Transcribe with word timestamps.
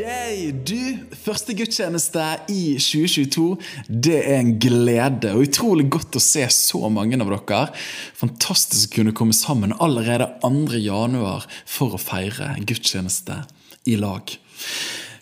Yay! 0.00 0.52
Du, 0.64 0.96
første 1.24 1.52
gudstjeneste 1.56 2.22
i 2.48 2.76
2022. 2.80 3.48
Det 3.90 4.16
er 4.22 4.38
en 4.38 4.54
glede 4.62 5.34
og 5.34 5.44
utrolig 5.44 5.88
godt 5.92 6.16
å 6.16 6.22
se 6.24 6.46
så 6.54 6.88
mange 6.92 7.18
av 7.20 7.28
dere. 7.28 7.66
Fantastisk 8.16 8.94
å 8.94 9.00
kunne 9.00 9.14
komme 9.16 9.36
sammen 9.36 9.74
allerede 9.76 10.30
2. 10.44 10.78
januar 10.80 11.44
for 11.68 11.98
å 11.98 12.00
feire 12.00 12.54
gudstjeneste 12.64 13.42
i 13.90 13.98
lag. 14.00 14.32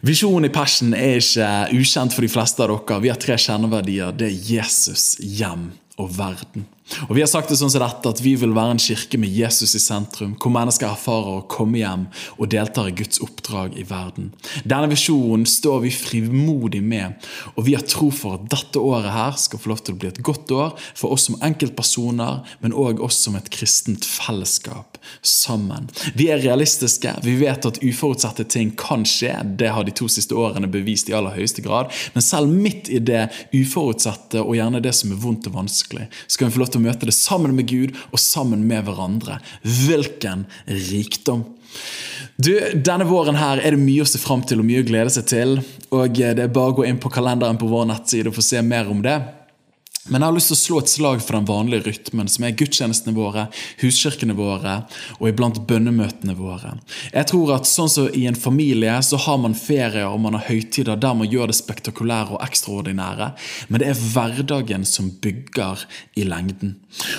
Visjonen 0.06 0.46
i 0.46 0.54
Passion 0.54 0.94
er 0.94 1.18
ikke 1.18 1.50
ukjent 1.80 2.14
for 2.14 2.22
de 2.22 2.30
fleste 2.30 2.62
av 2.62 2.76
dere. 2.76 3.02
Vi 3.02 3.10
har 3.10 3.18
tre 3.18 3.38
kjerneverdier. 3.40 4.14
Det 4.14 4.30
er 4.30 4.50
Jesus, 4.52 5.16
hjem 5.18 5.72
og 5.98 6.12
verden. 6.20 6.68
Og 7.08 7.16
Vi 7.16 7.22
har 7.22 7.28
sagt 7.30 7.50
det 7.50 7.58
sånn 7.60 7.72
som 7.72 7.82
dette 7.82 8.12
at 8.12 8.20
vi 8.22 8.34
vil 8.38 8.54
være 8.56 8.76
en 8.76 8.82
kirke 8.82 9.18
med 9.20 9.32
Jesus 9.32 9.74
i 9.76 9.82
sentrum, 9.82 10.34
hvor 10.40 10.52
mennesker 10.54 10.88
erfarer 10.88 11.40
å 11.40 11.46
komme 11.50 11.80
hjem 11.80 12.06
og 12.38 12.50
deltar 12.52 12.88
i 12.90 12.94
Guds 12.96 13.20
oppdrag 13.24 13.76
i 13.78 13.84
verden. 13.88 14.30
Denne 14.64 14.90
visjonen 14.90 15.46
står 15.48 15.82
vi 15.84 15.92
frimodig 15.94 16.82
med, 16.84 17.18
og 17.56 17.66
vi 17.68 17.76
har 17.76 17.86
tro 17.88 18.10
for 18.14 18.38
at 18.38 18.48
dette 18.52 18.80
året 18.80 19.12
her 19.12 19.36
skal 19.40 19.60
få 19.62 19.72
lov 19.72 19.82
til 19.84 19.96
å 19.96 20.00
bli 20.00 20.10
et 20.12 20.22
godt 20.24 20.52
år 20.54 20.74
for 20.94 21.14
oss 21.14 21.28
som 21.28 21.38
enkeltpersoner, 21.44 22.42
men 22.62 22.76
òg 22.76 23.02
oss 23.04 23.20
som 23.24 23.36
et 23.38 23.50
kristent 23.52 24.06
fellesskap 24.08 24.98
sammen. 25.22 25.88
Vi 26.18 26.28
er 26.32 26.42
realistiske, 26.42 27.12
vi 27.24 27.36
vet 27.40 27.66
at 27.68 27.80
uforutsette 27.84 28.46
ting 28.50 28.72
kan 28.78 29.04
skje, 29.08 29.34
det 29.60 29.72
har 29.74 29.86
de 29.86 29.94
to 29.96 30.08
siste 30.12 30.36
årene 30.36 30.70
bevist 30.70 31.10
i 31.10 31.16
aller 31.16 31.36
høyeste 31.36 31.64
grad, 31.64 31.92
men 32.14 32.24
selv 32.24 32.52
midt 32.52 32.90
i 32.92 33.00
det 33.02 33.26
uforutsette 33.54 34.42
og 34.42 34.56
gjerne 34.58 34.82
det 34.84 34.94
som 34.96 35.12
er 35.14 35.20
vondt 35.22 35.48
og 35.50 35.56
vanskelig, 35.60 36.08
skal 36.26 36.48
vi 36.48 36.56
få 36.56 36.62
lov 36.62 36.72
til 36.72 36.77
å 36.78 36.84
møte 36.84 37.08
det 37.08 37.16
sammen 37.16 37.54
med 37.58 37.68
Gud 37.70 37.96
og 38.08 38.22
sammen 38.22 38.64
med 38.68 38.86
hverandre. 38.88 39.40
Hvilken 39.62 40.46
rikdom! 40.88 41.44
Du, 42.38 42.52
Denne 42.74 43.04
våren 43.08 43.36
her 43.38 43.60
er 43.60 43.74
det 43.74 43.82
mye 43.82 44.04
å 44.04 44.08
se 44.08 44.20
fram 44.22 44.44
til 44.46 44.62
og 44.62 44.68
mye 44.68 44.84
å 44.84 44.86
glede 44.88 45.12
seg 45.12 45.26
til. 45.28 45.58
og 45.90 46.14
Det 46.14 46.38
er 46.38 46.54
bare 46.54 46.72
å 46.72 46.78
gå 46.78 46.86
inn 46.88 47.00
på 47.02 47.10
kalenderen 47.12 47.58
på 47.60 47.68
vår 47.70 47.90
nettside 47.90 48.30
og 48.30 48.38
få 48.38 48.46
se 48.46 48.62
mer 48.64 48.90
om 48.90 49.02
det. 49.04 49.18
Men 50.06 50.22
jeg 50.22 50.30
har 50.30 50.36
lyst 50.36 50.50
til 50.52 50.56
å 50.56 50.60
slå 50.60 50.78
et 50.80 50.92
slag 50.92 51.22
for 51.24 51.36
den 51.36 51.48
vanlige 51.48 51.84
rytmen, 51.88 52.30
som 52.32 52.46
er 52.46 52.54
gudstjenestene 52.56 53.12
våre, 53.16 53.46
huskirkene 53.82 54.36
våre 54.38 54.76
og 55.18 55.26
iblant 55.28 55.60
bønnemøtene 55.68 56.36
våre. 56.38 56.76
Jeg 57.12 57.28
tror 57.28 57.52
at 57.58 57.68
sånn 57.68 57.90
som 57.92 58.08
I 58.16 58.24
en 58.30 58.38
familie 58.38 58.94
så 59.04 59.20
har 59.26 59.40
man 59.42 59.56
ferier 59.58 60.08
og 60.08 60.22
man 60.24 60.38
har 60.38 60.46
høytider 60.48 61.00
der 61.00 61.18
man 61.18 61.28
gjør 61.28 61.52
det 61.52 61.58
spektakulære 61.58 62.38
og 62.38 62.44
ekstraordinære, 62.46 63.32
men 63.68 63.82
det 63.82 63.90
er 63.90 64.04
hverdagen 64.14 64.86
som 64.88 65.10
bygger 65.22 65.84
i 66.16 66.24
lengden. 66.28 66.78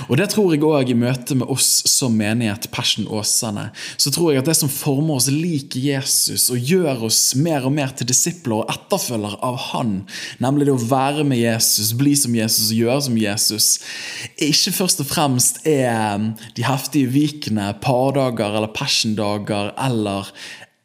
Og 0.10 0.18
Det 0.18 0.26
tror 0.34 0.54
jeg 0.54 0.64
òg 0.66 0.90
i 0.90 0.98
møte 0.98 1.36
med 1.38 1.50
oss 1.52 1.84
som 1.88 2.16
menighet 2.18 2.68
Passion 2.74 3.06
Åsane. 3.08 3.68
Så 4.02 4.12
tror 4.12 4.34
jeg 4.34 4.42
at 4.42 4.50
det 4.50 4.58
som 4.58 4.72
former 4.72 5.20
oss 5.20 5.30
lik 5.30 5.78
Jesus 5.78 6.48
og 6.50 6.58
gjør 6.58 7.06
oss 7.08 7.22
mer 7.38 7.68
og 7.70 7.76
mer 7.78 7.94
til 7.94 8.10
disipler 8.10 8.64
og 8.64 8.74
etterfølger 8.74 9.38
av 9.46 9.60
Han, 9.70 9.94
nemlig 10.42 10.68
det 10.68 10.76
å 10.76 10.88
være 10.90 11.26
med 11.28 11.42
Jesus, 11.42 11.94
bli 11.98 12.16
som 12.18 12.36
Jesus 12.36 12.72
og 12.72 12.82
gjøre 12.82 13.04
som 13.08 13.20
Jesus, 13.22 13.68
ikke 14.42 14.74
først 14.80 15.04
og 15.04 15.10
fremst 15.12 15.62
er 15.70 16.18
um, 16.18 16.32
de 16.58 16.66
heftige 16.66 17.12
vikene, 17.14 17.70
pardager 17.84 18.58
eller 18.58 18.74
passiondager 18.74 19.74
eller 19.78 20.34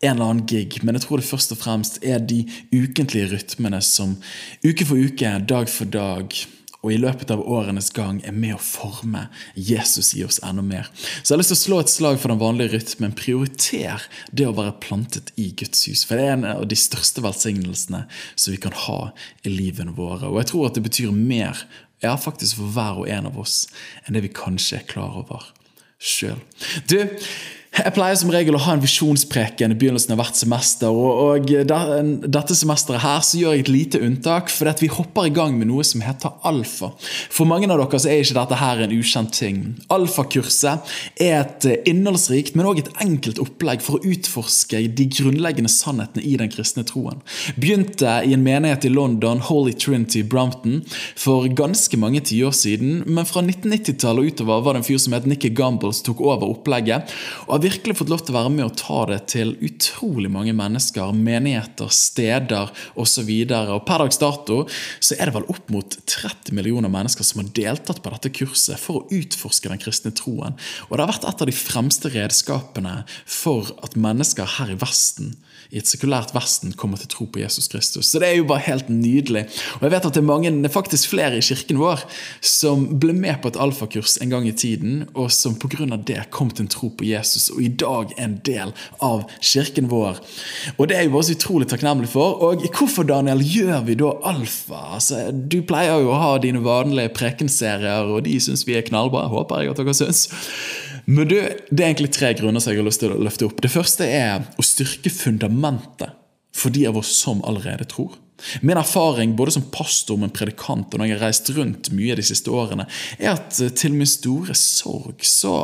en 0.04 0.18
eller 0.18 0.26
annen 0.26 0.48
gig, 0.48 0.82
men 0.84 0.98
jeg 0.98 1.06
tror 1.06 1.20
det 1.20 1.30
først 1.30 1.54
og 1.54 1.62
fremst 1.62 2.02
er 2.04 2.20
de 2.20 2.42
ukentlige 2.74 3.30
rytmene 3.32 3.80
som 3.80 4.18
uke 4.66 4.84
for 4.84 5.00
uke, 5.00 5.38
dag 5.48 5.70
for 5.72 5.88
dag 5.88 6.36
og 6.84 6.92
i 6.92 6.98
løpet 7.00 7.30
av 7.32 7.40
årenes 7.40 7.88
gang 7.96 8.18
er 8.28 8.34
med 8.36 8.58
å 8.58 8.60
forme 8.60 9.22
Jesus 9.56 10.12
i 10.18 10.24
oss 10.26 10.36
enda 10.44 10.62
mer. 10.62 10.90
Så 10.94 11.32
jeg 11.32 11.34
har 11.34 11.40
lyst 11.40 11.54
til 11.54 11.56
å 11.56 11.62
slå 11.62 11.78
et 11.80 11.92
slag 11.92 12.18
for 12.20 12.28
den 12.28 12.42
vanlige 12.42 12.74
rytmen. 12.74 13.16
Prioriter 13.16 14.04
det 14.36 14.44
å 14.50 14.52
være 14.56 14.76
plantet 14.84 15.32
i 15.40 15.48
Guds 15.56 15.86
hus. 15.88 16.04
For 16.04 16.20
det 16.20 16.28
er 16.28 16.36
en 16.36 16.46
av 16.50 16.66
de 16.68 16.76
største 16.78 17.24
velsignelsene 17.24 18.04
som 18.34 18.52
vi 18.52 18.60
kan 18.60 18.76
ha 18.84 19.00
i 19.48 19.54
livene 19.54 19.96
våre. 19.96 20.28
Og 20.28 20.42
jeg 20.42 20.52
tror 20.52 20.68
at 20.68 20.76
det 20.76 20.84
betyr 20.84 21.16
mer 21.16 21.64
ja, 22.04 22.18
faktisk 22.20 22.60
for 22.60 22.76
hver 22.76 23.00
og 23.00 23.08
en 23.08 23.30
av 23.30 23.40
oss 23.40 23.62
enn 24.04 24.18
det 24.18 24.26
vi 24.26 24.34
kanskje 24.36 24.82
er 24.82 24.88
klar 24.90 25.16
over 25.24 25.48
sjøl. 26.04 26.40
Du, 26.90 26.98
jeg 27.74 27.90
pleier 27.96 28.14
som 28.14 28.30
regel 28.30 28.54
å 28.54 28.60
ha 28.62 28.76
en 28.76 28.82
visjonspreken 28.82 29.72
i 29.74 29.76
begynnelsen 29.78 30.12
av 30.14 30.20
hvert 30.20 30.38
semester. 30.38 30.94
og, 30.94 31.42
og 31.42 32.20
Dette 32.22 32.54
semesteret 32.54 33.02
her 33.02 33.24
så 33.26 33.40
gjør 33.40 33.56
jeg 33.56 33.64
et 33.64 33.70
lite 33.72 34.00
unntak, 34.04 34.52
for 34.52 34.70
vi 34.78 34.90
hopper 34.94 35.26
i 35.26 35.32
gang 35.34 35.56
med 35.58 35.66
noe 35.72 35.82
som 35.86 36.04
heter 36.04 36.36
alfa. 36.46 36.92
For 37.34 37.50
mange 37.50 37.66
av 37.66 37.80
dere 37.80 37.98
så 37.98 38.12
er 38.12 38.22
ikke 38.22 38.36
dette 38.38 38.58
her 38.60 38.82
en 38.84 38.94
ukjent 38.94 39.34
ting. 39.34 39.58
Alfakurset 39.94 40.92
er 41.18 41.40
et 41.40 41.66
innholdsrikt, 41.90 42.54
men 42.54 42.68
også 42.70 42.84
et 42.84 43.02
enkelt 43.08 43.40
opplegg 43.42 43.82
for 43.82 43.98
å 43.98 44.12
utforske 44.12 44.84
de 44.94 45.08
grunnleggende 45.10 45.72
sannhetene 45.72 46.22
i 46.22 46.36
den 46.38 46.52
kristne 46.54 46.86
troen. 46.86 47.24
Begynte 47.58 48.20
i 48.22 48.36
en 48.36 48.46
menighet 48.46 48.86
i 48.86 48.94
London, 48.94 49.42
Holy 49.50 49.74
Trinity 49.74 50.22
Brompton, 50.22 50.84
for 51.18 51.50
ganske 51.50 51.98
mange 51.98 52.22
tiår 52.30 52.54
siden. 52.54 53.02
Men 53.10 53.26
fra 53.26 53.42
1990-tallet 53.42 54.22
og 54.22 54.30
utover 54.30 54.62
var 54.62 54.78
det 54.78 54.84
en 54.84 54.88
fyr 54.92 55.02
som 55.02 55.18
het 55.18 55.26
Nikki 55.26 55.50
Gumbles 55.58 56.04
tok 56.06 56.22
over 56.22 56.54
opplegget. 56.54 57.10
og 57.48 57.63
virkelig 57.64 57.96
fått 57.98 58.10
lov 58.12 58.22
til 58.24 58.34
å 58.34 58.38
være 58.38 58.52
med 58.52 58.64
og 58.66 58.76
ta 58.78 58.98
det 59.08 59.20
til 59.32 59.54
utrolig 59.64 60.30
mange 60.32 60.54
mennesker, 60.56 61.14
menigheter, 61.16 61.90
steder 61.94 62.72
osv. 63.00 63.30
Per 63.48 64.04
dags 64.04 64.20
dato 64.20 64.60
så 64.98 65.16
er 65.16 65.30
det 65.30 65.36
vel 65.38 65.48
opp 65.52 65.72
mot 65.72 65.96
30 66.10 66.54
millioner 66.56 66.92
mennesker 66.92 67.26
som 67.26 67.42
har 67.42 67.52
deltatt 67.56 68.02
på 68.04 68.12
dette 68.14 68.32
kurset 68.36 68.80
for 68.80 69.00
å 69.00 69.18
utforske 69.18 69.70
den 69.72 69.80
kristne 69.82 70.14
troen. 70.16 70.58
Og 70.88 70.96
det 70.96 71.04
har 71.04 71.12
vært 71.14 71.28
et 71.28 71.44
av 71.46 71.50
de 71.50 71.56
fremste 71.56 72.12
redskapene 72.14 73.00
for 73.24 73.72
at 73.84 73.98
mennesker 73.98 74.58
her 74.58 74.74
i 74.74 74.78
Vesten 74.80 75.34
i 75.74 75.80
et 75.80 75.88
sekulært 75.90 76.34
Vesten 76.34 76.74
kommer 76.78 77.00
til 77.00 77.10
tro 77.10 77.26
på 77.30 77.40
Jesus 77.42 77.66
Kristus. 77.72 78.08
Så 78.10 78.20
det 78.22 78.28
er 78.30 78.38
jo 78.38 78.46
bare 78.48 78.66
helt 78.68 78.90
nydelig. 78.92 79.46
Og 79.78 79.86
jeg 79.86 79.94
vet 79.94 80.08
at 80.08 80.16
det 80.16 80.22
er 80.22 80.28
mange, 80.28 80.52
faktisk 80.70 81.10
flere 81.14 81.40
i 81.40 81.44
kirken 81.44 81.80
vår 81.80 82.04
som 82.44 82.86
ble 83.00 83.14
med 83.16 83.40
på 83.42 83.50
et 83.50 83.58
alfakurs 83.60 84.18
en 84.22 84.34
gang 84.34 84.46
i 84.48 84.54
tiden, 84.54 85.04
og 85.14 85.32
som 85.34 85.56
pga. 85.58 85.86
det 85.96 86.28
kom 86.30 86.50
til 86.50 86.66
en 86.66 86.70
tro 86.70 86.90
på 86.94 87.08
Jesus, 87.08 87.50
og 87.54 87.62
i 87.64 87.70
dag 87.80 88.14
en 88.20 88.38
del 88.46 88.72
av 89.04 89.24
kirken 89.40 89.88
vår. 89.92 90.20
Og 90.76 90.88
det 90.90 90.98
er 90.98 91.06
jo 91.06 91.14
bare 91.16 91.36
utrolig 91.36 91.68
takknemlig 91.70 92.10
for. 92.12 92.40
Og 92.46 92.64
hvorfor, 92.74 93.06
Daniel, 93.08 93.42
gjør 93.42 93.84
vi 93.88 93.98
da 94.00 94.12
alfa? 94.30 94.80
Altså, 94.98 95.28
du 95.32 95.60
pleier 95.66 96.02
jo 96.02 96.12
å 96.12 96.20
ha 96.20 96.32
dine 96.42 96.62
vanlige 96.64 97.14
prekenserier, 97.16 98.10
og 98.10 98.26
de 98.28 98.38
syns 98.42 98.66
vi 98.68 98.78
er 98.78 98.86
knallbra. 98.86 99.28
Håper 99.32 99.64
jeg 99.64 99.74
at 99.74 99.82
dere 99.82 99.96
syns. 99.96 100.26
Men 101.06 101.28
du, 101.28 101.36
Det 101.36 101.80
er 101.80 101.90
egentlig 101.90 102.14
tre 102.16 102.32
grunner 102.36 102.62
som 102.62 102.72
jeg 102.72 102.80
har 102.80 102.88
lyst 102.88 103.02
til 103.04 103.12
å 103.12 103.20
løfte 103.20 103.48
opp. 103.48 103.60
Det 103.60 103.72
første 103.72 104.08
er 104.08 104.46
å 104.56 104.64
styrke 104.64 105.12
fundamentet 105.12 106.16
for 106.54 106.72
de 106.74 106.86
av 106.88 106.96
oss 107.00 107.10
som 107.18 107.42
allerede 107.44 107.86
tror. 107.90 108.14
Min 108.60 108.76
erfaring 108.76 109.36
både 109.38 109.54
som 109.54 109.66
pastor 109.72 110.18
og 110.18 110.32
predikant 110.34 110.92
og 110.92 111.00
når 111.00 111.08
jeg 111.08 111.16
har 111.16 111.22
reist 111.28 111.50
rundt 111.54 111.90
mye 111.94 112.16
de 112.18 112.24
siste 112.26 112.50
årene, 112.50 112.86
er 113.18 113.36
at 113.36 113.60
eh, 113.62 113.72
til 113.72 113.94
min 113.94 114.10
store 114.10 114.56
sorg 114.58 115.22
så 115.26 115.54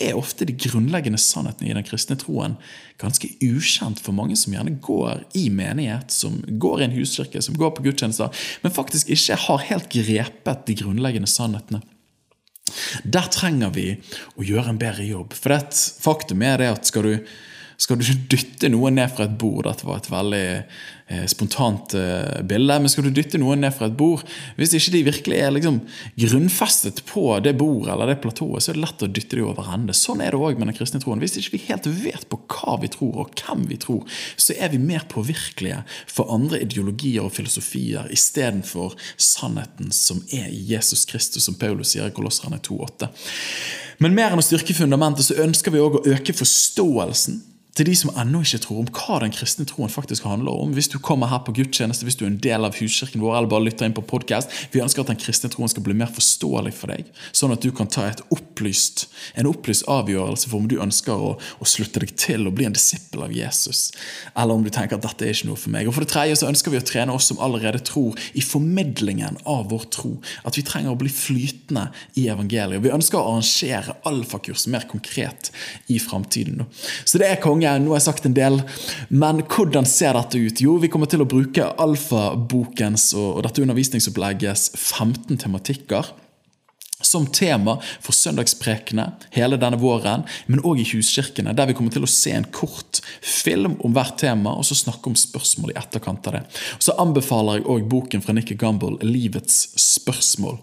er 0.00 0.18
ofte 0.18 0.46
de 0.48 0.54
grunnleggende 0.54 1.20
sannhetene 1.20 1.72
i 1.72 1.76
den 1.76 1.86
kristne 1.86 2.18
troen 2.20 2.56
ganske 3.00 3.28
ukjent 3.42 4.00
for 4.04 4.16
mange 4.16 4.36
som 4.38 4.54
gjerne 4.54 4.76
går 4.84 5.24
i 5.38 5.48
menighet, 5.52 6.12
som 6.12 6.38
går 6.46 6.82
i 6.82 6.88
en 6.88 6.98
huskirke, 6.98 7.42
som 7.42 7.56
går 7.58 7.72
på 7.76 7.86
gudstjenester, 7.86 8.32
men 8.62 8.74
faktisk 8.76 9.10
ikke 9.10 9.38
har 9.46 9.66
helt 9.70 9.88
grepet 9.92 10.66
de 10.68 10.76
grunnleggende 10.82 11.30
sannhetene. 11.30 11.82
Der 13.04 13.30
trenger 13.32 13.72
vi 13.74 13.86
å 14.38 14.46
gjøre 14.46 14.74
en 14.74 14.80
bedre 14.80 15.06
jobb. 15.06 15.34
For 15.34 15.52
det, 15.52 15.80
faktum 16.02 16.44
er 16.46 16.60
det 16.60 16.68
at 16.70 16.90
skal 16.90 17.08
du, 17.08 17.32
skal 17.80 18.00
du 18.00 18.06
dytte 18.32 18.70
noe 18.72 18.92
ned 18.94 19.10
fra 19.14 19.26
et 19.26 19.38
bord 19.40 19.66
Dette 19.66 19.88
var 19.88 20.02
et 20.02 20.12
veldig 20.12 20.46
spontant 21.26 21.94
eh, 21.94 22.42
bilde. 22.46 22.76
Men 22.80 22.92
skal 22.92 23.08
du 23.08 23.10
dytte 23.14 23.40
noen 23.40 23.64
ned 23.64 23.74
fra 23.74 23.88
et 23.90 23.96
bord, 23.98 24.22
hvis 24.58 24.74
ikke 24.78 24.94
de 24.94 25.02
virkelig 25.08 25.40
er 25.40 25.54
liksom 25.56 25.80
grunnfestet 26.22 27.02
på 27.08 27.24
det 27.44 27.56
bordet 27.58 27.94
eller 27.94 28.12
det 28.12 28.20
platået, 28.22 28.62
så 28.62 28.72
er 28.72 28.78
det 28.78 28.84
lett 28.84 29.04
å 29.06 29.10
dytte 29.10 29.38
de 29.38 29.46
over 29.46 29.72
ende. 29.74 29.96
Sånn 29.96 30.22
er 30.22 30.34
det 30.34 30.40
òg 30.40 30.60
med 30.60 30.70
den 30.70 30.78
kristne 30.78 31.02
troen. 31.02 31.22
Hvis 31.22 31.38
ikke 31.40 31.56
vi 31.56 31.62
helt 31.66 31.88
vet 32.04 32.28
på 32.30 32.40
hva 32.54 32.78
vi 32.82 32.92
tror, 32.92 33.24
og 33.24 33.42
hvem 33.42 33.66
vi 33.70 33.80
tror, 33.82 34.06
så 34.40 34.54
er 34.56 34.72
vi 34.74 34.82
mer 34.82 35.06
påvirkelige 35.10 35.82
for 36.06 36.30
andre 36.34 36.62
ideologier 36.62 37.26
og 37.26 37.34
filosofier 37.34 38.10
istedenfor 38.14 38.96
sannheten 39.18 39.90
som 39.94 40.22
er 40.30 40.48
i 40.50 40.62
Jesus 40.70 41.06
Kristus, 41.10 41.48
som 41.48 41.58
Paulus 41.58 41.94
sier 41.94 42.06
i 42.06 42.14
Kolosserne 42.14 42.62
2,8. 42.62 43.10
Men 44.00 44.14
mer 44.16 44.32
enn 44.32 44.40
å 44.40 44.44
styrke 44.44 44.74
fundamentet, 44.76 45.26
så 45.26 45.42
ønsker 45.42 45.74
vi 45.74 45.82
òg 45.82 45.98
å 45.98 46.04
øke 46.14 46.32
forståelsen 46.36 47.42
til 47.78 47.86
de 47.86 47.94
som 47.94 48.10
ennå 48.18 48.40
ikke 48.42 48.60
tror 48.64 48.80
om 48.82 48.88
hva 48.90 49.20
den 49.22 49.32
kristne 49.34 49.64
troen 49.68 49.92
faktisk 49.92 50.24
handler 50.26 50.56
om. 50.64 50.72
Hvis 50.74 50.90
du 50.90 50.98
kommer 51.02 51.30
her 51.30 51.42
på 51.46 51.54
gudstjeneste, 51.54 52.06
hvis 52.06 52.18
du 52.18 52.24
er 52.24 52.32
en 52.32 52.40
del 52.42 52.66
av 52.66 52.76
huskirken 52.80 53.22
vår, 53.22 53.36
eller 53.38 53.50
bare 53.50 53.66
lytter 53.68 53.86
inn 53.86 53.96
på 53.96 54.04
podcast, 54.06 54.50
Vi 54.72 54.80
ønsker 54.82 55.02
at 55.02 55.10
den 55.10 55.18
kristne 55.20 55.50
troen 55.50 55.70
skal 55.70 55.82
bli 55.82 55.94
mer 55.94 56.10
forståelig 56.10 56.72
for 56.74 56.92
deg, 56.92 57.08
sånn 57.32 57.52
at 57.54 57.62
du 57.62 57.70
kan 57.74 57.88
ta 57.90 58.08
opplyst, 58.30 59.06
en 59.38 59.48
opplyst 59.50 59.86
avgjørelse 59.90 60.50
for 60.50 60.60
om 60.60 60.68
du 60.70 60.76
ønsker 60.82 61.14
å, 61.14 61.32
å, 61.36 61.68
slutte 61.68 62.02
deg 62.02 62.14
til 62.18 62.46
og 62.48 62.56
bli 62.58 62.66
en 62.66 62.74
disippel 62.74 63.24
av 63.24 63.34
Jesus, 63.34 63.90
eller 64.34 64.54
om 64.54 64.64
du 64.64 64.70
tenker 64.70 64.98
at 64.98 65.06
dette 65.06 65.26
er 65.26 65.34
ikke 65.34 65.50
noe 65.50 65.60
for 65.60 65.74
meg. 65.74 65.88
Og 65.88 65.94
For 65.94 66.06
det 66.06 66.12
tredje 66.12 66.40
så 66.40 66.50
ønsker 66.50 66.74
vi 66.74 66.80
å 66.80 66.86
trene 66.86 67.14
oss 67.14 67.30
som 67.30 67.40
allerede 67.42 67.82
tror, 67.86 68.18
i 68.34 68.42
formidlingen 68.44 69.38
av 69.48 69.70
vår 69.70 69.86
tro. 69.94 70.12
At 70.46 70.58
vi 70.58 70.66
trenger 70.66 70.94
å 70.94 71.00
bli 71.00 71.10
flytende 71.12 71.88
i 72.18 72.26
evangeliet. 72.32 72.82
Vi 72.84 72.94
ønsker 72.94 73.20
å 73.20 73.34
arrangere 73.34 73.96
alfakurs 74.08 74.66
mer 74.70 74.86
konkret 74.90 75.50
i 75.92 76.00
framtiden. 76.02 76.64
Så 77.04 77.20
det 77.20 77.30
er 77.30 77.42
konge 77.60 77.76
nå 77.84 77.92
har 77.92 78.00
jeg 78.00 78.08
sagt 78.08 78.26
en 78.26 78.36
del. 78.36 78.62
Men 79.10 79.42
hvordan 79.44 79.86
ser 79.88 80.16
dette 80.16 80.38
ut? 80.40 80.60
Jo, 80.60 80.78
vi 80.80 80.88
kommer 80.88 81.10
til 81.10 81.22
å 81.22 81.28
bruke 81.28 81.72
alfabokens 81.80 83.12
og 83.18 83.42
dette 83.44 83.62
undervisningsoppleggets 83.62 84.72
15 84.76 85.40
tematikker 85.44 86.16
som 87.00 87.24
tema 87.32 87.78
for 88.04 88.12
søndagsprekene 88.12 89.06
hele 89.32 89.56
denne 89.56 89.78
våren, 89.80 90.26
men 90.52 90.60
òg 90.68 90.82
i 90.82 90.84
huskirkene, 90.90 91.54
der 91.56 91.70
vi 91.70 91.76
kommer 91.78 91.94
til 91.94 92.04
å 92.04 92.10
se 92.12 92.34
en 92.36 92.44
kort 92.52 93.00
film 93.24 93.78
om 93.80 93.94
hvert 93.96 94.18
tema, 94.20 94.52
og 94.52 94.66
så 94.68 94.76
snakke 94.76 95.08
om 95.08 95.16
spørsmål 95.16 95.72
i 95.72 95.78
etterkant 95.80 96.28
av 96.28 96.36
det. 96.36 96.42
Og 96.76 96.84
Så 96.84 96.98
anbefaler 97.00 97.62
jeg 97.62 97.70
òg 97.72 97.88
boken 97.88 98.20
fra 98.20 98.36
Nikki 98.36 98.58
Gumbel, 98.60 98.98
'Livets 99.00 99.72
spørsmål', 99.80 100.60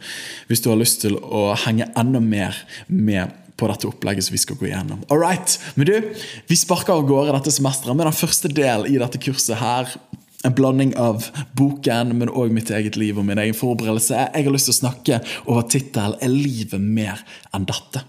hvis 0.47 0.61
du 0.61 0.69
har 0.69 0.77
lyst 0.77 1.01
til 1.01 1.17
å 1.17 1.57
henge 1.57 1.89
enda 1.97 2.21
mer 2.21 2.53
med 2.87 3.33
på 3.57 3.69
dette 3.71 3.89
opplegget 3.89 4.27
som 4.27 4.35
vi 4.35 4.41
skal 4.41 4.59
gå 4.59 4.69
gjennom. 4.69 5.01
All 5.09 5.21
right, 5.21 5.57
men 5.75 5.89
du, 5.89 5.95
Vi 6.47 6.57
sparker 6.59 6.93
av 6.93 7.07
gårde 7.09 7.33
dette 7.35 7.53
semesteret 7.55 7.97
med 7.97 8.07
den 8.07 8.17
første 8.17 8.51
del 8.51 8.87
i 8.89 8.97
dette 9.01 9.21
kurset 9.21 9.57
her. 9.59 9.89
En 10.45 10.53
blanding 10.53 10.91
av 11.01 11.23
boken, 11.57 12.11
men 12.19 12.29
òg 12.29 12.51
mitt 12.53 12.69
eget 12.69 12.97
liv 12.99 13.17
og 13.17 13.25
min 13.25 13.39
egen 13.41 13.57
forberedelse. 13.57 14.13
Jeg 14.13 14.45
har 14.45 14.53
lyst 14.53 14.69
til 14.69 14.75
å 14.75 14.81
snakke 14.83 15.17
over 15.47 15.65
tittelen 15.65 16.13
'Er 16.21 16.29
livet 16.29 16.81
mer 16.81 17.23
enn 17.53 17.65
dette'? 17.65 18.03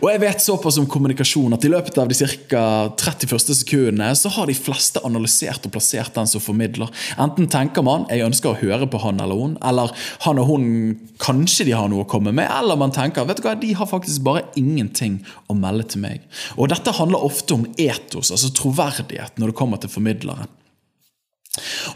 Og 0.00 0.08
jeg 0.10 0.20
vet 0.20 0.42
såpass 0.42 0.78
om 0.80 0.88
kommunikasjon 0.90 1.54
at 1.54 1.64
i 1.64 1.70
løpet 1.70 1.98
av 2.00 2.08
de 2.08 2.16
ca. 2.48 2.88
30 2.96 3.30
første 3.30 3.54
sekundene 3.54 4.10
så 4.16 4.32
har 4.34 4.46
de 4.46 4.56
fleste 4.56 5.02
analysert 5.04 5.66
og 5.66 5.72
plassert 5.72 6.14
den 6.16 6.26
som 6.26 6.40
formidler. 6.40 6.90
Enten 7.18 7.46
tenker 7.46 7.82
man 7.82 8.06
'jeg 8.08 8.26
ønsker 8.26 8.50
å 8.50 8.60
høre 8.60 8.90
på 8.90 9.00
han 9.00 9.20
eller 9.20 9.34
hun', 9.34 9.58
eller 9.62 9.92
'han 10.20 10.38
og 10.38 10.46
hun 10.46 10.98
kanskje 11.18 11.66
de 11.66 11.72
har 11.72 11.88
noe 11.88 12.04
å 12.04 12.08
komme 12.08 12.32
med', 12.32 12.50
eller 12.50 12.76
man 12.76 12.90
tenker 12.90 13.24
'vet 13.24 13.36
du 13.36 13.42
hva, 13.42 13.60
de 13.60 13.72
har 13.72 13.86
faktisk 13.86 14.24
bare 14.24 14.42
ingenting 14.56 15.24
å 15.48 15.54
melde 15.54 15.88
til 15.88 16.02
meg'. 16.02 16.20
Og 16.58 16.68
Dette 16.68 16.92
handler 16.92 17.22
ofte 17.22 17.54
om 17.54 17.66
etos, 17.78 18.30
altså 18.30 18.52
troverdighet, 18.52 19.38
når 19.38 19.46
det 19.46 19.54
kommer 19.54 19.76
til 19.76 19.90
formidleren. 19.90 20.48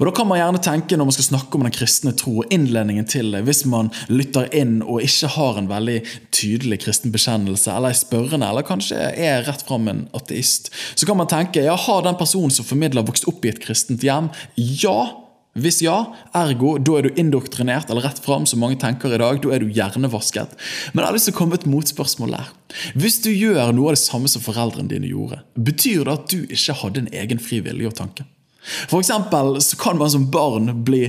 Og 0.00 0.06
Da 0.08 0.10
kan 0.10 0.26
man 0.26 0.40
gjerne 0.40 0.60
tenke 0.62 0.96
når 0.98 1.08
man 1.08 1.14
skal 1.14 1.28
snakke 1.28 1.54
om 1.54 1.64
den 1.66 1.74
kristne 1.74 2.12
tro 2.18 2.40
og 2.42 2.54
innledningen 2.54 3.06
til 3.06 3.30
det, 3.30 3.44
hvis 3.46 3.62
man 3.70 3.92
lytter 4.10 4.48
inn 4.56 4.80
og 4.82 5.04
ikke 5.06 5.30
har 5.36 5.60
en 5.60 5.70
veldig 5.70 5.98
tydelig 6.34 6.80
kristen 6.82 7.14
bekjennelse, 7.14 7.70
eller 7.70 7.94
er 7.94 8.00
spørrende, 8.00 8.48
eller 8.50 8.66
kanskje 8.66 8.98
er 8.98 9.46
rett 9.46 9.62
fram 9.68 9.86
en 9.90 10.06
ateist, 10.16 10.72
så 10.98 11.06
kan 11.06 11.20
man 11.20 11.30
tenke 11.30 11.62
ja, 11.62 11.76
har 11.78 12.02
den 12.02 12.18
personen 12.18 12.50
som 12.54 12.66
formidler, 12.66 13.06
vokst 13.06 13.28
opp 13.30 13.46
i 13.46 13.52
et 13.54 13.62
kristent 13.62 14.02
hjem? 14.02 14.32
Ja. 14.58 15.20
Hvis 15.54 15.78
ja, 15.84 16.00
ergo 16.34 16.72
da 16.82 16.96
er 16.98 17.06
du 17.06 17.20
indoktrinert 17.20 17.86
eller 17.86 18.08
rett 18.08 18.18
fram, 18.18 18.42
som 18.50 18.58
mange 18.58 18.80
tenker 18.82 19.14
i 19.14 19.20
dag. 19.22 19.38
Da 19.38 19.52
er 19.54 19.62
du 19.62 19.70
hjernevasket. 19.70 20.56
Men 20.90 21.04
jeg 21.04 21.06
har 21.06 21.14
lyst 21.14 21.30
til 21.30 21.36
å 21.36 21.38
komme 21.38 21.54
et 21.60 21.68
motspørsmål 21.70 22.34
der. 22.34 22.50
Hvis 22.98 23.20
du 23.22 23.30
gjør 23.30 23.70
noe 23.70 23.92
av 23.92 23.94
det 23.94 24.02
samme 24.02 24.26
som 24.26 24.42
foreldrene 24.42 24.90
dine 24.90 25.06
gjorde, 25.06 25.44
betyr 25.54 26.08
det 26.08 26.16
at 26.16 26.26
du 26.34 26.40
ikke 26.42 26.80
hadde 26.82 27.04
en 27.04 27.12
egen 27.22 27.42
fri 27.42 27.62
vilje 27.62 27.92
og 27.92 28.00
tanke? 28.02 28.26
For 28.64 29.02
eksempel 29.02 29.58
så 29.62 29.76
kan 29.80 29.98
man 30.00 30.10
som 30.10 30.30
barn 30.32 30.70
bli 30.84 31.06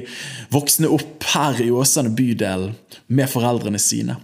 voksne 0.53 0.91
opp 0.91 1.23
her 1.33 1.61
i 1.63 1.71
Åsane 1.71 2.11
bydel 2.15 2.71
med 3.07 3.31
foreldrene 3.31 3.79
sine. 3.79 4.17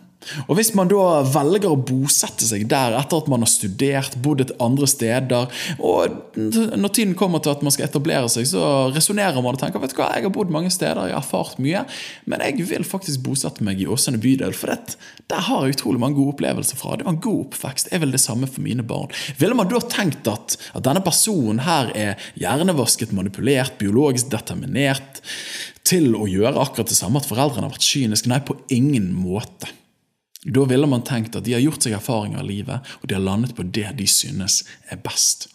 Og 0.48 0.56
Hvis 0.58 0.74
man 0.78 0.90
da 0.92 1.22
velger 1.26 1.72
å 1.72 1.80
bosette 1.80 2.46
seg 2.46 2.68
der 2.72 2.96
etter 3.00 3.22
at 3.22 3.30
man 3.32 3.44
har 3.46 3.52
studert, 3.52 4.18
bodd 4.22 4.44
et 4.46 4.54
andre 4.62 4.90
steder, 4.90 5.62
og 5.80 6.38
når 6.38 6.94
tiden 6.94 7.16
kommer 7.18 7.42
til 7.44 7.54
at 7.56 7.64
man 7.66 7.74
skal 7.74 7.88
etablere 7.88 8.30
seg, 8.32 8.48
så 8.50 8.92
resonnerer 8.94 9.42
man 9.42 9.58
og 9.58 9.62
tenker 9.62 9.82
vet 9.82 9.96
du 9.96 10.00
hva, 10.00 10.12
jeg 10.16 10.28
har 10.28 10.36
bodd 10.36 10.54
mange 10.54 10.72
steder, 10.74 11.10
jeg 11.10 11.18
har 11.18 11.24
erfart 11.24 11.60
mye, 11.64 11.84
men 12.30 12.46
jeg 12.46 12.68
vil 12.70 12.86
faktisk 12.88 13.24
bosette 13.26 13.66
meg 13.66 13.82
i 13.82 13.90
Åsane 13.90 14.22
bydel, 14.22 14.56
for 14.58 14.74
det, 14.74 14.98
der 15.32 15.46
har 15.48 15.66
jeg 15.66 15.78
utrolig 15.78 16.02
mange 16.04 16.20
gode 16.20 16.36
opplevelser 16.36 16.80
fra. 16.80 16.98
Det 16.98 17.08
var 17.08 17.16
en 17.16 17.24
god 17.24 17.46
oppvekst. 17.48 17.92
Jeg 17.92 18.04
vil 18.04 18.14
det 18.14 18.22
samme 18.24 18.50
for 18.50 18.64
mine 18.66 18.86
barn. 18.88 19.12
Ville 19.40 19.58
man 19.58 19.70
da 19.72 19.82
tenkt 19.92 20.28
at, 20.30 20.58
at 20.76 20.86
denne 20.86 21.04
personen 21.06 21.64
her 21.66 21.92
er 21.98 22.32
hjernevasket, 22.40 23.16
manipulert, 23.16 23.78
biologisk 23.82 24.32
determinert 24.34 25.22
til 25.88 26.14
å 26.16 26.28
gjøre 26.30 26.62
akkurat 26.62 26.92
det 26.92 26.98
samme, 26.98 27.22
at 27.22 27.30
foreldrene 27.30 27.68
har 27.68 27.76
vært 27.76 27.88
kyniske? 27.88 28.32
Nei, 28.32 28.42
på 28.46 28.60
ingen 28.74 29.10
måte. 29.16 29.72
Da 30.42 30.64
ville 30.66 30.88
man 30.90 31.04
tenkt 31.06 31.36
at 31.38 31.46
de 31.46 31.54
har 31.54 31.62
gjort 31.62 31.86
seg 31.86 31.94
erfaringer 31.94 32.42
av 32.42 32.48
livet, 32.50 32.92
og 33.02 33.10
de 33.10 33.14
har 33.14 33.22
landet 33.22 33.54
på 33.58 33.66
det 33.68 33.92
de 34.00 34.08
synes 34.10 34.64
er 34.90 34.98
best. 34.98 35.52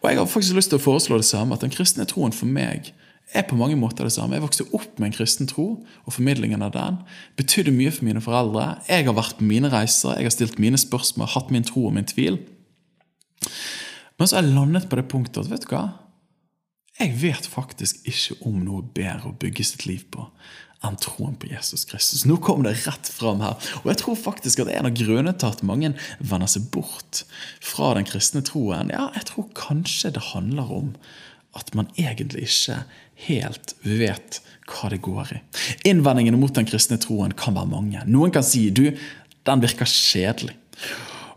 Og 0.00 0.08
Jeg 0.08 0.18
har 0.18 0.26
faktisk 0.26 0.56
lyst 0.56 0.72
til 0.72 0.80
å 0.80 0.86
foreslå 0.86 1.20
det 1.20 1.28
samme, 1.28 1.54
at 1.54 1.60
den 1.60 1.74
kristne 1.74 2.08
troen 2.08 2.32
for 2.32 2.48
meg 2.48 2.94
er 3.32 3.44
på 3.48 3.56
mange 3.56 3.76
måter 3.76 4.04
det 4.04 4.14
samme. 4.14 4.36
Jeg 4.36 4.44
vokste 4.44 4.68
opp 4.72 4.98
med 4.98 5.10
en 5.10 5.16
kristen 5.16 5.48
tro, 5.48 5.66
og 6.04 6.16
formidlingen 6.16 6.64
av 6.64 6.72
den 6.72 6.98
betydde 7.36 7.74
mye 7.76 7.92
for 7.92 8.08
mine 8.08 8.24
foreldre. 8.24 8.66
Jeg 8.88 9.08
har 9.08 9.16
vært 9.16 9.38
på 9.38 9.48
mine 9.48 9.70
reiser, 9.72 10.16
jeg 10.16 10.28
har 10.28 10.34
stilt 10.34 10.60
mine 10.60 10.80
spørsmål, 10.80 11.32
hatt 11.34 11.52
min 11.52 11.68
tro 11.68 11.86
og 11.88 11.96
min 11.96 12.08
tvil. 12.08 12.40
Men 14.18 14.28
så 14.28 14.38
har 14.38 14.46
jeg 14.46 14.56
landet 14.56 14.88
på 14.88 14.96
det 14.96 15.08
punktet 15.12 15.44
at 15.44 15.52
vet 15.52 15.64
du 15.64 15.72
hva? 15.72 15.86
Jeg 17.02 17.16
vet 17.18 17.46
faktisk 17.50 18.04
ikke 18.06 18.36
om 18.46 18.60
noe 18.62 18.84
bedre 18.94 19.32
å 19.32 19.38
bygge 19.42 19.64
sitt 19.66 19.88
liv 19.88 20.04
på 20.14 20.28
enn 20.86 20.98
troen 21.02 21.34
på 21.38 21.48
Jesus 21.50 21.84
Kristus. 21.86 22.24
Nå 22.26 22.36
kom 22.42 22.62
det 22.66 22.76
rett 22.84 23.10
fram 23.10 23.42
her. 23.42 23.58
Og 23.82 23.90
jeg 23.90 24.00
tror 24.02 24.18
faktisk 24.18 24.62
at 24.62 24.70
en 24.70 24.86
av 24.88 24.94
grunnene 24.98 25.34
til 25.38 25.50
at 25.50 25.62
mange 25.66 25.92
vender 26.18 26.50
seg 26.50 26.68
bort 26.74 27.22
fra 27.62 27.92
den 27.98 28.06
kristne 28.06 28.42
troen, 28.46 28.90
ja, 28.94 29.08
jeg 29.16 29.28
tror 29.30 29.50
kanskje 29.58 30.12
det 30.14 30.28
handler 30.32 30.70
om 30.74 30.92
at 31.58 31.70
man 31.78 31.90
egentlig 32.00 32.46
ikke 32.48 32.80
helt 33.26 33.74
vet 33.84 34.40
hva 34.70 34.90
det 34.90 35.02
går 35.04 35.36
i. 35.36 35.40
Innvendingene 35.90 36.38
mot 36.38 36.54
den 36.54 36.66
kristne 36.70 36.98
troen 37.02 37.34
kan 37.38 37.58
være 37.58 37.70
mange. 37.70 38.02
Noen 38.10 38.34
kan 38.34 38.46
si 38.46 38.68
du, 38.74 38.88
den 39.46 39.62
virker 39.62 39.90
kjedelig. 39.90 40.54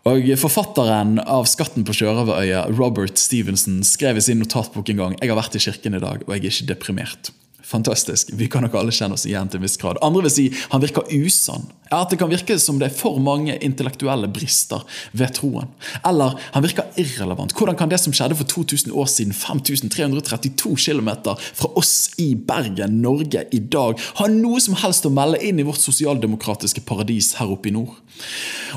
Og 0.05 0.27
Forfatteren 0.37 1.17
av 1.17 1.47
'Skatten 1.49 1.81
på 1.81 1.93
sjørøverøya', 1.97 2.77
Robert 2.77 3.17
Stevenson, 3.17 3.79
skrev 3.81 4.17
i 4.17 4.21
sin 4.21 4.37
notatbok 4.37 4.89
en 4.89 4.97
gang 4.97 5.15
'Jeg 5.17 5.29
har 5.33 5.41
vært 5.41 5.55
i 5.55 5.63
kirken 5.65 5.95
i 5.95 5.99
dag, 5.99 6.21
og 6.21 6.29
jeg 6.29 6.45
er 6.45 6.51
ikke 6.51 6.73
deprimert' 6.73 7.31
fantastisk. 7.65 8.29
Vi 8.33 8.47
kan 8.51 8.63
nok 8.65 8.75
alle 8.79 8.93
kjenne 8.93 9.17
oss 9.17 9.25
igjen 9.27 9.49
til 9.49 9.59
en 9.59 9.65
viss 9.65 9.79
grad. 9.81 9.99
Andre 10.05 10.25
vil 10.25 10.33
si 10.33 10.45
han 10.71 10.83
virker 10.83 11.07
usann. 11.11 11.65
Ja, 11.89 12.01
At 12.01 12.09
det 12.09 12.17
kan 12.21 12.31
virke 12.31 12.57
som 12.61 12.79
det 12.81 12.89
er 12.89 12.97
for 12.97 13.19
mange 13.21 13.55
intellektuelle 13.65 14.29
brister 14.33 14.81
ved 15.13 15.35
troen. 15.37 15.69
Eller 16.05 16.37
han 16.53 16.65
virker 16.65 16.89
irrelevant. 17.01 17.53
Hvordan 17.57 17.77
kan 17.77 17.91
det 17.91 17.99
som 18.01 18.13
skjedde 18.15 18.37
for 18.39 18.49
2000 18.49 18.93
år 18.93 19.09
siden, 19.11 19.33
5332 19.33 20.75
km 20.85 21.11
fra 21.35 21.71
oss 21.77 22.11
i 22.21 22.33
Bergen, 22.35 23.01
Norge, 23.01 23.45
i 23.51 23.59
dag, 23.59 24.01
ha 24.19 24.27
noe 24.31 24.61
som 24.63 24.77
helst 24.81 25.05
å 25.05 25.13
melde 25.13 25.41
inn 25.45 25.61
i 25.61 25.67
vårt 25.67 25.81
sosialdemokratiske 25.81 26.85
paradis 26.85 27.35
her 27.39 27.53
oppe 27.53 27.69
i 27.69 27.75
nord? 27.75 27.93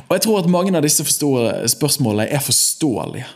Og 0.06 0.16
jeg 0.16 0.24
tror 0.24 0.42
at 0.42 0.50
mange 0.52 0.76
av 0.76 0.84
disse 0.84 1.04
spørsmålene 1.04 2.28
er 2.28 2.44
forståelige. 2.44 3.28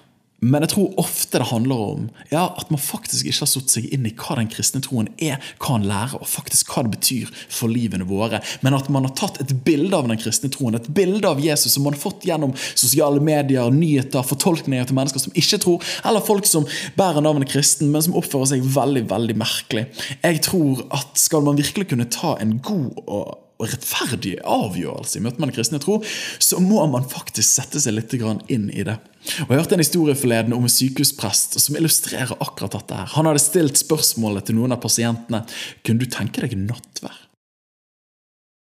Men 0.43 0.65
jeg 0.65 0.73
tror 0.73 0.97
ofte 0.99 1.39
det 1.39 1.47
handler 1.53 1.83
om 1.95 2.07
ja, 2.33 2.49
at 2.59 2.71
man 2.73 2.81
faktisk 2.83 3.29
ikke 3.29 3.45
har 3.45 3.51
satt 3.51 3.71
seg 3.71 3.87
inn 3.95 4.09
i 4.09 4.15
hva 4.19 4.35
den 4.41 4.51
kristne 4.51 4.83
troen 4.83 5.07
er, 5.23 5.37
hva 5.63 5.77
han 5.77 5.87
lærer, 5.87 6.17
og 6.19 6.27
faktisk 6.27 6.73
hva 6.73 6.83
det 6.83 6.97
betyr 6.97 7.31
for 7.47 7.71
livene 7.71 8.09
våre. 8.09 8.41
Men 8.67 8.75
at 8.75 8.91
man 8.93 9.07
har 9.07 9.15
tatt 9.19 9.39
et 9.43 9.55
bilde 9.67 9.95
av 9.95 10.11
den 10.11 10.19
kristne 10.19 10.51
troen, 10.51 10.75
et 10.75 10.89
bilde 10.91 11.31
av 11.31 11.43
Jesus 11.43 11.77
som 11.77 11.87
man 11.87 11.95
har 11.95 12.03
fått 12.03 12.27
gjennom 12.27 12.57
sosiale 12.73 13.23
medier, 13.23 13.71
nyheter, 13.71 14.27
fortolkninger 14.27 14.91
til 14.91 14.99
mennesker 14.99 15.23
som 15.23 15.39
ikke 15.39 15.61
tror, 15.63 15.95
eller 16.09 16.27
folk 16.27 16.51
som 16.51 16.67
bærer 16.99 17.23
navnet 17.23 17.53
kristen, 17.53 17.93
men 17.95 18.03
som 18.03 18.19
oppfører 18.19 18.51
seg 18.55 18.67
veldig, 18.67 19.07
veldig 19.15 19.39
merkelig. 19.39 19.87
Jeg 20.25 20.43
tror 20.49 20.83
at 20.91 21.15
skal 21.23 21.47
man 21.47 21.61
virkelig 21.61 21.93
kunne 21.93 22.11
ta 22.11 22.35
en 22.43 22.59
god 22.67 22.99
og 23.07 23.39
og 23.63 23.71
rettferdig 23.71 24.37
avgjørelse 24.43 25.19
i 25.19 25.25
møte 25.25 25.39
med 25.39 25.51
den 25.51 25.57
kristne 25.57 25.81
tro, 25.83 26.01
så 26.43 26.61
må 26.63 26.85
man 26.91 27.07
faktisk 27.09 27.47
sette 27.47 27.83
seg 27.83 27.97
litt 27.97 28.15
inn 28.53 28.69
i 28.75 28.85
det. 28.87 28.99
Og 29.47 29.51
Jeg 29.55 29.61
hørte 29.61 29.77
en 29.79 29.85
historie 29.85 30.19
forleden 30.19 30.55
om 30.57 30.67
en 30.67 30.73
sykehusprest 30.73 31.61
som 31.63 31.77
illustrerer 31.79 32.35
akkurat 32.43 32.75
dette. 32.75 32.95
her. 32.95 33.13
Han 33.15 33.27
hadde 33.27 33.43
stilt 33.43 33.79
spørsmålet 33.79 34.47
til 34.47 34.59
noen 34.59 34.75
av 34.75 34.83
pasientene 34.83 35.45
kunne 35.85 36.03
du 36.03 36.11
tenke 36.11 36.43
deg 36.43 36.59
nattverd. 36.59 37.29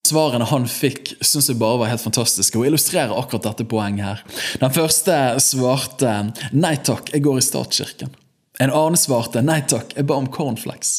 Svarene 0.06 0.46
han 0.46 0.68
fikk, 0.70 1.16
syns 1.18 1.48
jeg 1.50 1.58
bare 1.58 1.80
var 1.80 1.90
helt 1.90 2.04
fantastiske 2.04 2.58
og 2.60 2.68
illustrerer 2.68 3.16
akkurat 3.16 3.48
dette 3.48 3.66
poenget. 3.66 4.06
her. 4.06 4.22
Den 4.60 4.70
første 4.70 5.16
svarte 5.42 6.32
nei 6.52 6.76
takk, 6.76 7.10
jeg 7.12 7.26
går 7.26 7.38
i 7.38 7.42
statskirken. 7.42 8.14
En 8.62 8.72
annen 8.72 8.96
svarte 8.96 9.42
nei 9.44 9.58
takk, 9.68 9.92
jeg 9.96 10.06
ba 10.08 10.16
om 10.16 10.28
cornflakes. 10.32 10.92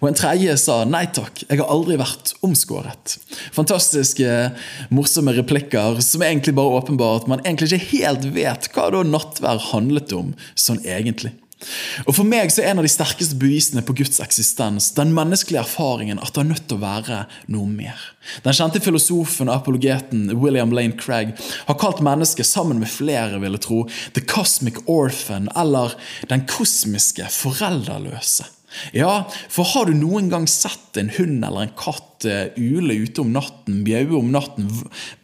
Og 0.00 0.10
en 0.10 0.16
tredje 0.16 0.56
sa 0.60 0.82
nei 0.88 1.06
takk, 1.14 1.44
jeg 1.46 1.60
har 1.60 1.70
aldri 1.72 1.96
vært 2.00 2.34
omskåret. 2.44 3.16
Fantastiske, 3.56 4.28
morsomme 4.92 5.32
replikker 5.36 6.00
som 6.04 6.24
egentlig 6.26 6.56
bare 6.58 6.82
åpenbart 6.82 7.24
at 7.24 7.32
man 7.32 7.44
egentlig 7.46 7.72
ikke 7.72 7.92
helt 7.94 8.28
vet 8.36 8.68
hva 8.74 8.90
da 8.92 9.04
nattvær 9.08 9.62
handlet 9.70 10.12
om 10.16 10.34
sånn 10.52 10.82
egentlig. 10.84 11.32
Og 12.06 12.14
For 12.16 12.28
meg 12.28 12.52
så 12.52 12.62
er 12.62 12.72
en 12.72 12.82
av 12.82 12.86
de 12.86 12.92
sterkeste 12.92 13.38
bevisene 13.40 13.84
på 13.86 13.94
Guds 13.98 14.20
eksistens 14.24 14.90
den 14.96 15.14
menneskelige 15.16 15.62
erfaringen 15.62 16.20
at 16.22 16.34
det 16.34 16.44
er 16.44 16.50
nødt 16.50 16.66
til 16.68 16.78
å 16.80 16.84
være 16.84 17.20
noe 17.52 17.68
mer. 17.70 17.98
Den 18.44 18.56
kjente 18.56 18.82
filosofen 18.82 19.50
og 19.50 19.58
apologeten 19.58 20.28
William 20.38 20.74
Lane 20.74 20.96
Craig 20.98 21.34
har 21.68 21.78
kalt 21.80 22.02
mennesket, 22.04 22.46
sammen 22.46 22.80
med 22.82 22.90
flere, 22.92 23.40
vil 23.42 23.56
jeg 23.56 23.64
tro, 23.66 23.82
the 24.14 24.24
cosmic 24.24 24.78
orphan, 24.86 25.50
eller 25.58 25.96
den 26.30 26.46
kosmiske 26.50 27.28
foreldreløse. 27.32 28.48
Ja, 28.96 29.24
for 29.52 29.68
har 29.74 29.88
du 29.88 29.96
noen 29.96 30.30
gang 30.32 30.46
sett 30.50 30.96
en 31.00 31.10
hund 31.16 31.44
eller 31.44 31.66
en 31.66 31.74
katt 31.78 32.26
uh, 32.28 32.52
ule 32.56 32.96
ute 33.04 33.22
om 33.22 33.32
natten, 33.34 33.82
bjaue 33.86 34.18
om 34.18 34.30
natten, 34.32 34.68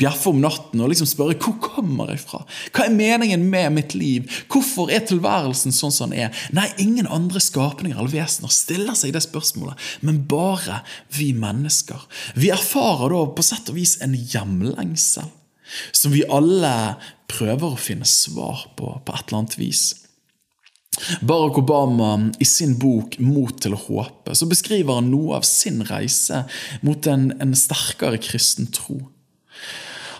bjeffe 0.01 0.33
om 0.33 0.41
natten 0.43 0.83
og 0.83 0.93
liksom 0.93 1.09
spørre 1.09 1.37
hvor 1.41 1.57
kommer 1.63 2.13
jeg 2.13 2.23
fra? 2.25 2.43
Hva 2.73 2.87
er 2.87 2.97
meningen 2.97 3.47
med 3.53 3.77
mitt 3.77 3.97
liv? 3.99 4.29
Hvorfor 4.53 4.93
er 4.93 5.07
tilværelsen 5.09 5.75
sånn 5.75 5.95
som 5.95 6.13
den 6.13 6.29
er? 6.29 6.45
Nei, 6.57 6.69
ingen 6.83 7.09
andre 7.11 7.43
skapninger 7.43 7.99
eller 7.99 8.15
vesener 8.15 8.53
stiller 8.55 8.99
seg 8.99 9.15
det 9.17 9.25
spørsmålet, 9.27 9.79
men 10.05 10.23
bare 10.29 10.83
vi 11.17 11.33
mennesker. 11.37 12.05
Vi 12.39 12.53
erfarer 12.55 13.15
da 13.15 13.25
på 13.33 13.45
sett 13.47 13.73
og 13.73 13.81
vis 13.81 13.99
en 14.05 14.17
hjemlengsel 14.17 15.29
som 15.93 16.15
vi 16.15 16.25
alle 16.33 16.97
prøver 17.29 17.75
å 17.75 17.81
finne 17.81 18.09
svar 18.09 18.67
på 18.79 18.95
på 19.05 19.15
et 19.15 19.27
eller 19.29 19.43
annet 19.43 19.59
vis. 19.61 19.83
Barack 21.21 21.59
Obama 21.59 22.31
i 22.39 22.45
sin 22.45 22.77
bok 22.79 23.19
'Mot 23.19 23.61
til 23.63 23.75
å 23.75 23.83
håpe' 23.89 24.35
så 24.35 24.49
beskriver 24.51 24.99
han 25.01 25.11
noe 25.11 25.37
av 25.39 25.47
sin 25.47 25.83
reise 25.89 26.45
mot 26.83 27.07
en, 27.07 27.33
en 27.41 27.55
sterkere 27.55 28.19
kristen 28.23 28.71
tro. 28.73 29.01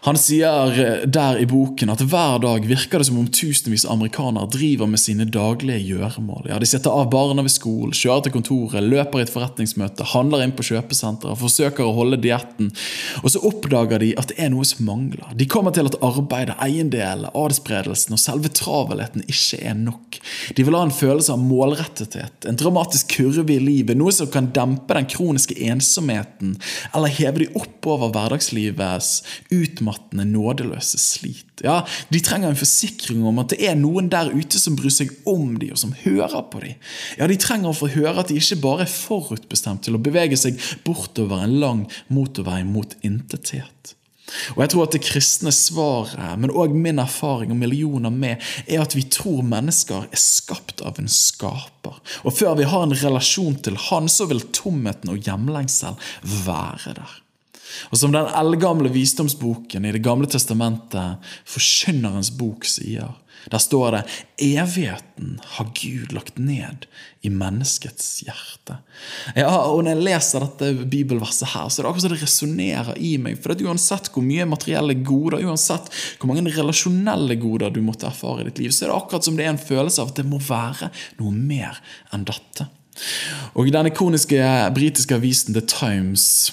Han 0.07 0.19
sier 0.19 0.81
eh, 0.81 1.07
der 1.07 1.41
i 1.43 1.47
boken 1.49 1.91
at 1.91 2.03
hver 2.07 2.39
dag 2.43 2.67
virker 2.69 3.01
det 3.01 3.09
som 3.09 3.19
om 3.19 3.27
tusenvis 3.27 3.85
av 3.87 3.97
amerikanere 3.97 4.51
driver 4.53 4.91
med 4.91 5.01
sine 5.03 5.27
daglige 5.27 5.81
gjøremål. 5.91 6.47
Ja, 6.51 6.59
de 6.63 6.69
setter 6.69 6.95
av 6.95 7.11
barna 7.13 7.43
ved 7.47 7.55
skolen, 7.55 7.95
kjører 7.97 8.27
til 8.27 8.37
kontoret, 8.37 8.85
løper 8.85 9.21
i 9.23 9.27
et 9.27 9.33
forretningsmøte, 9.33 10.07
handler 10.13 10.45
inn 10.45 10.55
på 10.57 10.67
kjøpesenteret, 10.71 11.41
forsøker 11.41 11.87
å 11.87 11.97
holde 11.97 12.21
dietten. 12.23 12.71
Og 13.25 13.33
så 13.35 13.43
oppdager 13.49 14.03
de 14.03 14.13
at 14.21 14.31
det 14.31 14.39
er 14.45 14.53
noe 14.55 14.67
som 14.69 14.87
mangler. 14.87 15.27
De 15.39 15.49
kommer 15.51 15.75
til 15.75 15.91
at 15.91 15.99
arbeidet, 16.05 16.57
eiendeler, 16.63 17.33
adelspredelsen 17.35 18.15
og 18.15 18.23
selve 18.23 18.53
travelheten 18.55 19.27
ikke 19.27 19.63
er 19.73 19.77
nok. 19.79 20.21
De 20.55 20.67
vil 20.67 20.79
ha 20.79 20.85
en 20.87 20.95
følelse 20.95 21.35
av 21.35 21.43
målrettethet, 21.43 22.47
en 22.47 22.61
dramatisk 22.61 23.17
kurve 23.19 23.57
i 23.57 23.61
livet, 23.63 23.99
noe 23.99 24.15
som 24.15 24.31
kan 24.31 24.51
dempe 24.55 24.95
den 24.95 25.09
kroniske 25.11 25.59
ensomheten, 25.69 26.57
eller 26.95 27.13
heve 27.19 27.43
de 27.43 27.51
opp 27.59 27.87
over 27.89 28.13
hverdagslivets 28.15 29.13
utmattelse 29.51 29.88
utmattende, 29.89 30.25
nådeløse 30.25 30.99
slit. 30.99 31.63
Ja, 31.65 31.87
De 32.11 32.21
trenger 32.21 32.49
en 32.49 32.57
forsikring 32.57 33.25
om 33.27 33.39
at 33.39 33.51
det 33.51 33.61
er 33.67 33.77
noen 33.77 34.09
der 34.09 34.31
ute 34.31 34.59
som 34.59 34.77
bryr 34.77 34.91
seg 34.91 35.11
om 35.27 35.59
dem, 35.59 35.73
og 35.73 35.79
som 35.79 35.95
hører 36.05 36.43
på 36.51 36.61
dem. 36.61 36.75
Ja, 37.19 37.27
De 37.27 37.37
trenger 37.37 37.71
å 37.71 37.77
få 37.77 37.89
høre 37.89 38.21
at 38.21 38.29
de 38.29 38.39
ikke 38.39 38.61
bare 38.63 38.87
er 38.87 38.93
forutbestemt 38.93 39.85
til 39.85 39.97
å 39.97 40.03
bevege 40.03 40.37
seg 40.37 40.59
bortover 40.85 41.43
en 41.43 41.61
lang 41.61 41.87
motorvei 42.09 42.65
mot 42.65 42.95
intethet. 43.03 43.95
Og 44.57 44.61
jeg 44.61 44.71
tror 44.71 44.85
at 44.85 44.93
Det 44.93 45.01
kristne 45.01 45.51
svaret, 45.51 46.39
men 46.39 46.53
òg 46.53 46.75
min 46.77 46.99
erfaring 47.01 47.51
og 47.51 47.57
millioner 47.57 48.11
med, 48.11 48.43
er 48.69 48.83
at 48.83 48.95
vi 48.95 49.07
tror 49.09 49.41
mennesker 49.43 50.05
er 50.05 50.21
skapt 50.21 50.83
av 50.85 50.99
en 51.01 51.09
skaper. 51.09 51.97
Og 52.25 52.37
før 52.37 52.59
vi 52.59 52.69
har 52.69 52.85
en 52.85 52.93
relasjon 52.93 53.57
til 53.57 53.77
Han, 53.89 54.09
så 54.09 54.29
vil 54.29 54.45
tomheten 54.53 55.09
og 55.09 55.25
hjemlengsel 55.25 55.97
være 56.45 56.99
der. 57.01 57.17
Og 57.93 58.01
som 58.01 58.15
den 58.15 58.29
eldgamle 58.41 58.91
visdomsboken 58.93 59.85
i 59.85 59.95
Det 59.95 60.05
gamle 60.05 60.29
testamentet, 60.31 61.33
Forkynnerens 61.49 62.31
bok, 62.39 62.67
sier, 62.69 63.17
der 63.49 63.61
står 63.63 63.95
det 63.95 64.01
evigheten 64.43 65.39
har 65.55 65.69
Gud 65.75 66.13
lagt 66.13 66.39
ned 66.43 66.87
i 67.25 67.31
menneskets 67.33 68.21
hjerte. 68.27 68.79
Ja, 69.37 69.51
og 69.71 69.83
Når 69.85 69.95
jeg 69.95 70.05
leser 70.09 70.45
dette 70.45 70.87
bibelverset, 70.91 71.49
her, 71.55 71.69
så 71.69 71.81
er 71.81 71.87
det 71.87 71.91
akkurat 71.91 72.05
som 72.05 72.15
det 72.15 72.21
resonnerer 72.23 72.99
i 72.99 73.15
meg. 73.23 73.39
For 73.43 73.55
Uansett 73.69 74.11
hvor 74.13 74.27
mye 74.27 74.47
materielle 74.49 74.99
goder, 75.07 75.43
uansett 75.47 75.91
hvor 76.19 76.31
mange 76.31 76.45
relasjonelle 76.55 77.39
goder 77.41 77.73
du 77.75 77.81
måtte 77.85 78.09
erfare 78.11 78.45
i 78.45 78.51
ditt 78.51 78.63
liv, 78.63 78.75
så 78.75 78.85
er 78.85 78.93
det 78.93 78.99
akkurat 78.99 79.27
som 79.27 79.39
det 79.39 79.47
er 79.47 79.55
en 79.55 79.63
følelse 79.71 80.03
av 80.03 80.13
at 80.13 80.21
det 80.21 80.29
må 80.29 80.43
være 80.43 80.91
noe 81.21 81.35
mer 81.35 81.81
enn 82.13 82.27
dette. 82.29 82.69
Og 83.55 83.69
i 83.69 83.75
den 83.75 83.91
ikoniske 83.91 84.43
britiske 84.75 85.15
avisen 85.15 85.55
The 85.55 85.63
Times 85.63 86.51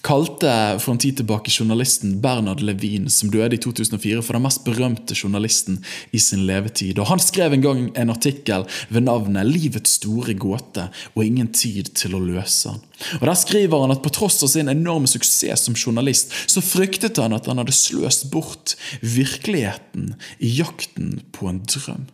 kalte 0.00 0.78
for 0.80 0.94
en 0.94 0.98
tid 0.98 1.18
tilbake 1.20 1.50
journalisten 1.52 2.14
Bernard 2.20 2.62
Levin, 2.64 3.10
som 3.10 3.30
døde 3.30 3.56
i 3.56 3.60
2004, 3.60 4.22
for 4.24 4.36
den 4.36 4.44
mest 4.46 4.64
berømte 4.64 5.14
journalisten 5.14 5.82
i 6.10 6.20
sin 6.22 6.46
levetid. 6.48 6.98
Og 6.98 7.06
Han 7.10 7.20
skrev 7.20 7.52
en 7.52 7.64
gang 7.64 7.82
en 7.96 8.10
artikkel 8.10 8.64
ved 8.88 9.04
navnet 9.04 9.46
'Livets 9.46 9.98
store 10.00 10.34
gåte 10.34 10.88
og 11.14 11.24
ingen 11.24 11.52
tid 11.52 11.92
til 11.94 12.16
å 12.16 12.22
løse 12.24 12.72
den'. 12.72 12.80
Og 13.20 13.26
Der 13.26 13.34
skriver 13.34 13.80
han 13.80 13.90
at 13.90 14.02
på 14.02 14.10
tross 14.10 14.42
av 14.42 14.48
sin 14.48 14.68
enorme 14.68 15.06
suksess 15.06 15.60
som 15.60 15.74
journalist, 15.74 16.32
så 16.46 16.60
fryktet 16.60 17.16
han 17.16 17.32
at 17.32 17.46
han 17.46 17.58
hadde 17.58 17.72
sløst 17.72 18.30
bort 18.30 18.76
virkeligheten 19.02 20.14
i 20.40 20.48
jakten 20.58 21.22
på 21.32 21.48
en 21.48 21.62
drøm. 21.66 22.06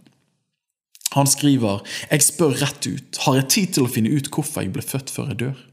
Han 1.12 1.26
skriver 1.26 1.80
'Jeg 2.11 2.23
spør 2.23 2.61
rett 2.61 2.87
ut, 2.87 3.16
har 3.16 3.35
jeg 3.35 3.49
tid 3.49 3.75
til 3.75 3.85
å 3.85 3.92
finne 3.92 4.11
ut 4.11 4.28
hvorfor 4.30 4.62
jeg 4.62 4.73
ble 4.73 4.82
født 4.82 5.11
før 5.11 5.28
jeg 5.28 5.38
dør'? 5.38 5.67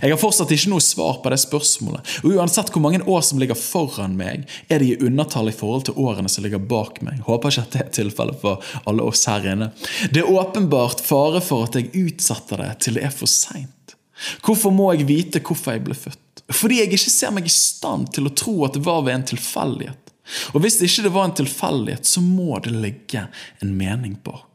Jeg 0.00 0.08
har 0.08 0.20
fortsatt 0.20 0.52
ikke 0.54 0.70
noe 0.72 0.82
svar 0.84 1.18
på 1.20 1.30
det 1.32 1.38
spørsmålet, 1.42 2.12
og 2.24 2.38
uansett 2.38 2.70
hvor 2.72 2.82
mange 2.84 3.02
år 3.04 3.22
som 3.26 3.40
ligger 3.40 3.58
foran 3.58 4.16
meg, 4.16 4.46
er 4.72 4.80
de 4.80 4.94
i 4.94 4.98
undertall 5.04 5.50
i 5.50 5.56
forhold 5.56 5.86
til 5.88 5.98
årene 6.00 6.32
som 6.32 6.46
ligger 6.46 6.62
bak 6.64 7.02
meg. 7.04 7.20
Håper 7.26 7.52
ikke 7.52 7.66
at 7.66 7.74
det 7.74 7.82
er 7.82 7.92
tilfellet 8.00 8.40
for 8.40 8.64
alle 8.88 9.04
oss 9.04 9.26
her 9.28 9.44
inne. 9.52 9.70
Det 10.10 10.24
er 10.24 10.32
åpenbart 10.32 11.04
fare 11.04 11.44
for 11.44 11.68
at 11.68 11.76
jeg 11.76 11.92
utsetter 12.06 12.64
det 12.64 12.70
til 12.86 12.96
det 12.96 13.04
er 13.08 13.14
for 13.14 13.30
seint. 13.30 13.96
Hvorfor 14.44 14.72
må 14.72 14.88
jeg 14.94 15.08
vite 15.10 15.44
hvorfor 15.44 15.76
jeg 15.76 15.84
ble 15.84 15.98
født? 15.98 16.42
Fordi 16.56 16.80
jeg 16.80 16.94
ikke 16.94 17.12
ser 17.12 17.36
meg 17.36 17.48
i 17.48 17.52
stand 17.52 18.12
til 18.16 18.28
å 18.28 18.34
tro 18.38 18.56
at 18.64 18.76
det 18.78 18.84
var 18.86 19.04
ved 19.04 19.18
en 19.18 19.28
tilfeldighet. 19.34 20.12
Og 20.54 20.62
hvis 20.62 20.80
det 20.80 20.88
ikke 20.88 21.12
var 21.14 21.28
en 21.28 21.36
tilfeldighet, 21.38 22.06
så 22.08 22.22
må 22.24 22.58
det 22.64 22.74
ligge 22.74 23.26
en 23.62 23.76
mening 23.78 24.16
bak. 24.24 24.45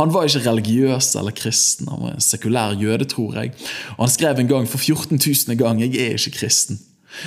Han 0.00 0.14
var 0.14 0.28
ikke 0.28 0.44
religiøs 0.48 1.14
eller 1.20 1.36
kristen, 1.36 1.88
han 1.90 2.02
var 2.02 2.16
en 2.16 2.24
sekulær 2.24 2.74
jøde, 2.80 3.08
tror 3.10 3.38
jeg. 3.40 3.54
Og 3.96 4.06
han 4.06 4.16
skrev 4.16 4.40
en 4.40 4.50
gang 4.50 4.68
for 4.68 4.78
14 4.78 5.18
000. 5.18 5.56
gang 5.58 5.80
'Jeg 5.80 5.94
er 5.94 6.18
ikke 6.18 6.38
kristen'. 6.38 6.82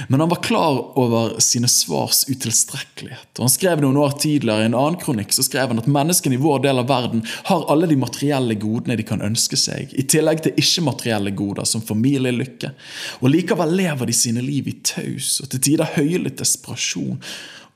Men 0.08 0.20
han 0.20 0.30
var 0.30 0.44
klar 0.44 0.98
over 0.98 1.39
sine 1.39 1.68
svars 1.68 2.25
utilstrekkelighet. 2.30 3.32
Og 3.38 3.44
Han 3.46 3.50
skrev 3.50 3.82
noen 3.82 3.98
år 4.01 4.18
tidligere 4.22 4.66
i 4.66 4.70
en 4.70 4.77
annen 4.77 5.00
kronikk 5.01 5.34
så 5.36 5.46
skrev 5.46 5.72
han 5.72 5.82
at 5.82 5.89
menneskene 5.92 6.38
i 6.38 6.42
vår 6.42 6.63
del 6.66 6.82
av 6.82 6.89
verden 6.89 7.24
har 7.50 7.68
alle 7.72 7.89
de 7.89 8.00
materielle 8.00 8.58
godene 8.60 8.98
de 9.00 9.06
kan 9.08 9.24
ønske 9.24 9.60
seg, 9.60 9.94
i 9.94 10.04
tillegg 10.04 10.44
til 10.44 10.58
ikke-materielle 10.60 11.34
goder 11.38 11.68
som 11.70 11.84
familielykke. 11.84 12.74
Og 13.22 13.32
Likevel 13.32 13.75
lever 13.80 14.10
de 14.10 14.18
sine 14.18 14.44
liv 14.44 14.68
i 14.68 14.80
taus 14.84 15.38
og 15.44 15.51
til 15.54 15.63
tider 15.70 15.96
høylytt 15.98 16.42
desperasjon. 16.42 17.22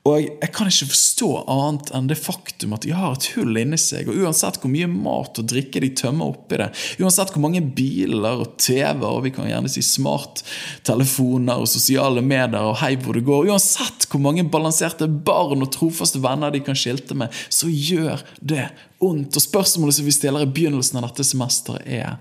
Og 0.02 0.18
jeg 0.18 0.50
kan 0.50 0.66
ikke 0.66 0.88
forstå 0.90 1.26
annet 1.52 1.90
enn 1.94 2.08
det 2.10 2.16
faktum 2.18 2.72
at 2.74 2.82
de 2.82 2.90
har 2.90 3.14
et 3.14 3.26
hull 3.36 3.54
inni 3.60 3.78
seg. 3.78 4.08
Og 4.10 4.24
uansett 4.24 4.56
hvor 4.58 4.70
mye 4.72 4.88
mat 4.90 5.38
og 5.38 5.46
drikke 5.52 5.78
de 5.84 5.92
tømmer 5.94 6.32
oppi 6.32 6.58
det, 6.58 6.66
uansett 6.98 7.30
hvor 7.30 7.44
mange 7.44 7.60
biler 7.62 8.42
og 8.42 8.56
TV 8.58 9.04
og 9.06 9.20
vi 9.28 9.30
kan 9.36 9.46
gjerne 9.46 9.70
si 9.70 9.84
smarttelefoner 9.86 11.62
og 11.62 11.70
sosiale 11.70 12.24
medier 12.24 12.66
og 12.66 12.80
hei 12.80 12.96
hvor 12.98 13.14
det 13.14 13.22
går, 13.28 13.52
uansett 13.52 14.08
hvor 14.10 14.24
mange 14.24 14.42
balanserte 14.50 15.06
barn 15.06 15.62
og 15.62 15.70
trofaste 15.76 16.18
venner 16.24 16.50
de 16.50 16.64
kan 16.66 16.78
skilte 16.78 17.14
med, 17.18 17.30
så 17.46 17.70
gjør 17.70 18.24
det 18.40 18.64
ondt. 19.02 19.38
Og 19.38 19.44
spørsmålet 19.44 20.00
som 20.00 20.08
vi 20.08 20.14
stiller 20.16 20.42
i 20.42 20.50
begynnelsen 20.50 20.98
av 20.98 21.06
dette 21.12 21.28
semesteret, 21.28 21.86
er 21.86 22.18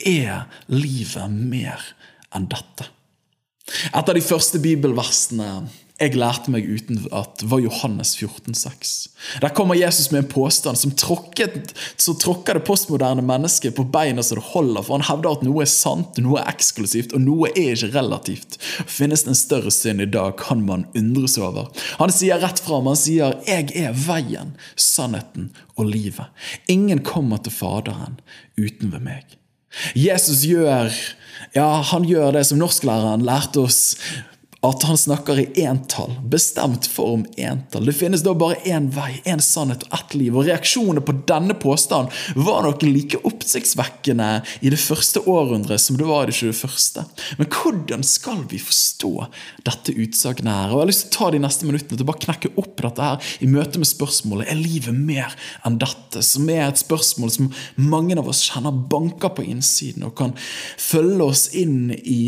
er 0.00 0.48
livet 0.72 1.28
mer 1.28 1.84
enn 2.32 2.48
dette? 2.48 2.88
Et 3.92 4.00
av 4.00 4.16
de 4.16 4.24
første 4.24 4.56
bibelversene 4.64 5.50
jeg 5.98 6.14
lærte 6.14 6.52
meg 6.54 6.66
uten 6.68 7.00
at 7.10 7.42
var 7.42 7.58
Johannes 7.62 8.14
14, 8.16 8.38
14,6. 8.54 9.08
Der 9.40 9.48
kommer 9.48 9.74
Jesus 9.74 10.10
med 10.10 10.18
en 10.18 10.30
påstand 10.30 10.78
som 10.78 10.90
tråkket, 10.90 11.74
så 11.96 12.14
tråkker 12.14 12.54
det 12.54 12.64
postmoderne 12.66 13.22
mennesket 13.22 13.76
på 13.76 13.84
beina 13.84 14.22
så 14.22 14.38
det 14.38 14.44
holder, 14.52 14.82
for 14.82 14.98
han 14.98 15.06
hevder 15.08 15.36
at 15.36 15.44
noe 15.46 15.62
er 15.64 15.70
sant, 15.70 16.18
noe 16.22 16.40
er 16.40 16.50
eksklusivt, 16.52 17.14
og 17.16 17.24
noe 17.24 17.50
er 17.54 17.74
ikke 17.74 17.92
relativt. 17.96 18.58
Finnes 18.86 19.24
det 19.24 19.34
en 19.34 19.40
større 19.40 19.72
synd 19.74 20.04
i 20.04 20.10
dag, 20.10 20.36
kan 20.38 20.62
man 20.66 20.86
undres 20.98 21.38
over. 21.38 21.70
Han 21.98 22.14
sier 22.14 22.40
rett 22.42 22.60
fram, 22.62 22.86
han 22.86 22.96
sier 22.96 23.38
'Jeg 23.46 23.72
er 23.76 23.92
veien, 23.92 24.56
sannheten 24.76 25.50
og 25.76 25.86
livet'. 25.86 26.30
Ingen 26.68 27.02
kommer 27.02 27.38
til 27.38 27.52
Faderen 27.52 28.20
uten 28.58 28.92
ved 28.92 29.00
meg. 29.00 29.24
Jesus 29.94 30.44
gjør 30.46 30.90
ja, 31.54 31.82
han 31.82 32.04
gjør 32.04 32.32
det 32.32 32.46
som 32.46 32.58
norsklæreren 32.58 33.22
lærte 33.22 33.60
oss 33.60 33.96
at 34.60 34.82
han 34.82 34.98
snakker 34.98 35.38
i 35.38 35.62
entall, 35.62 36.16
bestemt 36.26 36.86
form 36.86 37.26
entall. 37.36 37.86
Det 37.86 37.92
finnes 37.94 38.24
da 38.26 38.32
bare 38.34 38.56
én 38.66 38.88
vei, 38.90 39.20
én 39.22 39.38
sannhet 39.42 39.84
og 39.86 39.94
ett 39.94 40.16
liv. 40.18 40.34
Og 40.34 40.48
reaksjonene 40.48 41.02
på 41.06 41.14
denne 41.30 41.54
påstanden 41.54 42.10
var 42.34 42.64
nok 42.66 42.82
like 42.82 43.20
oppsiktsvekkende 43.28 44.30
i 44.66 44.72
det 44.74 44.80
første 44.82 45.22
århundret 45.30 45.78
som 45.82 45.98
det 46.00 46.08
var 46.10 46.26
i 46.26 46.32
det 46.32 46.38
21. 46.40 47.06
Men 47.38 47.52
hvordan 47.54 48.02
skal 48.06 48.42
vi 48.50 48.58
forstå 48.58 49.12
dette 49.68 49.94
utsagnet 49.94 50.50
her? 50.50 50.72
Og 50.72 50.80
Jeg 50.80 50.82
har 50.82 50.90
lyst 50.90 51.06
til 51.06 51.12
å 51.12 51.18
ta 51.20 51.30
de 51.36 51.44
neste 51.46 51.70
minuttene 51.70 51.94
til 51.94 52.06
å 52.08 52.10
bare 52.10 52.26
knekke 52.26 52.54
opp 52.58 52.82
dette 52.82 53.10
her 53.12 53.34
i 53.46 53.50
møte 53.50 53.78
med 53.78 53.90
spørsmålet 53.94 54.50
er 54.50 54.58
livet 54.58 54.94
mer 54.94 55.38
enn 55.62 55.78
dette, 55.78 56.24
som 56.26 56.50
er 56.50 56.66
et 56.66 56.82
spørsmål 56.82 57.30
som 57.30 57.52
mange 57.78 58.18
av 58.18 58.26
oss 58.26 58.42
kjenner 58.50 58.74
banker 58.90 59.36
på 59.38 59.46
innsiden 59.46 60.08
og 60.08 60.16
kan 60.18 60.34
følge 60.82 61.30
oss 61.30 61.46
inn 61.54 61.92
i 61.94 62.24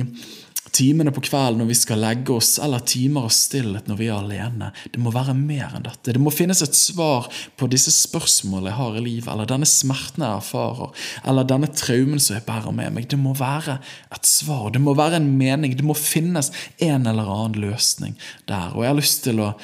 timene 0.74 1.12
på 1.14 1.22
kvelden 1.26 1.60
når 1.62 1.70
vi 1.70 1.76
skal 1.78 2.02
legge 2.02 2.34
oss, 2.34 2.54
eller 2.62 2.82
timer 2.88 3.28
av 3.28 3.34
stillhet 3.34 3.90
når 3.90 4.00
vi 4.00 4.08
er 4.08 4.16
alene. 4.18 4.70
Det 4.92 5.02
må 5.02 5.12
være 5.14 5.34
mer 5.36 5.76
enn 5.76 5.86
dette. 5.86 6.14
Det 6.14 6.22
må 6.22 6.32
finnes 6.34 6.62
et 6.64 6.76
svar 6.76 7.28
på 7.60 7.68
disse 7.70 7.92
spørsmålene 7.94 8.72
jeg 8.72 8.78
har 8.80 8.98
i 8.98 9.04
livet, 9.04 9.30
eller 9.32 9.50
denne 9.50 9.68
smerten 9.68 10.26
jeg 10.26 10.40
erfarer, 10.42 11.06
eller 11.24 11.48
denne 11.48 11.70
traumen 11.74 12.22
som 12.22 12.38
jeg 12.38 12.46
bærer 12.48 12.76
med 12.76 12.96
meg. 12.96 13.08
Det 13.10 13.20
må 13.20 13.34
være 13.38 13.78
et 14.14 14.28
svar, 14.28 14.70
det 14.74 14.82
må 14.82 14.96
være 14.98 15.20
en 15.20 15.30
mening, 15.40 15.76
det 15.76 15.86
må 15.86 15.96
finnes 15.98 16.52
en 16.80 17.08
eller 17.10 17.30
annen 17.30 17.60
løsning 17.68 18.18
der. 18.50 18.74
Og 18.74 18.84
jeg 18.84 18.94
har 18.94 19.00
lyst 19.00 19.24
til 19.26 19.42
å 19.44 19.54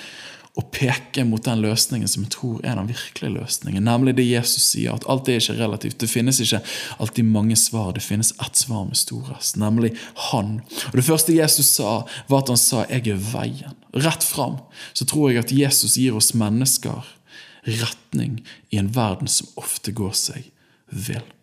å 0.57 0.63
peke 0.73 1.25
mot 1.29 1.45
den 1.45 1.61
løsningen 1.61 2.09
som 2.09 2.25
jeg 2.25 2.33
tror 2.33 2.63
er 2.65 2.79
den 2.79 2.89
virkelige 2.89 3.35
løsningen. 3.35 3.85
Nemlig 3.85 4.15
det 4.17 4.25
Jesus 4.25 4.71
sier, 4.71 4.95
at 4.97 5.05
alt 5.11 5.29
er 5.29 5.41
ikke 5.41 5.59
relativt. 5.59 5.99
Det 6.01 6.09
finnes 6.09 6.41
ikke 6.41 6.63
alltid 7.03 7.29
mange 7.29 7.59
svar. 7.61 7.93
Det 7.93 8.05
finnes 8.05 8.33
ett 8.41 8.57
svar 8.57 8.87
med 8.89 8.97
storest, 8.97 9.59
nemlig 9.61 9.93
Han. 10.31 10.63
Og 10.93 10.97
Det 10.97 11.05
første 11.05 11.37
Jesus 11.37 11.69
sa, 11.77 12.07
var 12.29 12.39
at 12.43 12.49
han 12.49 12.57
sa 12.57 12.87
'Jeg 12.89 13.09
er 13.09 13.21
veien'. 13.21 13.77
Rett 13.95 14.25
fram 14.25 14.59
så 14.95 15.05
tror 15.05 15.31
jeg 15.31 15.39
at 15.45 15.53
Jesus 15.53 15.97
gir 15.97 16.17
oss 16.17 16.35
mennesker 16.35 17.05
retning 17.65 18.45
i 18.71 18.79
en 18.79 18.89
verden 18.89 19.29
som 19.29 19.49
ofte 19.57 19.93
går 19.93 20.13
seg 20.13 20.51
vill. 20.91 21.36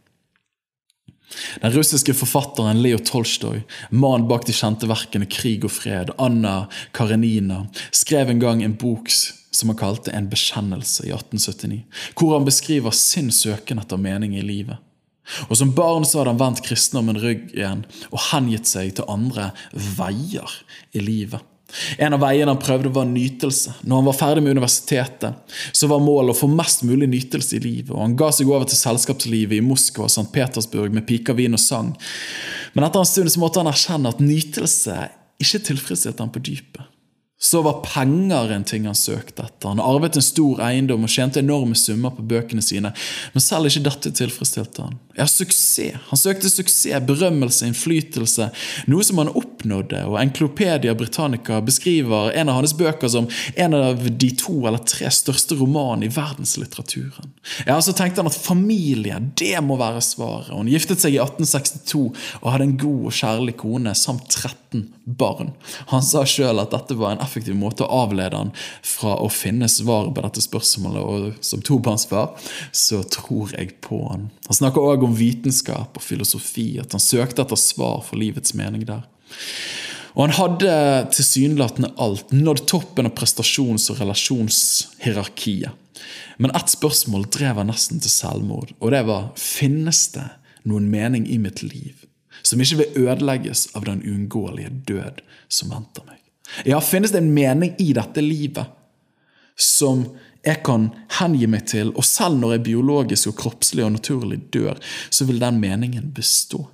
Den 1.62 1.74
russiske 1.74 2.14
forfatteren 2.14 2.82
Leo 2.84 3.00
Tolstoy, 3.00 3.64
mannen 3.90 4.28
bak 4.30 4.46
de 4.48 4.56
kjente 4.56 4.90
verkene 4.90 5.28
'Krig 5.30 5.66
og 5.66 5.72
fred', 5.72 6.14
Anna 6.18 6.68
Karenina, 6.94 7.66
skrev 7.92 8.30
en 8.30 8.40
gang 8.40 8.64
en 8.64 8.78
bok 8.78 9.10
som 9.10 9.70
han 9.70 9.78
kalte 9.78 10.12
'En 10.12 10.30
bekjennelse' 10.30 11.06
i 11.06 11.12
1879, 11.12 11.84
hvor 12.16 12.38
han 12.38 12.46
beskriver 12.46 12.92
sin 12.92 13.32
søken 13.32 13.80
etter 13.80 13.98
mening 13.98 14.36
i 14.38 14.42
livet. 14.42 14.78
Og 15.50 15.58
Som 15.58 15.72
barn 15.76 16.06
så 16.06 16.20
hadde 16.20 16.34
han 16.34 16.40
vendt 16.42 16.64
kristendommen 16.66 17.18
ryggen 17.22 17.86
og 18.12 18.20
hengitt 18.32 18.68
seg 18.68 18.96
til 18.96 19.08
andre 19.08 19.52
veier 19.98 20.50
i 20.94 21.00
livet. 21.00 21.40
En 21.98 22.16
av 22.16 22.22
veiene 22.24 22.52
han 22.54 22.62
prøvde, 22.62 22.92
var 22.94 23.08
nytelse. 23.10 23.76
Når 23.84 24.02
han 24.02 24.10
var 24.10 24.18
ferdig 24.18 24.44
med 24.46 24.58
universitetet, 24.58 25.58
så 25.72 25.90
var 25.92 26.04
målet 26.04 26.36
å 26.36 26.40
få 26.44 26.50
mest 26.52 26.86
mulig 26.88 27.10
nytelse 27.12 27.58
i 27.58 27.64
livet. 27.64 27.92
og 27.94 28.02
Han 28.04 28.18
ga 28.20 28.32
seg 28.36 28.52
over 28.52 28.70
til 28.70 28.80
selskapslivet 28.80 29.58
i 29.60 29.66
Moskva 29.66 30.08
og 30.08 30.14
St. 30.14 30.30
Petersburg 30.34 30.96
med 30.96 31.08
piker, 31.10 31.38
vin 31.38 31.58
og 31.58 31.64
sang. 31.64 31.94
Men 32.74 32.88
etter 32.88 33.04
en 33.04 33.10
stund 33.10 33.34
så 33.34 33.44
måtte 33.44 33.64
han 33.64 33.72
erkjenne 33.72 34.14
at 34.14 34.24
nytelse 34.24 34.98
ikke 35.44 35.64
tilfredsstilte 35.70 36.24
han 36.24 36.34
på 36.34 36.44
dypet 36.46 36.90
så 37.44 37.62
var 37.62 37.82
penger 37.84 38.52
en 38.52 38.64
ting 38.64 38.86
han 38.88 38.96
søkte 38.96 39.44
etter. 39.44 39.74
Han 39.74 39.82
arvet 39.84 40.16
en 40.16 40.24
stor 40.24 40.62
eiendom 40.64 41.04
og 41.04 41.12
tjente 41.12 41.42
enorme 41.44 41.76
summer 41.76 42.14
på 42.16 42.24
bøkene 42.24 42.64
sine. 42.64 42.94
Men 43.34 43.44
selv 43.44 43.68
ikke 43.68 43.82
dette 43.84 44.12
tilfredsstilte 44.16 44.86
han. 44.86 44.96
Ja, 45.16 45.28
suksess. 45.28 45.94
Han 46.10 46.18
søkte 46.18 46.50
suksess, 46.50 47.04
berømmelse, 47.06 47.68
innflytelse. 47.70 48.50
Noe 48.90 49.06
som 49.06 49.20
han 49.22 49.30
oppnådde. 49.30 50.00
Og 50.10 50.18
Enklopedia 50.18 50.96
Britannica 50.98 51.60
beskriver 51.62 52.32
en 52.34 52.50
av 52.50 52.58
hans 52.62 52.74
bøker 52.78 53.12
som 53.14 53.28
en 53.56 53.78
av 53.78 54.02
de 54.10 54.32
to 54.40 54.56
eller 54.66 54.82
tre 54.90 55.12
største 55.14 55.58
romanene 55.60 56.10
i 56.10 56.14
verdenslitteraturen. 56.14 57.30
Ja, 57.68 57.78
Så 57.82 57.94
tenkte 57.94 58.24
han 58.24 58.32
at 58.32 58.40
familie, 58.40 59.20
det 59.38 59.62
må 59.62 59.78
være 59.78 60.02
svaret. 60.02 60.50
Hun 60.54 60.72
giftet 60.72 61.04
seg 61.04 61.14
i 61.14 61.22
1862 61.22 62.04
og 62.42 62.50
hadde 62.50 62.70
en 62.72 62.78
god 62.82 63.10
og 63.12 63.18
kjærlig 63.20 63.58
kone 63.62 63.94
samt 63.98 64.30
13 64.34 64.88
barn. 65.06 65.52
Han 65.92 66.02
sa 66.06 66.24
sjøl 66.26 66.62
at 66.64 66.74
dette 66.74 66.96
var 66.98 67.14
en 67.14 67.24
effektiv 67.24 67.58
måte 67.60 67.86
å 67.86 68.02
avlede 68.06 68.40
han 68.40 68.54
fra 68.88 69.18
å 69.22 69.30
finne 69.30 69.70
svaret 69.70 70.14
på 70.16 70.24
dette 70.26 70.42
spørsmålet, 70.42 71.04
og 71.04 71.46
som 71.46 71.62
tobarnsfar 71.62 72.32
så 72.72 73.04
tror 73.14 73.54
jeg 73.58 73.76
på 73.84 74.00
han. 74.10 74.30
Han 74.48 74.58
snakker 74.58 74.82
òg 74.94 75.03
om 75.08 75.16
vitenskap 75.18 75.98
og 75.98 76.04
filosofi, 76.04 76.78
at 76.82 76.94
han 76.96 77.04
søkte 77.04 77.44
etter 77.44 77.60
svar 77.60 78.04
for 78.06 78.20
livets 78.20 78.56
mening 78.58 78.86
der. 78.88 79.06
Og 80.14 80.28
han 80.28 80.36
hadde 80.38 80.74
tilsynelatende 81.16 81.90
alt, 82.02 82.34
nådd 82.36 82.66
toppen 82.70 83.10
av 83.10 83.16
prestasjons- 83.18 83.90
og 83.90 84.00
relasjonshierarkiet. 84.02 85.74
Men 86.38 86.54
ett 86.54 86.70
spørsmål 86.70 87.26
drev 87.34 87.62
han 87.62 87.70
nesten 87.72 88.02
til 88.02 88.12
selvmord, 88.12 88.74
og 88.80 88.94
det 88.94 89.04
var 89.08 89.32
finnes 89.40 90.08
det 90.14 90.28
noen 90.70 90.90
mening 90.92 91.28
i 91.30 91.40
mitt 91.42 91.64
liv 91.66 92.04
som 92.44 92.60
ikke 92.60 92.82
vil 92.82 93.08
ødelegges 93.08 93.70
av 93.78 93.86
den 93.88 94.02
uunngåelige 94.04 94.72
død 94.90 95.22
som 95.48 95.72
venter 95.72 96.04
meg. 96.08 96.20
Ja, 96.68 96.82
finnes 96.84 97.14
det 97.14 97.22
en 97.24 97.34
mening 97.34 97.72
i 97.80 97.94
dette 97.96 98.22
livet 98.22 98.68
som 99.56 100.04
jeg 100.44 100.60
kan 100.68 100.90
hengi 101.20 101.48
meg 101.48 101.68
til, 101.72 101.94
og 101.96 102.04
selv 102.08 102.40
når 102.42 102.58
jeg 102.58 102.66
biologisk 102.68 103.32
og 103.32 103.38
kroppslig 103.40 103.86
og 103.86 103.94
naturlig 103.96 104.42
dør, 104.52 104.80
så 105.10 105.28
vil 105.30 105.40
den 105.40 105.62
meningen 105.64 106.10
bestå. 106.16 106.66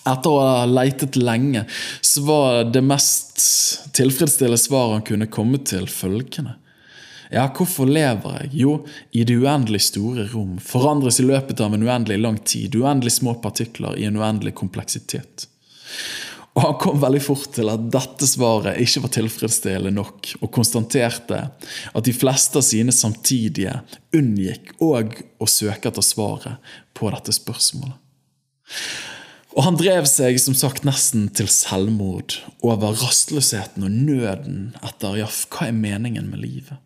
Etter 0.00 0.32
å 0.32 0.40
ha 0.40 0.64
leitet 0.66 1.18
lenge, 1.20 1.66
så 2.00 2.24
var 2.24 2.64
det 2.72 2.82
mest 2.82 3.38
tilfredsstillende 3.94 4.58
svaret 4.58 4.96
han 4.98 5.06
kunne 5.06 5.30
komme 5.30 5.60
til, 5.62 5.86
følgende. 5.86 6.56
Ja, 7.30 7.44
hvorfor 7.54 7.86
lever 7.86 8.40
jeg? 8.40 8.50
Jo, 8.64 8.72
i 9.14 9.22
det 9.28 9.36
uendelig 9.38 9.84
store 9.86 10.26
rom, 10.32 10.56
forandres 10.58 11.20
i 11.22 11.28
løpet 11.28 11.60
av 11.62 11.76
en 11.76 11.86
uendelig 11.86 12.18
lang 12.18 12.40
tid, 12.42 12.74
uendelig 12.74 13.20
små 13.20 13.36
partikler 13.44 13.94
i 14.00 14.08
en 14.08 14.18
uendelig 14.18 14.56
kompleksitet. 14.58 15.46
Og 16.60 16.66
Han 16.66 16.74
kom 16.82 16.98
veldig 17.00 17.20
fort 17.24 17.54
til 17.56 17.70
at 17.72 17.86
dette 17.92 18.26
svaret 18.28 18.80
ikke 18.82 19.00
var 19.06 19.12
tilfredsstillende 19.14 19.94
nok, 19.96 20.32
og 20.44 20.50
konstaterte 20.52 21.38
at 21.48 22.04
de 22.04 22.12
fleste 22.12 22.60
av 22.60 22.66
sine 22.66 22.92
samtidige 22.92 23.78
unngikk 24.16 24.74
òg 24.84 25.16
å 25.40 25.48
søke 25.48 25.88
etter 25.88 26.04
svaret 26.04 26.74
på 26.92 27.08
dette 27.14 27.32
spørsmålet. 27.32 27.96
Og 29.56 29.64
Han 29.66 29.80
drev 29.80 30.04
seg 30.06 30.36
som 30.42 30.54
sagt 30.54 30.84
nesten 30.86 31.30
til 31.34 31.48
selvmord 31.50 32.36
over 32.60 32.92
rastløsheten 33.00 33.88
og 33.88 33.96
nøden 33.96 34.60
etter 34.84 35.16
ja, 35.22 35.32
hva 35.50 35.70
er 35.70 35.80
meningen 35.80 36.28
med 36.30 36.44
livet. 36.44 36.76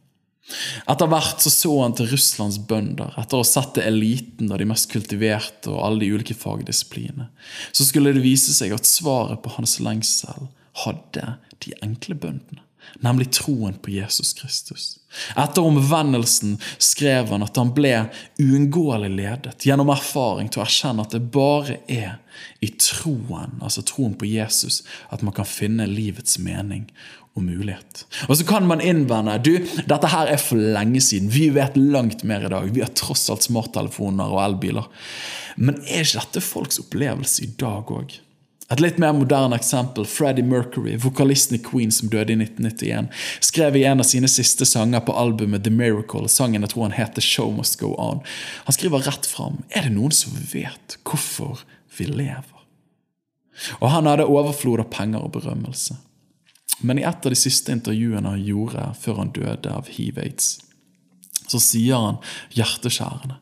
Etter 0.90 1.09
hvert 1.09 1.40
så, 1.40 1.50
så 1.52 1.72
han 1.80 1.94
til 1.96 2.11
Russlands 2.11 2.59
bønder, 2.68 3.14
etter 3.20 3.38
å 3.38 3.44
ha 3.44 3.48
sett 3.48 3.80
eliten 3.80 4.52
og 4.52 4.61
de 4.61 4.68
mest 4.68 4.90
kultiverte 4.92 5.72
og 5.72 5.80
alle 5.87 6.04
de 6.04 6.11
ulike 6.12 6.37
fagdisiplinene. 6.37 7.30
Så 7.72 7.88
skulle 7.88 8.12
det 8.14 8.24
vise 8.24 8.52
seg 8.57 8.74
at 8.76 8.88
svaret 8.88 9.40
på 9.44 9.54
hans 9.57 9.78
lengsel 9.83 10.50
hadde 10.85 11.37
de 11.64 11.74
enkle 11.87 12.18
bøndene 12.18 12.64
nemlig 13.00 13.30
troen 13.33 13.74
på 13.74 13.90
Jesus 13.90 14.33
Kristus. 14.33 14.98
Etter 15.37 15.64
omvendelsen 15.64 16.59
skrev 16.78 17.30
han 17.33 17.44
at 17.46 17.57
han 17.61 17.72
ble 17.76 17.92
uunngåelig 18.40 19.11
ledet 19.14 19.66
gjennom 19.66 19.92
erfaring 19.94 20.50
til 20.50 20.62
å 20.62 20.66
erkjenne 20.66 21.04
at 21.04 21.14
det 21.14 21.22
bare 21.35 21.78
er 21.88 22.18
i 22.64 22.70
troen, 22.80 23.59
altså 23.62 23.85
troen 23.87 24.16
på 24.18 24.28
Jesus, 24.28 24.83
at 25.14 25.22
man 25.22 25.35
kan 25.37 25.48
finne 25.48 25.88
livets 25.90 26.38
mening 26.42 26.88
og 27.34 27.42
mulighet. 27.42 28.04
Og 28.28 28.36
Så 28.36 28.46
kan 28.46 28.66
man 28.66 28.80
innvende 28.80 29.38
du, 29.42 29.56
dette 29.86 30.10
her 30.10 30.30
er 30.30 30.38
for 30.38 30.56
lenge 30.56 31.00
siden. 31.02 31.32
Vi 31.34 31.48
vet 31.54 31.76
langt 31.76 32.22
mer 32.24 32.46
i 32.46 32.52
dag. 32.52 32.70
Vi 32.74 32.82
har 32.84 32.94
tross 32.94 33.28
alt 33.30 33.42
smarttelefoner 33.42 34.30
og 34.30 34.42
elbiler. 34.44 34.86
Men 35.56 35.80
er 35.86 36.04
ikke 36.04 36.22
dette 36.22 36.44
folks 36.44 36.78
opplevelse 36.82 37.44
i 37.44 37.50
dag 37.58 37.90
òg? 37.90 38.20
Et 38.72 38.80
litt 38.80 38.96
mer 38.98 39.12
moderne 39.12 39.58
eksempel. 39.58 40.06
Freddie 40.08 40.46
Mercury, 40.46 40.94
vokalisten 40.96 41.58
i 41.58 41.62
Queen 41.62 41.92
som 41.92 42.08
døde 42.08 42.32
i 42.32 42.38
1991, 42.38 43.10
skrev 43.44 43.76
i 43.76 43.84
en 43.84 44.00
av 44.00 44.08
sine 44.08 44.30
siste 44.30 44.64
sanger 44.66 45.04
på 45.04 45.14
albumet 45.20 45.66
The 45.66 45.72
Miracle, 45.74 46.30
sangen 46.32 46.64
jeg 46.64 46.72
tror 46.72 46.88
han 46.88 46.96
heter 46.96 47.24
Show 47.24 47.52
Must 47.52 47.76
Go 47.82 47.92
On. 48.00 48.22
Han 48.64 48.78
skriver 48.78 49.04
rett 49.04 49.28
fram 49.28 49.60
Er 49.68 49.88
det 49.88 49.94
noen 49.98 50.14
som 50.16 50.32
vet 50.52 50.96
hvorfor 51.04 51.66
vi 51.98 52.08
lever? 52.08 52.50
Og 53.78 53.90
han 53.92 54.08
hadde 54.10 54.26
overflod 54.26 54.82
av 54.82 54.90
penger 54.90 55.22
og 55.22 55.36
berømmelse. 55.36 55.98
Men 56.80 56.98
i 56.98 57.06
et 57.06 57.26
av 57.26 57.32
de 57.32 57.38
siste 57.38 57.72
intervjuene 57.72 58.34
han 58.34 58.44
gjorde 58.44 58.90
før 59.00 59.20
han 59.22 59.32
døde 59.37 59.70
av 59.70 59.90
hiv-aids, 59.94 60.58
så 61.46 61.60
sier 61.60 62.00
han 62.00 62.22
hjerteskjærende 62.56 63.38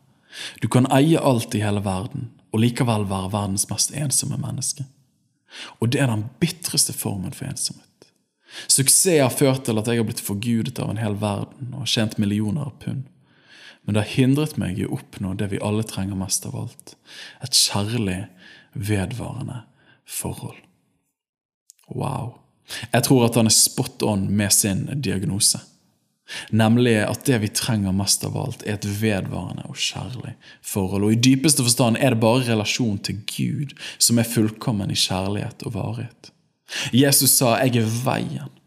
Du 0.60 0.68
kan 0.68 0.88
eie 0.92 1.20
alt 1.20 1.54
i 1.54 1.62
hele 1.62 1.82
verden 1.84 2.30
og 2.52 2.60
likevel 2.60 3.06
være 3.08 3.32
verdens 3.32 3.68
mest 3.70 3.94
ensomme 3.96 4.36
menneske. 4.40 4.84
Og 5.80 5.92
det 5.92 6.00
er 6.00 6.10
den 6.10 6.26
bitreste 6.40 6.92
formen 6.96 7.32
for 7.36 7.48
ensomhet. 7.48 7.88
Suksess 8.68 9.20
har 9.20 9.32
ført 9.32 9.64
til 9.64 9.80
at 9.80 9.88
jeg 9.88 10.00
har 10.00 10.08
blitt 10.08 10.20
forgudet 10.20 10.76
av 10.80 10.92
en 10.92 11.00
hel 11.00 11.16
verden 11.20 11.72
og 11.78 11.88
tjent 11.88 12.18
millioner 12.20 12.68
av 12.68 12.76
pund. 12.84 13.06
Men 13.82 13.96
det 13.96 14.04
har 14.04 14.14
hindret 14.14 14.58
meg 14.60 14.78
i 14.78 14.86
å 14.86 14.92
oppnå 14.98 15.32
det 15.40 15.48
vi 15.54 15.62
alle 15.64 15.84
trenger 15.88 16.18
mest 16.18 16.44
av 16.46 16.58
alt 16.58 16.94
et 17.42 17.56
kjærlig, 17.56 18.26
vedvarende 18.72 19.64
forhold. 20.08 20.60
Wow. 21.88 22.41
Jeg 22.92 23.04
tror 23.08 23.26
at 23.26 23.36
han 23.38 23.50
er 23.50 23.54
spot 23.54 24.02
on 24.06 24.26
med 24.30 24.52
sin 24.54 24.86
diagnose. 25.02 25.60
Nemlig 26.50 26.94
at 27.04 27.26
det 27.26 27.38
vi 27.42 27.50
trenger 27.52 27.92
mest 27.96 28.24
av 28.24 28.36
alt, 28.38 28.62
er 28.64 28.78
et 28.78 28.86
vedvarende 28.86 29.66
og 29.68 29.76
kjærlig 29.76 30.34
forhold. 30.64 31.04
Og 31.04 31.14
i 31.14 31.20
dypeste 31.20 31.64
forstand 31.64 31.98
er 32.00 32.14
det 32.14 32.22
bare 32.22 32.46
relasjon 32.46 32.98
til 33.04 33.20
Gud 33.28 33.74
som 33.98 34.20
er 34.20 34.28
fullkommen 34.28 34.92
i 34.92 34.98
kjærlighet 34.98 35.66
og 35.66 35.76
varighet. 35.76 36.32
Jesus 36.92 37.36
sa 37.36 37.58
'Jeg 37.58 37.76
er 37.76 37.90
veien'. 38.04 38.58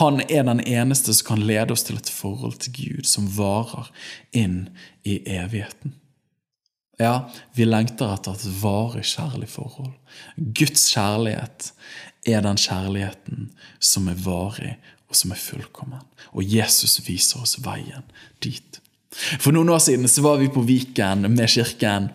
Han 0.00 0.20
er 0.28 0.42
den 0.42 0.60
eneste 0.60 1.14
som 1.14 1.26
kan 1.26 1.46
lede 1.46 1.72
oss 1.72 1.82
til 1.82 1.96
et 1.96 2.10
forhold 2.10 2.58
til 2.60 2.72
Gud 2.72 3.04
som 3.08 3.28
varer 3.38 3.90
inn 4.32 4.68
i 5.04 5.22
evigheten. 5.26 5.94
Ja, 7.00 7.30
vi 7.54 7.64
lengter 7.64 8.12
etter 8.12 8.36
et 8.36 8.62
varig 8.62 9.04
kjærlig 9.04 9.48
forhold. 9.48 9.94
Guds 10.36 10.90
kjærlighet 10.92 11.72
er 12.26 12.42
den 12.44 12.60
kjærligheten 12.60 13.50
som 13.82 14.08
er 14.08 14.18
varig 14.24 14.76
og 15.08 15.18
som 15.18 15.34
er 15.34 15.40
fullkommen. 15.40 16.04
Og 16.32 16.46
Jesus 16.46 17.00
viser 17.06 17.42
oss 17.42 17.58
veien 17.64 18.06
dit. 18.44 18.81
For 19.12 19.52
noen 19.52 19.68
år 19.68 19.80
siden 19.84 20.08
så 20.08 20.22
var 20.24 20.38
vi 20.40 20.48
på 20.48 20.62
Viken 20.64 21.26
med 21.34 21.50
kirken. 21.52 22.08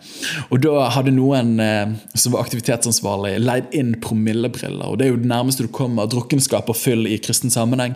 og 0.50 0.62
Da 0.64 0.88
hadde 0.96 1.14
noen 1.14 1.58
eh, 1.62 1.92
som 2.18 2.34
var 2.34 2.42
aktivitetsansvarlig, 2.42 3.36
leid 3.38 3.70
inn 3.76 3.94
promillebriller. 4.02 4.88
og 4.88 4.98
Det 4.98 5.06
er 5.06 5.12
jo 5.12 5.20
det 5.20 5.30
nærmeste 5.30 5.66
du 5.66 5.70
kommer 5.74 6.10
drukkenskap 6.10 6.70
og 6.70 6.78
fyll 6.78 7.06
i 7.06 7.18
kristen 7.22 7.54
sammenheng. 7.54 7.94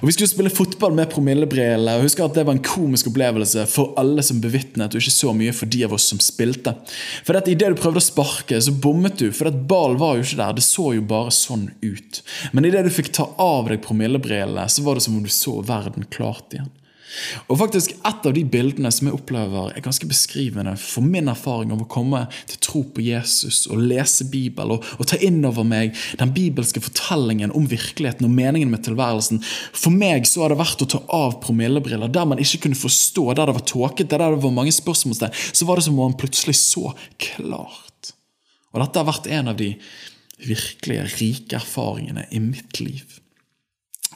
Og 0.00 0.08
Vi 0.08 0.16
skulle 0.16 0.32
spille 0.32 0.54
fotball 0.54 0.96
med 0.98 1.12
promillebriller. 1.12 1.96
og 1.96 2.08
husker 2.08 2.26
at 2.26 2.34
Det 2.34 2.46
var 2.46 2.58
en 2.58 2.64
komisk 2.64 3.12
opplevelse 3.12 3.66
for 3.70 3.94
alle 3.96 4.22
som 4.22 4.40
bevitnet, 4.40 4.94
og 4.94 5.00
ikke 5.00 5.14
så 5.14 5.34
mye 5.36 5.54
for 5.54 5.70
de 5.70 5.84
av 5.84 5.94
oss 5.94 6.10
som 6.10 6.18
spilte. 6.18 6.74
For 7.24 7.38
at 7.38 7.48
Idet 7.50 7.70
du 7.74 7.80
prøvde 7.80 8.02
å 8.02 8.10
sparke, 8.10 8.60
så 8.60 8.74
bommet 8.74 9.18
du, 9.18 9.30
for 9.32 9.50
at 9.50 9.66
ballen 9.68 9.98
var 9.98 10.16
jo 10.16 10.26
ikke 10.26 10.40
der. 10.42 10.58
Det 10.58 10.66
så 10.66 10.94
jo 10.96 11.02
bare 11.06 11.30
sånn 11.34 11.70
ut. 11.82 12.22
Men 12.52 12.64
idet 12.64 12.84
du 12.86 12.90
fikk 12.90 13.12
ta 13.14 13.28
av 13.38 13.70
deg 13.70 13.82
promillebrillene, 13.84 14.66
så 14.70 14.82
var 14.82 14.98
det 14.98 15.06
som 15.06 15.16
om 15.16 15.22
du 15.22 15.30
så 15.32 15.60
verden 15.66 16.06
klart 16.10 16.54
igjen. 16.54 16.70
Og 17.50 17.58
faktisk 17.60 17.94
Et 17.96 18.26
av 18.26 18.34
de 18.34 18.42
bildene 18.46 18.90
som 18.94 19.08
jeg 19.08 19.16
opplever 19.16 19.72
er 19.74 19.84
ganske 19.84 20.06
beskrivende 20.08 20.76
for 20.80 21.04
min 21.04 21.28
erfaring 21.30 21.72
av 21.74 21.82
å 21.82 21.88
komme 21.90 22.22
til 22.48 22.60
tro 22.62 22.82
på 22.94 23.04
Jesus 23.04 23.64
og 23.70 23.82
lese 23.90 24.26
Bibel 24.30 24.74
og, 24.76 24.86
og 24.98 25.08
ta 25.10 25.18
inn 25.24 25.40
over 25.46 25.66
meg 25.66 25.96
den 26.20 26.34
bibelske 26.36 26.82
fortellingen 26.82 27.54
om 27.56 27.68
virkeligheten 27.70 28.28
og 28.28 28.34
meningen 28.34 28.72
med 28.72 28.84
tilværelsen. 28.86 29.42
For 29.72 29.94
meg 29.94 30.28
så 30.28 30.44
har 30.44 30.54
det 30.54 30.60
vært 30.62 30.84
å 30.86 30.90
ta 30.94 31.02
av 31.16 31.38
promillebriller 31.44 32.12
der 32.12 32.28
man 32.30 32.42
ikke 32.42 32.64
kunne 32.66 32.78
forstå, 32.78 33.26
der 33.34 33.50
det 33.50 33.56
var 33.58 33.66
tåkete, 33.68 34.16
der 34.16 34.36
det 34.36 34.44
var 34.44 34.56
mange 34.56 34.74
spørsmålstegn. 34.74 35.34
Så 35.52 35.68
var 35.68 35.80
det 35.80 35.86
som 35.88 35.98
om 35.98 36.10
man 36.10 36.18
plutselig 36.20 36.58
så 36.60 36.94
klart. 37.20 38.14
Og 38.70 38.82
dette 38.82 39.02
har 39.02 39.08
vært 39.08 39.30
en 39.34 39.50
av 39.50 39.58
de 39.58 39.72
virkelige 40.40 41.08
rike 41.18 41.58
erfaringene 41.58 42.28
i 42.32 42.40
mitt 42.42 42.80
liv 42.80 43.20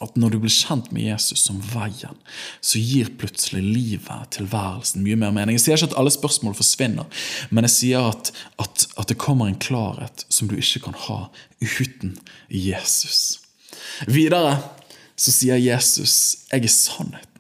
at 0.03 0.17
når 0.19 0.35
du 0.35 0.39
blir 0.43 0.53
kjent 0.53 0.89
med 0.95 1.07
Jesus 1.07 1.45
som 1.47 1.61
veien, 1.71 2.17
så 2.65 2.81
gir 2.83 3.13
plutselig 3.21 3.63
livet, 3.63 4.31
tilværelsen, 4.35 5.05
mye 5.07 5.19
mer 5.21 5.35
mening. 5.37 5.55
Jeg 5.59 5.65
sier 5.67 5.79
ikke 5.79 5.93
at 5.93 5.99
alle 6.01 6.15
spørsmål 6.15 6.57
forsvinner, 6.59 7.27
men 7.55 7.69
jeg 7.69 7.75
sier 7.77 8.09
at, 8.11 8.33
at, 8.63 8.89
at 8.99 9.13
det 9.13 9.21
kommer 9.23 9.51
en 9.51 9.61
klarhet 9.63 10.27
som 10.29 10.51
du 10.51 10.57
ikke 10.59 10.83
kan 10.89 10.99
ha 11.07 11.21
uten 11.63 12.17
Jesus. 12.51 13.39
Videre 14.11 14.59
så 15.15 15.31
sier 15.31 15.61
Jesus 15.63 16.43
'Jeg 16.51 16.65
er 16.65 16.75
sannheten'. 16.75 17.35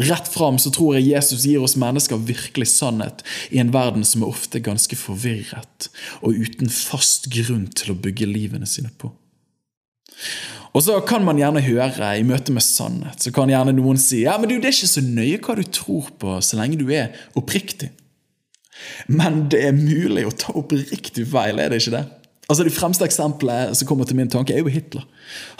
Rett 0.00 0.28
fram 0.28 0.58
så 0.58 0.70
tror 0.70 0.94
jeg 0.96 1.10
Jesus 1.10 1.44
gir 1.44 1.60
oss 1.60 1.76
mennesker 1.76 2.16
virkelig 2.16 2.70
sannhet 2.72 3.24
i 3.50 3.58
en 3.60 3.72
verden 3.74 4.04
som 4.06 4.22
er 4.22 4.30
ofte 4.32 4.62
ganske 4.64 4.96
forvirret 4.96 5.90
og 6.22 6.38
uten 6.38 6.70
fast 6.72 7.28
grunn 7.34 7.66
til 7.76 7.92
å 7.92 7.98
bygge 7.98 8.30
livene 8.30 8.68
sine 8.70 8.92
på. 8.96 9.10
Og 10.70 10.84
så 10.86 11.00
kan 11.06 11.24
man 11.26 11.38
gjerne 11.40 11.62
høre 11.64 12.12
i 12.18 12.26
møte 12.26 12.54
med 12.54 12.62
sannhet 12.62 13.24
så 13.24 13.32
kan 13.34 13.50
gjerne 13.50 13.74
noen 13.74 13.98
si 13.98 14.22
ja, 14.22 14.36
men 14.38 14.50
du, 14.50 14.58
det 14.58 14.70
er 14.70 14.76
ikke 14.76 14.92
så 14.92 15.02
nøye 15.02 15.40
hva 15.42 15.56
du 15.58 15.64
tror 15.66 16.12
på, 16.20 16.36
så 16.44 16.60
lenge 16.60 16.78
du 16.78 16.86
er 16.94 17.10
oppriktig. 17.38 17.90
Men 19.10 19.44
det 19.52 19.64
er 19.66 19.76
mulig 19.76 20.24
å 20.28 20.36
ta 20.36 20.54
oppriktig 20.56 21.26
feil, 21.28 21.58
er 21.60 21.72
det 21.72 21.82
ikke 21.82 21.96
det? 21.98 22.04
Altså 22.50 22.64
Det 22.66 22.74
fremste 22.74 23.06
eksempelet 23.06 23.76
som 23.78 23.86
kommer 23.86 24.08
til 24.08 24.18
min 24.18 24.30
tanke, 24.30 24.50
er 24.50 24.64
jo 24.64 24.72
Hitler. 24.72 25.04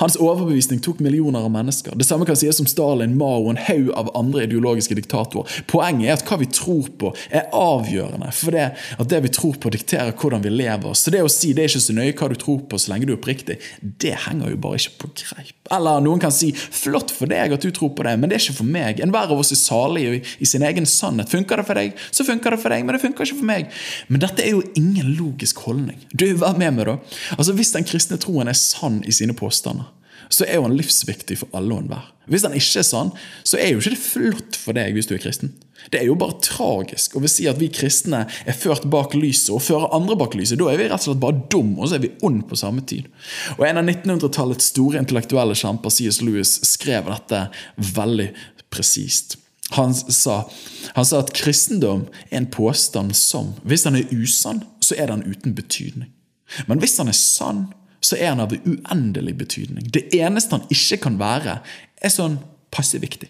Hans 0.00 0.16
overbevisning 0.18 0.81
tok 0.83 0.98
millioner 1.05 1.44
av 1.46 1.53
mennesker. 1.55 1.94
Det 1.94 2.07
samme 2.09 2.26
kan 2.26 2.38
sies 2.38 2.59
om 2.59 2.66
Stalin, 2.66 3.14
Mao 3.18 3.44
og 3.44 3.53
en 3.53 3.61
haug 3.62 3.92
av 3.94 4.11
andre 4.18 4.42
ideologiske 4.48 4.96
diktatorer. 4.98 5.61
Poenget 5.70 6.09
er 6.09 6.16
at 6.16 6.24
hva 6.26 6.40
vi 6.40 6.48
tror 6.50 6.88
på, 6.98 7.12
er 7.31 7.46
avgjørende. 7.55 8.33
For 8.35 8.57
det 8.57 8.66
at 8.74 9.12
det 9.12 9.22
vi 9.22 9.31
tror 9.37 9.61
på, 9.62 9.70
dikterer 9.70 10.16
hvordan 10.18 10.42
vi 10.42 10.50
lever. 10.50 10.98
Så 10.98 11.14
det 11.14 11.22
å 11.22 11.31
si 11.31 11.53
det 11.55 11.68
er 11.68 11.70
ikke 11.70 11.85
så 11.87 11.94
nøye 11.94 12.16
hva 12.18 12.31
du 12.33 12.37
tror 12.42 12.64
på, 12.66 12.81
så 12.81 12.90
lenge 12.90 13.07
du 13.07 13.14
er 13.14 13.20
oppriktig, 13.20 13.61
det 13.81 14.16
henger 14.26 14.50
jo 14.57 14.61
bare 14.66 14.83
ikke 14.83 15.05
på 15.05 15.12
greip. 15.22 15.55
Eller 15.70 16.03
noen 16.03 16.18
kan 16.18 16.35
si 16.35 16.50
'flott 16.50 17.12
for 17.14 17.31
deg 17.31 17.53
at 17.55 17.62
du 17.62 17.70
tror 17.70 17.94
på 17.94 18.03
det', 18.03 18.18
men 18.18 18.29
det 18.29 18.37
er 18.37 18.42
ikke 18.42 18.59
for 18.59 18.66
meg. 18.66 18.98
Enhver 18.98 19.31
av 19.31 19.38
oss 19.38 19.53
er 19.55 19.61
salig 19.61 20.24
i, 20.40 20.44
sin 20.44 20.66
egen 20.66 20.87
sannhet. 20.87 21.31
Funker 21.31 21.61
det 21.61 21.66
for 21.66 21.79
deg, 21.79 21.94
så 22.11 22.26
funker 22.26 22.50
det 22.50 22.59
for 22.59 22.74
deg, 22.74 22.85
men 22.85 22.96
det 22.96 23.03
funker 23.05 23.22
ikke 23.22 23.38
for 23.38 23.46
meg. 23.46 23.70
Men 24.09 24.20
dette 24.24 24.42
er 24.42 24.50
jo 24.50 24.64
ingen 24.74 25.14
logisk 25.14 25.62
holdning. 25.62 26.00
Du, 26.11 26.26
vær 26.35 26.59
med 26.59 26.74
meg, 26.74 26.79
da. 26.88 26.98
Altså, 27.36 27.52
Hvis 27.52 27.72
den 27.76 27.84
kristne 27.84 28.18
troen 28.20 28.48
er 28.48 28.58
sann 28.58 29.02
i 29.04 29.12
sine 29.12 29.36
påstander, 29.36 29.88
så 30.30 30.46
er 30.46 30.60
jo 30.60 30.66
han 30.68 30.76
livsviktig 30.78 31.40
for 31.40 31.58
alle 31.58 31.74
og 31.74 31.82
enhver. 31.82 32.06
Hvis 32.30 32.44
han 32.46 32.54
ikke 32.54 32.78
er 32.78 32.86
sann, 32.86 33.10
så 33.42 33.58
er 33.58 33.72
jo 33.72 33.80
ikke 33.80 33.96
det 33.96 34.02
flott 34.04 34.58
for 34.60 34.76
deg 34.78 34.94
hvis 34.94 35.08
du 35.10 35.16
er 35.16 35.22
kristen. 35.22 35.50
Det 35.90 35.98
er 35.98 36.06
jo 36.06 36.14
bare 36.18 36.38
tragisk 36.44 37.16
å 37.16 37.22
si 37.30 37.48
at 37.50 37.58
vi 37.58 37.70
kristne 37.72 38.22
er 38.28 38.56
ført 38.56 38.86
bak 38.92 39.16
lyset 39.16 39.50
og 39.54 39.64
fører 39.64 39.90
andre 39.96 40.14
bak 40.20 40.36
lyset. 40.38 40.60
Da 40.60 40.68
er 40.70 40.78
vi 40.78 40.86
rett 40.86 41.00
og 41.00 41.08
slett 41.08 41.22
bare 41.24 41.42
dum, 41.50 41.72
og 41.78 41.88
så 41.88 41.96
er 41.96 42.04
vi 42.04 42.12
ond 42.26 42.44
på 42.46 42.58
samme 42.60 42.84
tid. 42.86 43.08
Og 43.56 43.66
En 43.66 43.80
av 43.80 43.88
1900-tallets 43.88 44.70
store 44.70 45.00
intellektuelle 45.02 45.56
kjemper, 45.58 45.90
C.S. 45.90 46.20
Lewis, 46.22 46.58
skrev 46.68 47.10
dette 47.10 47.46
veldig 47.96 48.30
presist. 48.70 49.38
Han 49.74 49.94
sa, 49.94 50.44
han 50.94 51.06
sa 51.06 51.24
at 51.24 51.34
kristendom 51.34 52.06
er 52.28 52.42
en 52.42 52.50
påstand 52.50 53.14
som, 53.18 53.54
hvis 53.62 53.86
den 53.86 53.98
er 53.98 54.14
usann, 54.14 54.64
så 54.82 54.98
er 54.98 55.10
den 55.10 55.26
uten 55.26 55.54
betydning. 55.58 56.10
Men 56.70 56.80
hvis 56.82 56.98
han 57.00 57.10
er 57.10 57.16
sann, 57.16 57.66
så 58.00 58.16
er 58.16 58.32
han 58.32 58.42
av 58.42 58.54
uendelig 58.56 59.36
betydning. 59.42 59.90
Det 59.92 60.08
eneste 60.16 60.56
han 60.56 60.72
ikke 60.72 61.00
kan 61.04 61.18
være, 61.20 61.58
er 62.00 62.12
sånn 62.12 62.38
passe 62.72 63.00
viktig. 63.02 63.28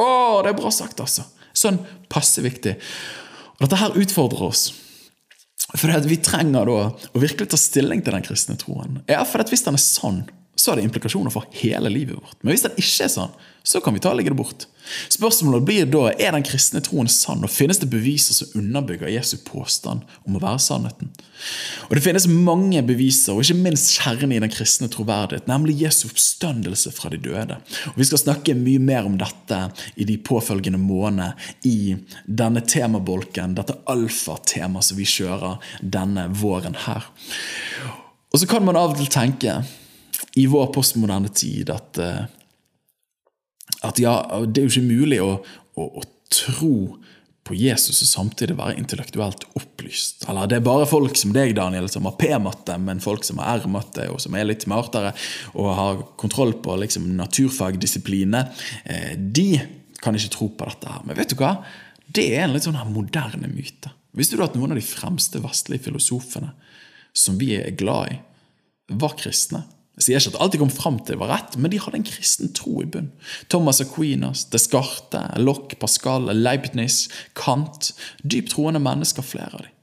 Å, 0.00 0.06
det 0.44 0.52
er 0.52 0.58
bra 0.58 0.72
sagt, 0.74 1.00
altså! 1.02 1.26
Sånn 1.56 1.80
passe 2.12 2.44
viktig. 2.44 2.76
Og 3.58 3.64
Dette 3.64 3.80
her 3.80 3.96
utfordrer 3.98 4.46
oss. 4.46 4.68
For 5.70 5.92
vi 6.06 6.18
trenger 6.22 6.66
da 6.66 6.76
å 6.90 7.22
virkelig 7.22 7.50
ta 7.52 7.58
stilling 7.60 8.02
til 8.04 8.14
den 8.16 8.24
kristne 8.26 8.56
troen. 8.58 9.00
Ja, 9.10 9.22
for 9.28 9.42
Hvis 9.50 9.66
den 9.66 9.76
er 9.78 9.82
sann, 9.82 10.22
så 10.60 10.70
har 10.70 10.76
det 10.76 10.84
implikasjoner 10.84 11.32
for 11.32 11.46
hele 11.56 11.88
livet 11.88 12.18
vårt. 12.18 12.36
Men 12.42 12.52
hvis 12.52 12.66
den 12.66 12.76
ikke 12.76 13.06
er 13.06 13.12
sann, 13.12 13.32
så 13.62 13.80
kan 13.80 13.94
vi 13.94 14.00
ta 14.00 14.10
og 14.12 14.18
legge 14.18 14.32
det 14.32 14.36
bort. 14.36 14.66
Spørsmålet 15.12 15.64
blir 15.64 15.88
da 15.88 16.10
er 16.12 16.34
den 16.34 16.44
kristne 16.44 16.80
troen 16.84 17.08
sann, 17.12 17.44
og 17.44 17.52
finnes 17.52 17.80
det 17.80 17.88
beviser 17.92 18.36
som 18.36 18.52
underbygger 18.58 19.12
Jesu 19.12 19.38
påstand 19.46 20.04
om 20.26 20.36
å 20.36 20.42
være 20.42 20.60
sannheten. 20.64 21.12
Og 21.88 21.94
Det 21.96 22.02
finnes 22.04 22.28
mange 22.28 22.82
beviser, 22.84 23.32
og 23.32 23.44
ikke 23.44 23.60
minst 23.62 23.94
kjernen 23.96 24.34
i 24.36 24.42
den 24.42 24.52
kristne 24.52 24.90
troverdighet, 24.92 25.48
nemlig 25.48 25.78
Jesu 25.80 26.06
oppstandelse 26.10 26.92
fra 26.96 27.12
de 27.12 27.20
døde. 27.24 27.56
Og 27.92 28.00
Vi 28.00 28.08
skal 28.10 28.24
snakke 28.24 28.56
mye 28.58 28.80
mer 28.84 29.08
om 29.08 29.16
dette 29.20 29.62
i 29.96 30.08
de 30.08 30.18
påfølgende 30.18 30.80
månedene 30.80 31.32
i 31.64 31.96
denne 32.26 32.60
temabolken, 32.60 33.56
dette 33.56 33.80
alfatemaet 33.88 34.90
som 34.90 35.00
vi 35.00 35.08
kjører 35.08 35.60
denne 35.80 36.28
våren 36.36 36.76
her. 36.86 37.08
Og 38.30 38.40
så 38.40 38.46
kan 38.46 38.64
man 38.64 38.78
av 38.78 38.92
og 38.92 39.00
til 39.00 39.08
tenke 39.10 39.62
i 40.38 40.46
vår 40.46 40.70
postmoderne 40.74 41.30
tid 41.34 41.70
at, 41.74 41.98
eh, 41.98 42.24
at 43.86 44.00
ja, 44.02 44.14
det 44.46 44.62
er 44.62 44.68
jo 44.68 44.74
ikke 44.74 44.88
mulig 44.90 45.20
å, 45.24 45.36
å, 45.74 45.86
å, 46.00 46.06
tro 46.30 47.00
på 47.42 47.56
Jesus 47.58 48.04
og 48.04 48.06
samtidig 48.06 48.54
være 48.54 48.76
intellektuelt 48.78 49.42
opplyst. 49.58 50.28
Eller 50.30 50.46
det 50.46 50.60
er 50.60 50.66
bare 50.68 50.86
folk 50.86 51.16
som 51.18 51.32
deg, 51.34 51.56
Daniel, 51.58 51.88
som 51.90 52.06
har 52.06 52.14
P-matte, 52.20 52.76
men 52.78 53.02
folk 53.02 53.26
som 53.26 53.40
har 53.42 53.58
R-matte, 53.58 54.06
og 54.12 54.20
som 54.22 54.36
er 54.38 54.46
litt 54.46 54.62
smartere 54.62 55.10
og 55.58 55.70
har 55.74 56.04
kontroll 56.20 56.54
på 56.62 56.76
liksom, 56.84 57.08
naturfagdisiplinene, 57.18 58.44
eh, 58.84 59.16
de 59.18 59.48
kan 60.00 60.14
ikke 60.14 60.34
tro 60.36 60.50
på 60.54 60.70
dette 60.70 60.92
her. 60.92 61.02
Men 61.08 61.18
vet 61.18 61.34
du 61.34 61.40
hva? 61.40 61.56
Det 62.06 62.28
er 62.36 62.44
en 62.44 62.54
litt 62.54 62.68
sånn 62.68 62.78
her 62.78 62.88
moderne 62.90 63.50
myte. 63.50 63.90
Visste 64.16 64.38
du 64.38 64.44
at 64.46 64.54
noen 64.58 64.74
av 64.74 64.78
de 64.78 64.86
fremste 64.86 65.42
vestlige 65.42 65.88
filosofene 65.88 66.54
som 67.16 67.38
vi 67.38 67.56
er 67.58 67.74
glad 67.78 68.14
i, 68.14 68.16
var 69.00 69.18
kristne? 69.18 69.64
Jeg 70.00 70.06
sier 70.06 70.22
ikke 70.22 70.32
at 70.32 70.40
alt 70.40 70.54
de 70.54 70.60
kom 70.62 70.70
fram 70.72 70.96
til, 71.04 71.18
var 71.20 71.28
rett, 71.34 71.56
men 71.60 71.68
de 71.72 71.80
hadde 71.82 71.98
en 72.00 72.06
kristen 72.08 72.54
tro 72.56 72.78
i 72.80 72.86
bunn. 72.88 73.10
Thomas 73.52 73.82
Aquinas, 73.84 74.46
Descartes, 74.48 75.36
Locke, 75.36 75.76
Pascal, 75.76 76.30
Leibniz, 76.32 77.10
Kant 77.36 77.92
Dypt 78.24 78.54
troende 78.54 78.80
mennesker, 78.80 79.26
flere 79.26 79.52
av 79.52 79.66
dem. 79.66 79.76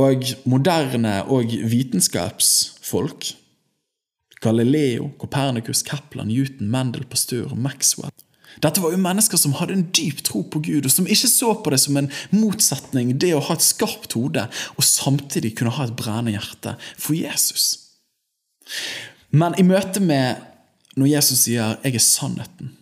Og 0.00 0.26
moderne 0.48 1.20
og 1.30 1.54
vitenskapsfolk 1.70 3.30
Galileo, 4.40 5.10
Copernicus, 5.20 5.84
Kaplan, 5.86 6.32
Newton, 6.32 6.70
Mendel, 6.70 7.04
Pasteur 7.06 7.54
Maxwell. 7.54 8.10
Dette 8.58 8.82
var 8.82 8.90
jo 8.90 8.98
mennesker 8.98 9.38
som 9.38 9.54
hadde 9.60 9.76
en 9.76 9.84
dyp 9.94 10.24
tro 10.26 10.42
på 10.42 10.62
Gud, 10.66 10.88
og 10.88 10.90
som 10.90 11.06
ikke 11.06 11.30
så 11.30 11.52
på 11.62 11.70
det 11.70 11.78
som 11.84 12.00
en 12.00 12.10
motsetning, 12.34 13.12
det 13.22 13.30
å 13.36 13.44
ha 13.46 13.54
et 13.54 13.62
skarpt 13.62 14.16
hode 14.18 14.48
og 14.74 14.86
samtidig 14.86 15.54
kunne 15.58 15.76
ha 15.76 15.86
et 15.86 15.94
brennende 15.94 16.34
hjerte 16.34 16.74
for 16.96 17.14
Jesus. 17.14 17.89
Men 19.30 19.54
i 19.58 19.66
møte 19.66 20.02
med 20.02 20.46
når 20.98 21.06
Jesus 21.06 21.46
sier 21.46 21.76
'jeg 21.82 21.94
er 21.94 21.98
sannheten', 22.02 22.76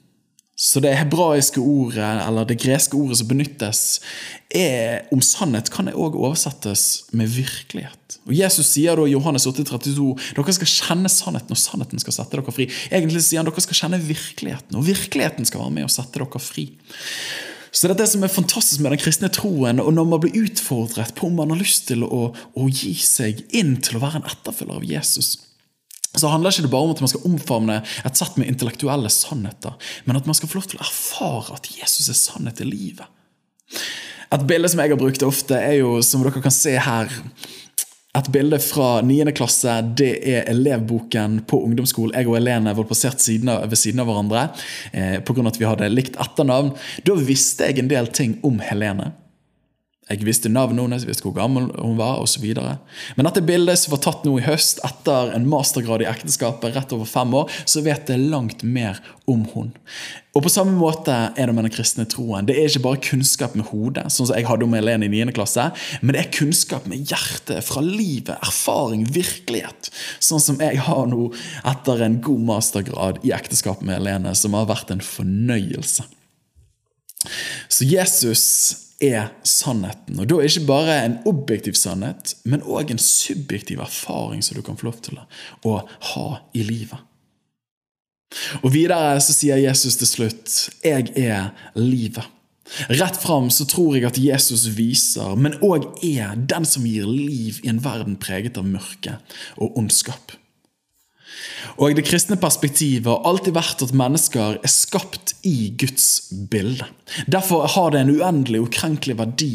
så 0.59 0.81
det 0.83 0.96
hebraiske 0.98 1.61
ordet, 1.62 2.27
eller 2.27 2.44
det 2.44 2.57
greske 2.59 2.96
ordet 2.98 3.20
som 3.20 3.29
benyttes 3.31 4.01
er, 4.51 5.05
om 5.14 5.20
sannhet, 5.22 5.70
kan 5.70 5.87
det 5.87 5.94
òg 5.94 6.16
oversettes 6.18 7.05
med 7.14 7.31
virkelighet. 7.31 8.16
Og 8.27 8.35
Jesus 8.35 8.72
sier 8.72 8.98
da 8.98 9.05
i 9.07 9.12
Johannes 9.12 9.46
8,32 9.46 10.09
dere 10.35 10.57
skal 10.57 10.72
kjenne 10.72 11.12
sannheten, 11.14 11.55
og 11.55 11.62
sannheten 11.62 12.03
skal 12.03 12.16
sette 12.16 12.40
dere 12.40 12.57
fri. 12.57 12.66
Egentlig 12.90 13.22
sier 13.22 13.38
han 13.38 13.46
dere 13.46 13.62
skal 13.62 13.79
kjenne 13.85 14.03
virkeligheten, 14.03 14.74
og 14.74 14.88
virkeligheten 14.88 15.46
skal 15.46 15.62
være 15.62 15.77
med 15.79 15.87
og 15.87 15.94
sette 15.94 16.18
dere 16.18 16.42
fri. 16.42 16.66
Så 17.70 17.87
det 17.87 17.94
er 17.94 18.03
det 18.03 18.11
som 18.11 18.27
er 18.27 18.35
fantastisk 18.35 18.83
med 18.83 18.96
den 18.96 19.05
kristne 19.05 19.31
troen, 19.31 19.79
og 19.79 19.94
når 19.94 20.11
man 20.11 20.24
blir 20.24 20.42
utfordret 20.42 21.14
på 21.14 21.31
om 21.31 21.38
man 21.38 21.55
har 21.55 21.62
lyst 21.62 21.87
til 21.87 22.03
å, 22.03 22.33
å 22.35 22.66
gi 22.66 22.96
seg 22.98 23.46
inn 23.55 23.77
til 23.79 24.01
å 24.01 24.03
være 24.03 24.24
en 24.24 24.33
etterfølger 24.33 24.81
av 24.81 24.90
Jesus 24.90 25.37
så 26.20 26.33
handler 26.33 26.54
ikke 26.54 26.66
det 26.66 26.72
bare 26.72 26.88
om 26.88 26.94
at 26.94 27.02
man 27.04 27.12
skal 27.12 27.28
omfavne 27.28 27.78
et 28.07 28.20
sett 28.20 28.38
med 28.40 28.50
intellektuelle 28.50 29.11
sannheter, 29.12 29.76
men 30.04 30.18
at 30.18 30.28
man 30.28 30.37
skal 30.38 30.50
få 30.50 30.61
lov 30.61 30.68
til 30.70 30.81
å 30.81 30.87
erfare 30.87 31.59
at 31.59 31.70
Jesus 31.78 32.11
er 32.11 32.18
sannhet 32.18 32.62
i 32.64 32.68
livet. 32.68 33.07
Et 34.28 34.44
bilde 34.44 34.68
som 34.68 34.83
jeg 34.83 34.92
har 34.92 35.00
brukt 35.00 35.24
ofte, 35.24 35.57
er 35.57 35.78
jo, 35.81 35.98
som 36.04 36.24
dere 36.24 36.44
kan 36.44 36.52
se 36.52 36.74
her 36.76 37.12
et 38.18 38.28
bilde 38.33 38.59
fra 38.62 39.00
9. 39.04 39.33
klasse. 39.37 39.72
Det 39.96 40.11
er 40.26 40.48
elevboken 40.50 41.42
på 41.48 41.61
ungdomsskolen. 41.66 42.16
Jeg 42.16 42.28
og 42.28 42.38
Helene 42.38 42.74
var 42.76 42.88
plassert 42.88 43.22
siden 43.22 43.52
av, 43.52 43.66
ved 43.70 43.78
siden 43.78 44.02
av 44.02 44.09
hverandre 44.09 44.44
eh, 44.92 45.18
pga. 45.22 45.44
at 45.50 45.61
vi 45.61 45.68
hadde 45.68 45.90
likt 45.92 46.18
etternavn. 46.20 46.72
Da 47.07 47.16
visste 47.20 47.68
jeg 47.68 47.83
en 47.83 47.92
del 47.92 48.11
ting 48.11 48.38
om 48.46 48.59
Helene. 48.64 49.12
Jeg 50.09 50.25
visste 50.25 50.49
navnet 50.49 50.81
hennes, 50.81 51.05
visste 51.05 51.27
hvor 51.27 51.37
gammel 51.37 51.66
hun 51.77 51.99
var 51.99 52.23
osv. 52.23 52.47
Men 52.49 53.29
dette 53.29 53.44
bildet 53.44 53.83
som 53.83 53.92
var 53.92 54.01
tatt 54.07 54.25
nå 54.25 54.38
i 54.38 54.47
høst, 54.47 54.81
etter 54.87 55.35
en 55.37 55.49
mastergrad 55.51 56.05
i 56.05 56.09
ekteskapet, 56.09 56.73
rett 56.77 56.94
over 56.97 57.09
fem 57.09 57.35
år, 57.37 57.53
så 57.68 57.83
vet 57.85 58.09
jeg 58.09 58.31
langt 58.33 58.64
mer 58.64 59.03
om 59.29 59.44
hun. 59.53 59.75
Og 60.33 60.44
På 60.47 60.53
samme 60.53 60.73
måte 60.79 61.12
er 61.12 61.51
det 61.51 61.55
med 61.57 61.66
den 61.66 61.75
kristne 61.75 62.07
troen. 62.09 62.49
Det 62.49 62.57
er 62.57 62.71
ikke 62.71 62.85
bare 62.87 63.03
kunnskap 63.05 63.57
med 63.59 63.68
hodet, 63.68 64.07
sånn 64.14 64.31
som 64.31 64.38
jeg 64.38 64.49
hadde 64.49 64.64
om 64.64 64.77
Helene 64.79 65.09
i 65.09 65.12
9. 65.12 65.35
klasse, 65.37 65.68
men 66.01 66.14
det 66.14 66.23
er 66.23 66.33
kunnskap 66.38 66.88
med 66.88 67.05
hjertet, 67.11 67.61
fra 67.66 67.85
livet, 67.85 68.37
erfaring, 68.38 69.05
virkelighet. 69.12 69.92
Sånn 70.25 70.40
som 70.40 70.61
jeg 70.62 70.81
har 70.88 71.05
nå 71.11 71.33
etter 71.68 72.05
en 72.07 72.21
god 72.25 72.49
mastergrad 72.55 73.21
i 73.27 73.35
ekteskap 73.37 73.85
med 73.85 73.99
Helene, 73.99 74.33
som 74.38 74.57
har 74.57 74.71
vært 74.71 74.94
en 74.94 75.05
fornøyelse. 75.05 76.07
Så 77.68 77.85
Jesus 77.85 78.44
er 79.02 79.30
sannheten. 79.46 80.18
Og 80.18 80.26
da 80.28 80.38
er 80.38 80.48
ikke 80.48 80.68
bare 80.68 80.96
en 81.04 81.18
objektiv 81.30 81.76
sannhet, 81.78 82.34
men 82.44 82.64
òg 82.66 82.90
en 82.90 83.02
subjektiv 83.02 83.82
erfaring 83.84 84.42
som 84.42 84.58
du 84.58 84.64
kan 84.66 84.78
få 84.78 84.90
lov 84.90 84.98
til 85.06 85.20
å 85.66 85.76
ha 86.12 86.28
i 86.54 86.64
livet. 86.66 86.98
Og 88.61 88.72
Videre 88.74 89.16
så 89.24 89.32
sier 89.32 89.56
Jesus 89.56 89.96
til 89.96 90.06
slutt 90.06 90.70
'Jeg 90.84 91.12
er 91.16 91.54
livet'. 91.74 92.28
Rett 92.88 93.16
fram 93.16 93.48
så 93.50 93.64
tror 93.64 93.96
jeg 93.96 94.04
at 94.04 94.18
Jesus 94.18 94.66
viser, 94.76 95.34
men 95.40 95.56
òg 95.64 95.87
er 96.04 96.34
den 96.37 96.66
som 96.68 96.84
gir 96.84 97.06
liv 97.06 97.61
i 97.64 97.68
en 97.68 97.84
verden 97.84 98.18
preget 98.20 98.58
av 98.61 98.66
mørke 98.68 99.18
og 99.56 99.78
ondskap. 99.80 100.32
Og 101.79 101.96
Det 101.96 102.05
kristne 102.07 102.37
perspektivet 102.40 103.09
har 103.11 103.24
alltid 103.27 103.55
vært 103.55 103.83
at 103.83 103.94
mennesker 103.94 104.59
er 104.62 104.72
skapt 104.72 105.37
i 105.46 105.72
Guds 105.79 106.29
bilde. 106.51 106.87
Derfor 107.27 107.66
har 107.66 107.90
det 107.92 108.01
en 108.05 108.14
uendelig 108.18 108.66
ukrenkelig 108.68 109.18
verdi 109.18 109.53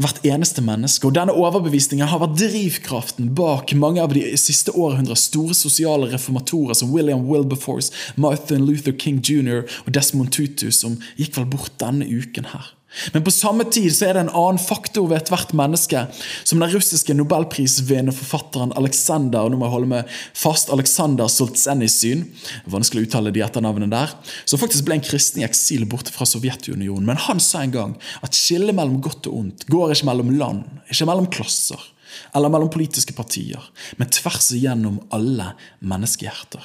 hvert 0.00 0.20
eneste 0.24 0.64
menneske. 0.64 1.06
Og 1.06 1.14
Denne 1.16 1.36
overbevisningen 1.36 2.08
har 2.08 2.22
vært 2.22 2.38
drivkraften 2.40 3.32
bak 3.36 3.74
mange 3.76 4.02
av 4.02 4.14
de 4.16 4.24
siste 4.40 4.72
århundrers 4.72 5.26
store 5.28 5.56
sosiale 5.56 6.10
reformatorer 6.12 6.78
som 6.78 6.92
William 6.94 7.26
Wilberforce, 7.28 7.92
Marthin 8.16 8.64
Luther 8.66 8.96
King 8.96 9.20
jr. 9.20 9.66
og 9.84 9.94
Desmond 9.94 10.32
Tutu, 10.32 10.70
som 10.72 10.98
gikk 11.20 11.36
vel 11.36 11.50
bort 11.52 11.76
denne 11.82 12.08
uken 12.08 12.50
her. 12.54 12.74
Men 13.14 13.22
på 13.24 13.30
samme 13.30 13.64
tid 13.70 13.92
så 13.94 14.08
er 14.08 14.16
det 14.16 14.24
en 14.24 14.32
annen 14.34 14.58
faktor 14.60 15.06
ved 15.10 15.20
ethvert 15.20 15.52
menneske, 15.56 16.02
som 16.42 16.62
den 16.62 16.72
russiske 16.72 17.14
nobelprisvinnende 17.14 18.14
forfatteren 18.16 18.74
Aleksander 18.78 19.46
og 19.46 19.52
nå 19.52 19.60
må 19.60 19.68
jeg 19.68 19.74
holde 19.76 19.90
med 19.92 20.16
fast 20.42 20.72
Aleksander 20.74 21.30
Solzjenitsyn, 21.30 22.26
vanskelig 22.70 23.04
å 23.04 23.08
uttale 23.08 23.34
de 23.34 23.44
etternavnene 23.46 23.90
der, 23.92 24.16
som 24.42 24.60
faktisk 24.60 24.88
ble 24.88 24.98
en 24.98 25.06
kristen 25.06 25.44
i 25.44 25.46
eksil 25.46 25.86
borte 25.90 26.14
fra 26.14 26.26
Sovjetunionen. 26.28 27.06
Men 27.06 27.22
han 27.28 27.42
sa 27.42 27.62
en 27.62 27.76
gang 27.76 27.94
at 28.26 28.36
skillet 28.36 28.74
mellom 28.74 28.98
godt 29.04 29.30
og 29.30 29.38
ondt 29.44 29.68
går 29.70 29.94
ikke 29.94 30.10
mellom 30.10 30.34
land, 30.40 30.66
ikke 30.90 31.08
mellom 31.08 31.30
klasser 31.30 31.88
eller 32.34 32.50
mellom 32.50 32.70
politiske 32.74 33.14
partier, 33.14 33.62
men 33.98 34.10
tvers 34.10 34.50
igjennom 34.56 34.98
alle 35.14 35.52
menneskehjerter. 35.78 36.62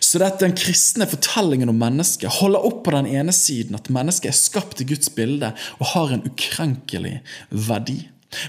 Så 0.00 0.18
dette, 0.18 0.42
den 0.42 0.56
kristne 0.58 1.06
fortellingen 1.06 1.70
om 1.70 1.78
mennesket 1.78 2.40
holder 2.40 2.66
opp 2.66 2.82
på 2.86 2.94
den 2.94 3.06
ene 3.10 3.34
siden 3.34 3.78
at 3.78 3.90
mennesket 3.92 4.32
er 4.32 4.38
skapt 4.38 4.82
i 4.82 4.88
Guds 4.88 5.12
bilde 5.14 5.52
og 5.78 5.86
har 5.94 6.14
en 6.14 6.26
ukrenkelig 6.26 7.20
verdi. 7.50 8.00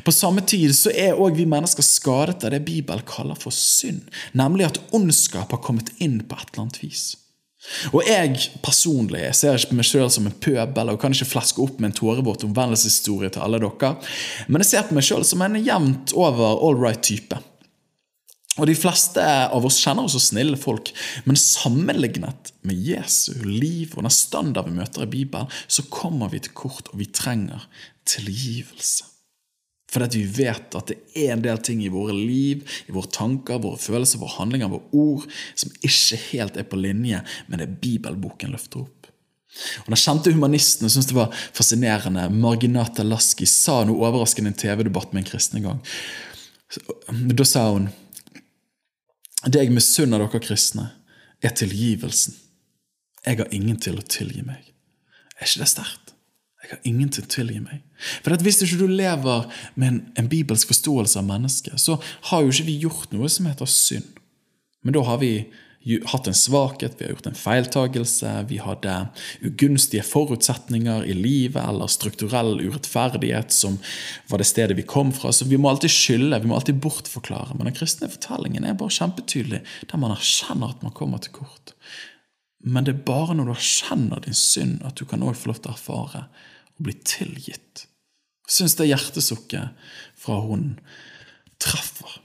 På 0.04 0.12
samme 0.12 0.42
tid 0.42 0.74
så 0.74 0.90
er 0.90 1.20
òg 1.22 1.38
vi 1.38 1.46
mennesker 1.50 1.86
skadet 1.86 2.42
av 2.46 2.56
det 2.56 2.64
Bibelen 2.66 3.06
kaller 3.06 3.38
for 3.38 3.54
synd, 3.54 4.08
nemlig 4.34 4.66
at 4.70 4.82
ondskap 4.96 5.54
har 5.54 5.62
kommet 5.62 5.94
inn 6.02 6.24
på 6.26 6.40
et 6.40 6.50
eller 6.50 6.66
annet 6.66 6.82
vis. 6.82 7.06
Og 7.94 8.04
jeg 8.06 8.38
personlig 8.62 9.24
jeg 9.24 9.38
ser 9.40 9.58
ikke 9.58 9.72
på 9.72 9.80
meg 9.80 9.88
sjøl 9.90 10.12
som 10.14 10.28
en 10.30 10.38
pøbel 10.46 10.92
og 10.92 11.00
kan 11.02 11.14
ikke 11.16 11.32
flaske 11.32 11.62
opp 11.64 11.80
med 11.80 11.92
en 11.92 11.98
tårevåt 11.98 12.46
omvendelseshistorie 12.46 13.32
til 13.34 13.46
alle 13.46 13.62
dere, 13.62 13.96
men 14.48 14.62
jeg 14.62 14.72
ser 14.72 14.90
på 14.90 14.98
meg 14.98 15.08
sjøl 15.08 15.26
som 15.26 15.42
en 15.46 15.58
jevnt 15.62 16.14
over 16.18 16.60
all 16.60 16.78
right 16.78 17.02
type. 17.06 17.42
Og 18.56 18.70
De 18.70 18.76
fleste 18.78 19.24
av 19.24 19.66
oss 19.68 19.82
kjenner 19.84 20.08
oss 20.08 20.16
som 20.16 20.24
snille 20.24 20.60
folk, 20.60 20.94
men 21.28 21.40
sammenlignet 21.40 22.54
med 22.64 22.80
Jesu 22.88 23.34
liv 23.44 23.98
og 23.98 24.06
den 24.06 24.14
standard 24.16 24.70
vi 24.70 24.78
møter 24.78 25.04
i 25.04 25.12
Bibelen, 25.12 25.52
så 25.68 25.84
kommer 25.92 26.32
vi 26.32 26.40
til 26.46 26.56
kort, 26.56 26.88
og 26.94 27.02
vi 27.02 27.10
trenger 27.12 27.68
tilgivelse. 28.08 29.12
Fordi 29.92 30.24
vi 30.24 30.44
vet 30.44 30.76
at 30.76 30.92
det 30.92 30.98
er 31.16 31.34
en 31.36 31.44
del 31.44 31.60
ting 31.64 31.84
i 31.84 31.92
våre 31.92 32.16
liv, 32.16 32.64
i 32.88 32.96
våre 32.96 33.12
tanker, 33.12 33.62
våre 33.64 33.80
følelser, 33.80 34.20
våre 34.20 34.38
handlinger, 34.40 34.72
våre 34.72 34.90
ord, 34.98 35.28
som 35.56 35.72
ikke 35.86 36.20
helt 36.32 36.60
er 36.60 36.68
på 36.68 36.80
linje 36.80 37.22
med 37.52 37.62
det 37.62 37.70
Bibelboken 37.84 38.56
løfter 38.56 38.84
opp. 38.84 39.12
Og 39.86 39.92
Den 39.94 40.00
kjente 40.02 40.34
humanisten 40.36 40.92
syntes 40.92 41.12
det 41.12 41.16
var 41.16 41.36
fascinerende. 41.56 42.28
Marginata 42.34 43.06
Lasky 43.08 43.48
sa 43.48 43.84
noe 43.88 44.04
overraskende 44.04 44.52
i 44.52 44.54
en 44.54 44.60
TV-debatt 44.60 45.14
med 45.14 45.24
en 45.24 45.30
kristen 45.30 45.62
en 45.62 45.70
gang. 45.70 45.80
Da 47.40 47.48
sa 47.48 47.70
hun 47.70 47.88
det 49.46 49.62
jeg 49.62 49.74
misunner 49.74 50.22
dere 50.22 50.42
kristne, 50.42 50.90
er 51.44 51.54
tilgivelsen. 51.54 52.36
Jeg 53.26 53.42
har 53.42 53.54
ingen 53.54 53.78
til 53.82 53.98
å 54.00 54.06
tilgi 54.06 54.44
meg. 54.46 54.62
Er 55.38 55.48
ikke 55.48 55.64
det 55.64 55.70
sterkt? 55.70 56.14
Jeg 56.64 56.72
har 56.72 56.88
ingen 56.90 57.12
til 57.14 57.26
å 57.26 57.30
tilgi 57.30 57.60
meg. 57.62 57.84
For 58.26 58.34
Hvis 58.42 58.64
ikke 58.66 58.80
du 58.82 58.88
lever 58.90 59.46
med 59.76 59.88
en, 59.88 60.00
en 60.18 60.30
bibelsk 60.30 60.72
forståelse 60.72 61.20
av 61.22 61.28
mennesket, 61.28 61.78
så 61.82 62.00
har 62.30 62.42
jo 62.42 62.54
ikke 62.54 62.70
vi 62.70 62.80
gjort 62.86 63.14
noe 63.14 63.30
som 63.30 63.50
heter 63.50 63.70
synd. 63.70 64.08
Men 64.82 64.98
da 64.98 65.04
har 65.06 65.22
vi 65.22 65.34
hatt 65.86 66.28
en 66.28 66.38
svakhet, 66.38 66.96
vi 66.98 67.06
har 67.06 67.12
gjort 67.14 67.28
en 67.30 67.38
feiltagelse, 67.38 68.32
vi 68.50 68.58
hadde 68.58 68.94
ugunstige 69.46 70.02
forutsetninger 70.06 71.06
i 71.06 71.14
livet 71.14 71.62
eller 71.62 71.92
strukturell 71.92 72.58
urettferdighet 72.64 73.54
som 73.54 73.78
var 74.32 74.42
det 74.42 74.50
stedet 74.50 74.78
vi 74.80 74.88
kom 74.90 75.14
fra. 75.14 75.30
Så 75.34 75.46
vi 75.46 75.60
må 75.62 75.70
alltid 75.70 75.94
skylde, 75.94 76.42
vi 76.42 76.50
må 76.50 76.58
alltid 76.58 76.82
bortforklare. 76.82 77.54
Men 77.54 77.70
den 77.70 77.78
kristne 77.78 78.10
fortellingen 78.10 78.66
er 78.66 78.78
bare 78.80 78.98
kjempetydelig, 78.98 79.62
der 79.92 80.02
man 80.02 80.16
erkjenner 80.16 80.74
at 80.74 80.82
man 80.86 80.96
kommer 80.98 81.22
til 81.22 81.38
kort. 81.38 81.76
Men 82.66 82.88
det 82.88 82.96
er 82.96 83.06
bare 83.06 83.38
når 83.38 83.52
du 83.52 83.54
erkjenner 83.54 84.26
din 84.26 84.38
synd, 84.38 84.80
at 84.88 84.98
du 84.98 85.06
kan 85.06 85.22
også 85.22 85.44
få 85.44 85.54
lov 85.54 85.62
til 85.62 85.70
å 85.70 85.78
erfare 85.78 86.26
og 86.76 86.88
bli 86.88 86.98
tilgitt. 87.06 87.86
Jeg 88.46 88.58
syns 88.58 88.78
det 88.80 88.90
hjertesukket 88.90 89.90
fra 90.18 90.42
hun 90.50 90.72
treffer. 91.62 92.22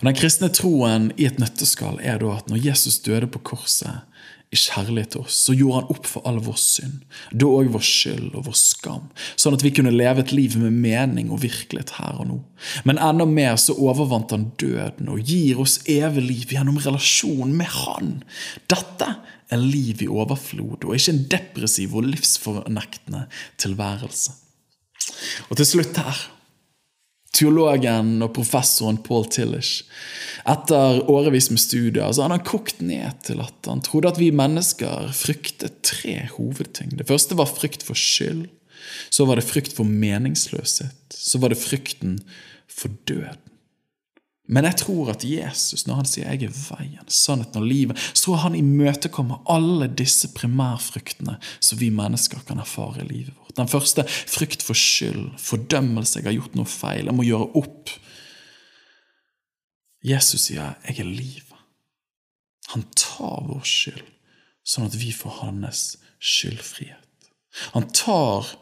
Og 0.00 0.08
Den 0.08 0.18
kristne 0.18 0.50
troen 0.54 1.10
i 1.16 1.28
et 1.28 1.40
nøtteskall 1.42 2.00
er 2.02 2.20
da 2.22 2.36
at 2.38 2.50
når 2.50 2.64
Jesus 2.70 3.00
døde 3.04 3.30
på 3.30 3.42
korset 3.52 4.04
i 4.48 4.56
kjærlighet 4.56 5.10
til 5.12 5.24
oss, 5.26 5.36
så 5.44 5.52
gjorde 5.52 5.82
han 5.82 5.90
opp 5.92 6.06
for 6.08 6.24
all 6.28 6.38
vår 6.40 6.56
synd, 6.60 7.02
da 7.36 7.48
òg 7.52 7.68
vår 7.74 7.84
skyld 7.84 8.30
og 8.32 8.46
vår 8.46 8.56
skam, 8.56 9.10
sånn 9.36 9.56
at 9.58 9.64
vi 9.64 9.72
kunne 9.76 9.92
leve 9.92 10.24
et 10.24 10.32
liv 10.32 10.56
med 10.60 10.72
mening 10.72 11.28
og 11.34 11.42
virkelighet 11.42 11.92
her 11.98 12.22
og 12.22 12.30
nå. 12.30 12.38
Men 12.88 13.00
enda 13.10 13.26
mer 13.28 13.58
så 13.60 13.76
overvant 13.76 14.32
han 14.32 14.48
døden 14.60 15.10
og 15.12 15.20
gir 15.20 15.60
oss 15.60 15.78
evig 15.84 16.24
liv 16.24 16.56
gjennom 16.56 16.80
relasjon 16.80 17.52
med 17.58 17.68
Han. 17.68 18.14
Dette 18.72 19.10
er 19.52 19.60
liv 19.60 20.00
i 20.04 20.08
overflod, 20.08 20.80
og 20.84 20.96
ikke 20.96 21.12
en 21.12 21.22
depressiv 21.36 21.96
og 21.96 22.08
livsfornektende 22.08 23.26
tilværelse. 23.60 24.32
Og 25.48 25.60
til 25.60 25.68
slutt 25.68 26.00
her 26.00 26.24
teologen 27.36 28.16
og 28.24 28.32
professoren 28.36 28.98
Paul 29.04 29.26
Tillish. 29.30 29.84
Etter 30.48 31.02
årevis 31.10 31.50
med 31.52 31.62
studier 31.62 32.12
så 32.12 32.24
hadde 32.24 32.38
han 32.38 32.46
kokt 32.48 32.80
ned 32.84 33.20
til 33.26 33.42
at 33.44 33.68
han 33.68 33.82
trodde 33.84 34.12
at 34.12 34.20
vi 34.20 34.30
mennesker 34.34 35.10
fryktet 35.16 35.82
tre 35.86 36.20
hovedting. 36.36 36.96
Det 36.98 37.08
første 37.08 37.38
var 37.38 37.50
frykt 37.50 37.84
for 37.86 37.98
skyld. 37.98 38.46
Så 39.12 39.26
var 39.28 39.38
det 39.38 39.46
frykt 39.48 39.74
for 39.76 39.88
meningsløshet. 39.88 41.12
Så 41.12 41.40
var 41.42 41.52
det 41.52 41.60
frykten 41.60 42.18
for 42.68 42.92
døden. 43.08 43.47
Men 44.48 44.64
jeg 44.64 44.78
tror 44.80 45.10
at 45.12 45.24
Jesus, 45.28 45.84
når 45.86 45.94
han 45.94 46.06
sier 46.08 46.30
'jeg 46.32 46.48
er 46.48 46.54
veien, 46.70 47.08
sannheten 47.08 47.60
og 47.60 47.68
livet', 47.68 47.98
så 48.14 48.34
han 48.34 48.54
imøtekommer 48.54 49.42
alle 49.46 49.88
disse 49.88 50.28
primærfruktene 50.32 51.36
som 51.60 51.78
vi 51.78 51.90
mennesker 51.90 52.40
kan 52.46 52.58
erfare 52.58 53.04
i 53.04 53.08
livet 53.08 53.34
vårt. 53.36 53.56
Den 53.56 53.68
første 53.68 54.04
frykt 54.08 54.62
for 54.62 54.74
skyld, 54.74 55.36
fordømmelse, 55.38 56.18
jeg 56.18 56.24
har 56.24 56.40
gjort 56.40 56.56
noe 56.56 56.64
feil, 56.64 57.04
jeg 57.04 57.14
må 57.14 57.22
gjøre 57.22 57.56
opp. 57.60 57.90
Jesus 60.02 60.40
sier 60.40 60.76
'jeg 60.86 60.98
er 60.98 61.04
livet'. 61.04 61.44
Han 62.68 62.84
tar 62.96 63.44
vår 63.48 63.64
skyld, 63.64 64.08
sånn 64.64 64.86
at 64.86 64.96
vi 64.96 65.12
får 65.12 65.30
hans 65.42 65.96
skyldfrihet. 66.20 67.30
Han 67.74 67.90
tar 67.90 68.56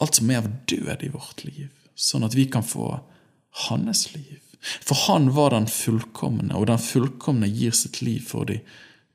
alt 0.00 0.14
som 0.16 0.30
er 0.30 0.42
av 0.42 0.50
død 0.66 1.02
i 1.02 1.08
vårt 1.08 1.44
liv, 1.44 1.70
sånn 1.94 2.24
at 2.24 2.34
vi 2.34 2.46
kan 2.46 2.62
få 2.62 3.00
hans 3.68 4.14
liv. 4.14 4.47
For 4.60 4.98
han 5.06 5.30
var 5.36 5.54
den 5.54 5.68
fullkomne, 5.70 6.52
og 6.56 6.66
den 6.70 6.82
fullkomne 6.82 7.48
gir 7.50 7.74
sitt 7.76 8.00
liv 8.02 8.24
for 8.26 8.48
de 8.48 8.60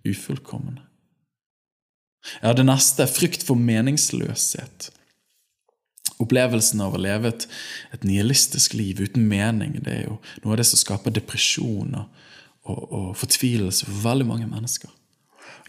ufullkomne. 0.08 0.82
Ja, 2.42 2.54
det 2.56 2.66
neste 2.68 3.04
er 3.04 3.12
frykt 3.12 3.44
for 3.44 3.60
meningsløshet. 3.60 4.90
Opplevelsen 6.24 6.82
av 6.86 6.96
å 6.96 7.02
leve 7.02 7.34
et, 7.34 7.48
et 7.96 8.06
nihilistisk 8.08 8.76
liv 8.78 9.02
uten 9.04 9.26
mening 9.28 9.76
det 9.84 9.96
er 9.98 10.04
jo 10.06 10.20
noe 10.44 10.54
av 10.54 10.62
det 10.62 10.68
som 10.70 10.80
skaper 10.80 11.16
depresjon 11.16 11.96
og, 12.00 12.28
og, 12.70 12.82
og 12.84 13.08
fortvilelse 13.20 13.90
for 13.90 14.06
veldig 14.06 14.28
mange 14.30 14.48
mennesker. 14.48 14.92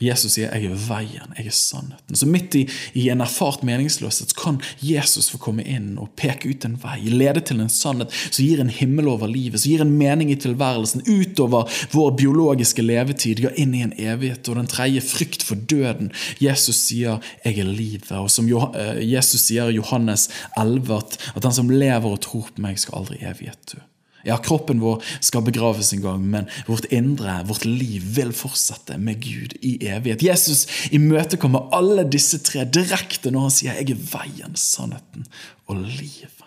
Jesus 0.00 0.32
sier 0.32 0.50
'jeg 0.50 0.64
er 0.70 0.74
veien, 0.88 1.34
jeg 1.38 1.46
er 1.46 1.50
sannheten'. 1.50 2.16
Så 2.16 2.26
midt 2.26 2.54
i, 2.54 2.68
i 2.94 3.08
en 3.08 3.20
erfart 3.20 3.62
meningsløshet 3.62 4.34
kan 4.36 4.60
Jesus 4.82 5.30
få 5.30 5.38
komme 5.38 5.62
inn 5.62 5.98
og 5.98 6.10
peke 6.16 6.48
ut 6.50 6.64
en 6.64 6.76
vei, 6.82 6.98
lede 7.08 7.40
til 7.40 7.60
en 7.60 7.68
sannhet 7.68 8.10
som 8.30 8.44
gir 8.44 8.60
en 8.60 8.70
himmel 8.70 9.08
over 9.08 9.30
livet, 9.30 9.60
som 9.60 9.70
gir 9.70 9.84
en 9.84 9.96
mening 9.98 10.30
i 10.30 10.38
tilværelsen 10.40 11.06
utover 11.06 11.70
vår 11.92 12.10
biologiske 12.18 12.82
levetid, 12.82 13.42
går 13.44 13.54
inn 13.56 13.74
i 13.74 13.84
en 13.86 13.94
evighet. 13.98 14.48
Og 14.48 14.56
den 14.56 14.66
tredje, 14.66 15.00
frykt 15.00 15.42
for 15.42 15.54
døden. 15.54 16.12
Jesus 16.40 16.76
sier 16.76 17.20
'jeg 17.44 17.58
er 17.58 17.64
livet'. 17.64 18.12
Og 18.12 18.30
som 18.30 18.48
eh, 18.48 19.12
Jesus 19.12 19.40
sier 19.40 19.68
i 19.68 19.76
Johannes 19.76 20.28
11, 20.56 20.96
at, 20.96 21.18
at 21.36 21.42
den 21.42 21.52
som 21.52 21.70
lever 21.70 22.10
og 22.10 22.20
tror 22.20 22.50
på 22.54 22.62
meg, 22.62 22.78
skal 22.78 22.98
aldri 22.98 23.16
evighet 23.22 23.58
dø. 23.74 23.80
Ja, 24.24 24.38
kroppen 24.40 24.80
vår 24.80 25.02
skal 25.20 25.44
begraves 25.44 25.92
en 25.92 26.02
gang, 26.04 26.24
men 26.30 26.48
vårt 26.66 26.88
indre, 26.94 27.42
vårt 27.48 27.64
liv, 27.64 28.02
vil 28.16 28.32
fortsette 28.36 28.96
med 28.98 29.20
Gud 29.24 29.56
i 29.60 29.76
evighet. 29.86 30.24
Jesus 30.24 30.64
imøtekommer 30.94 31.68
alle 31.76 32.06
disse 32.08 32.40
tre 32.44 32.64
direkte 32.64 33.30
når 33.30 33.48
han 33.48 33.54
sier 33.58 33.74
'Jeg 33.74 33.90
er 33.90 34.04
veien, 34.18 34.56
sannheten 34.56 35.26
og 35.68 35.76
livet'. 35.76 36.44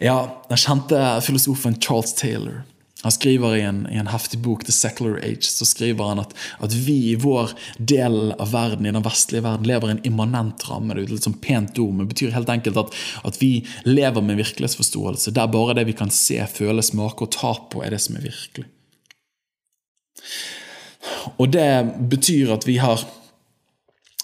Ja, 0.00 0.28
Den 0.48 0.56
kjente 0.56 1.20
filosofen 1.22 1.80
Charles 1.80 2.12
Taylor 2.12 2.64
han 3.06 3.14
skriver 3.14 3.56
i 3.56 3.60
en, 3.62 3.84
i 3.92 4.00
en, 4.00 4.08
heftig 4.10 4.40
bok, 4.42 4.64
The 4.66 4.72
Secular 4.74 5.20
Age, 5.22 5.46
så 5.46 5.66
skriver 5.68 6.08
han 6.08 6.18
at, 6.18 6.32
at, 6.58 6.72
vi 6.74 6.96
i 7.12 7.18
vår 7.22 7.52
del 7.78 8.32
av 8.34 8.50
verden, 8.50 8.86
i 8.86 8.90
den 8.90 9.04
vestlige 9.06 9.44
verden, 9.44 9.68
lever 9.68 9.92
i 9.92 9.94
en 9.94 10.00
immanent 10.08 10.64
ramme. 10.66 10.96
Det 10.96 11.04
er 11.04 11.12
litt 11.14 11.28
sånn 11.28 11.36
pent 11.38 11.78
ord, 11.78 11.92
men 11.94 12.08
det 12.08 12.16
betyr 12.16 12.34
helt 12.34 12.50
enkelt 12.50 12.80
at, 12.82 12.96
at 13.30 13.38
vi 13.38 13.50
lever 13.86 14.24
med 14.26 14.40
virkelighetsforståelse, 14.40 15.30
der 15.36 15.52
bare 15.54 15.76
det 15.78 15.86
vi 15.86 15.94
kan 16.00 16.10
se, 16.10 16.40
føle, 16.50 16.82
smake 16.82 17.28
og 17.28 17.30
ta 17.36 17.52
på, 17.70 17.84
er 17.86 17.94
det 17.94 18.02
som 18.02 18.18
er 18.18 18.26
virkelig. 18.26 18.66
Og 21.36 21.52
det 21.54 21.70
betyr 22.10 22.56
at 22.56 22.66
vi 22.66 22.80
har, 22.82 23.06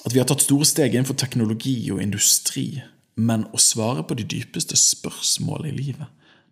at 0.03 0.11
vi 0.11 0.19
har 0.19 0.27
tatt 0.27 0.43
store 0.43 0.67
steg 0.67 0.97
innenfor 0.97 1.21
teknologi 1.23 1.77
og 1.95 2.03
industri, 2.03 2.83
men 3.15 3.47
å 3.55 3.63
svare 3.63 4.03
på 4.03 4.19
de 4.19 4.27
dypeste 4.27 4.75
spørsmålene 4.81 5.71
i 5.71 5.79
livet 5.85 6.11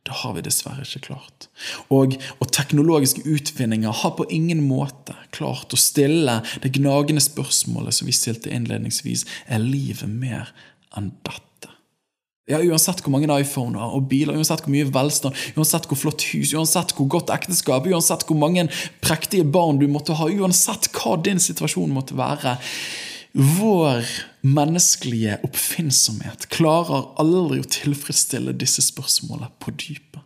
det 0.08 0.16
har 0.22 0.32
vi 0.36 0.42
dessverre 0.44 0.84
ikke 0.86 1.10
klart. 1.10 1.48
Og, 1.92 2.16
og, 2.38 2.46
teknologiske 2.56 3.22
utvinninger 3.28 3.92
har 4.02 4.14
på 4.16 4.26
ingen 4.32 4.62
måte 4.64 5.16
klart 5.36 5.74
å 5.76 5.80
stille 5.80 6.40
det 6.64 6.72
gnagende 6.78 7.22
spørsmålet 7.24 7.98
som 7.98 8.08
vi 8.08 8.16
stilte 8.16 8.52
innledningsvis 8.54 9.26
er 9.46 9.62
livet 9.62 10.08
mer 10.08 10.54
enn 10.96 11.12
dette? 11.26 11.46
Ja, 12.50 12.58
Uansett 12.66 13.04
hvor 13.04 13.12
mange 13.14 13.30
iPhoner 13.30 13.92
og 13.94 14.08
biler, 14.10 14.34
uansett 14.34 14.64
hvor 14.64 14.74
mye 14.74 14.88
velstand, 14.90 15.36
uansett 15.54 15.86
hvor 15.86 16.00
flott 16.00 16.24
hus, 16.32 16.54
uansett 16.56 16.96
hvor 16.96 17.06
godt 17.12 17.30
ekteskap, 17.30 17.86
uansett 17.86 18.24
hvor 18.26 18.40
mange 18.40 18.66
prektige 19.04 19.46
barn 19.46 19.78
du 19.78 19.86
måtte 19.86 20.16
ha, 20.18 20.26
uansett 20.26 20.88
hva 20.96 21.14
din 21.22 21.38
situasjon 21.42 21.92
måtte 21.94 22.18
være, 22.18 22.56
vår 23.32 24.06
menneskelige 24.40 25.38
oppfinnsomhet 25.46 26.48
klarer 26.50 27.12
aldri 27.20 27.60
å 27.62 27.68
tilfredsstille 27.70 28.56
disse 28.58 28.82
spørsmålene 28.82 29.52
på 29.62 29.74
dypet. 29.76 30.24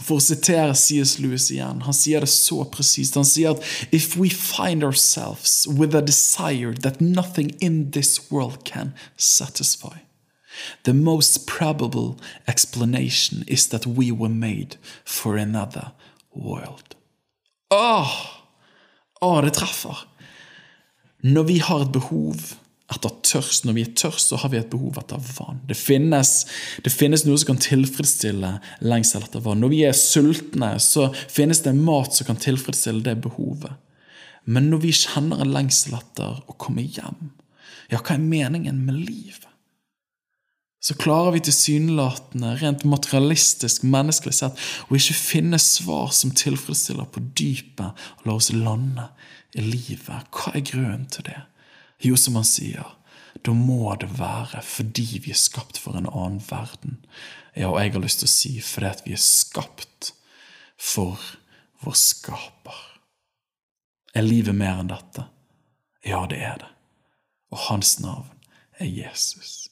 For 0.00 0.16
å 0.16 0.24
sitere 0.24 0.74
C.S. 0.74 1.18
Lewis 1.20 1.50
igjen, 1.52 1.82
han 1.84 1.94
sier 1.94 2.24
det 2.24 2.30
så 2.32 2.62
presist. 2.72 3.18
Han 3.20 3.28
sier 3.28 3.52
at 3.52 3.92
if 3.92 4.16
we 4.16 4.30
find 4.32 4.82
ourselves 4.82 5.66
with 5.68 5.94
a 5.94 6.00
desire 6.00 6.72
that 6.80 7.02
nothing 7.04 7.52
in 7.60 7.90
this 7.92 8.30
world 8.30 8.64
can 8.64 8.94
satisfy, 9.16 10.00
the 10.84 10.94
most 10.96 11.46
probable 11.46 12.16
explanation 12.48 13.44
is 13.46 13.68
that 13.68 13.86
we 13.86 14.10
were 14.10 14.32
made 14.32 14.80
for 15.04 15.36
another 15.36 15.92
world. 16.32 16.96
Åh, 17.70 18.16
åh 19.20 19.42
det 19.44 19.54
treffer! 19.60 20.09
Når 21.26 21.46
vi 21.48 21.58
har 21.64 21.84
et 21.84 21.92
behov 21.92 22.36
etter 22.90 23.12
tørst, 23.26 23.66
når 23.66 23.76
vi 23.76 23.82
er 23.86 23.92
tørst, 23.98 24.32
så 24.32 24.38
har 24.42 24.50
vi 24.50 24.58
et 24.58 24.70
behov 24.72 24.98
etter 24.98 25.20
vann. 25.36 25.60
Det 25.68 25.76
finnes, 25.78 26.32
det 26.82 26.92
finnes 26.92 27.22
noe 27.26 27.38
som 27.38 27.52
kan 27.52 27.60
tilfredsstille 27.62 28.54
lengsel 28.82 29.26
etter 29.26 29.44
vann. 29.44 29.60
Når 29.62 29.72
vi 29.72 29.84
er 29.86 29.96
sultne, 29.96 30.72
så 30.82 31.10
finnes 31.30 31.62
det 31.66 31.76
mat 31.78 32.16
som 32.16 32.30
kan 32.30 32.40
tilfredsstille 32.40 33.04
det 33.06 33.20
behovet. 33.26 33.76
Men 34.50 34.70
når 34.72 34.82
vi 34.86 34.96
kjenner 34.96 35.42
en 35.42 35.54
lengsel 35.54 35.94
etter 36.00 36.40
å 36.48 36.56
komme 36.58 36.86
hjem, 36.88 37.30
ja, 37.90 38.00
hva 38.00 38.16
er 38.16 38.24
meningen 38.24 38.82
med 38.86 38.98
livet? 39.04 39.49
Så 40.80 40.94
klarer 40.96 41.34
vi 41.34 41.42
tilsynelatende, 41.44 42.54
rent 42.56 42.86
materialistisk, 42.88 43.82
menneskelig 43.84 44.32
sett, 44.38 44.60
å 44.88 44.96
ikke 44.96 45.16
finne 45.16 45.60
svar 45.60 46.08
som 46.16 46.32
tilfredsstiller 46.32 47.08
på 47.12 47.20
dypet 47.36 48.00
og 48.16 48.28
lar 48.28 48.38
oss 48.40 48.48
lande 48.54 49.10
i 49.52 49.64
livet. 49.66 50.30
Hva 50.32 50.54
er 50.54 50.64
grunnen 50.64 51.04
til 51.12 51.28
det? 51.28 51.42
Jo, 52.00 52.16
som 52.16 52.38
han 52.40 52.48
sier, 52.48 52.96
da 53.44 53.52
må 53.52 53.92
det 54.00 54.08
være 54.18 54.62
fordi 54.64 55.20
vi 55.26 55.34
er 55.34 55.38
skapt 55.38 55.78
for 55.80 55.98
en 55.98 56.08
annen 56.08 56.40
verden. 56.48 56.96
Ja, 57.52 57.68
og 57.68 57.80
jeg 57.82 57.92
har 57.92 58.04
lyst 58.04 58.22
til 58.22 58.30
å 58.30 58.32
si 58.32 58.52
fordi 58.64 58.90
at 58.90 59.04
vi 59.04 59.14
er 59.16 59.22
skapt 59.22 60.14
for 60.80 61.20
vår 61.84 61.96
skaper. 61.98 62.80
Er 64.16 64.26
livet 64.26 64.56
mer 64.56 64.80
enn 64.80 64.90
dette? 64.90 65.26
Ja, 66.06 66.24
det 66.30 66.40
er 66.40 66.56
det. 66.62 66.70
Og 67.52 67.68
hans 67.68 67.98
navn 68.00 68.32
er 68.80 68.88
Jesus. 68.88 69.69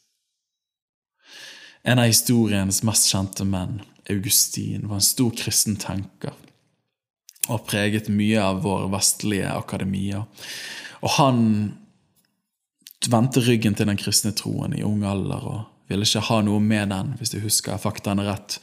En 1.89 1.99
av 1.99 2.05
historiens 2.05 2.83
mest 2.85 3.09
kjente 3.09 3.47
menn, 3.49 3.79
Augustin, 4.11 4.89
var 4.89 4.99
en 4.99 5.05
stor 5.05 5.33
kristen 5.33 5.79
tenker 5.81 6.35
og 7.49 7.63
preget 7.65 8.11
mye 8.13 8.43
av 8.45 8.59
våre 8.61 8.91
vestlige 8.93 9.49
akademier. 9.49 10.27
Og 11.01 11.15
han 11.17 11.39
vendte 13.09 13.41
ryggen 13.47 13.79
til 13.79 13.89
den 13.89 14.01
kristne 14.01 14.35
troen 14.37 14.77
i 14.77 14.85
ung 14.85 15.07
alder 15.09 15.47
og 15.49 15.63
ville 15.89 16.05
ikke 16.05 16.27
ha 16.27 16.43
noe 16.45 16.61
med 16.61 16.93
den, 16.93 17.15
hvis 17.17 17.33
du 17.33 17.39
husker 17.41 17.81
faktaene 17.81 18.27
rett. 18.27 18.59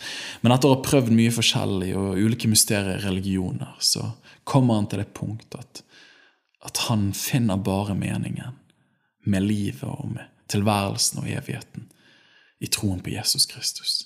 Men 0.46 0.54
etter 0.54 0.70
å 0.70 0.76
ha 0.76 0.86
prøvd 0.86 1.10
mye 1.18 1.34
forskjellig 1.34 1.96
og 1.98 2.22
ulike 2.22 2.52
mysterier 2.52 3.02
i 3.02 3.08
religioner, 3.08 3.74
så 3.82 4.12
kommer 4.46 4.78
han 4.78 4.92
til 4.92 5.02
det 5.02 5.10
punkt 5.18 5.58
at, 5.58 5.82
at 6.62 6.86
han 6.92 7.10
finner 7.18 7.58
bare 7.58 7.98
meningen 7.98 8.62
med 9.26 9.50
livet 9.50 9.90
og 9.90 10.14
med 10.14 10.30
tilværelsen 10.54 11.26
og 11.26 11.34
evigheten 11.34 11.90
i 12.60 12.68
troen 12.72 13.02
på 13.04 13.14
Jesus 13.14 13.46
Kristus. 13.46 14.04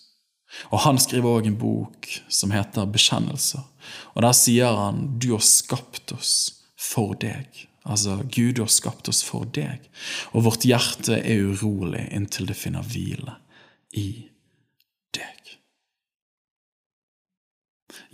Og 0.74 0.80
Han 0.86 0.98
skriver 0.98 1.30
òg 1.30 1.48
en 1.48 1.60
bok 1.62 2.10
som 2.28 2.52
heter 2.52 2.90
Bekjennelser. 2.90 3.66
Og 4.16 4.22
Der 4.26 4.34
sier 4.34 4.74
han 4.76 5.20
du 5.22 5.32
har 5.36 5.46
skapt 5.46 6.14
oss 6.16 6.64
for 6.80 7.14
deg. 7.20 7.68
Altså, 7.90 8.20
Gud 8.24 8.56
du 8.56 8.64
har 8.64 8.72
skapt 8.72 9.08
oss 9.10 9.22
for 9.24 9.48
deg, 9.56 9.86
og 10.36 10.44
vårt 10.46 10.66
hjerte 10.68 11.16
er 11.18 11.48
urolig 11.48 12.04
inntil 12.14 12.50
det 12.50 12.58
finner 12.60 12.86
hvile 12.86 13.38
i 13.98 14.28
deg. 15.16 15.56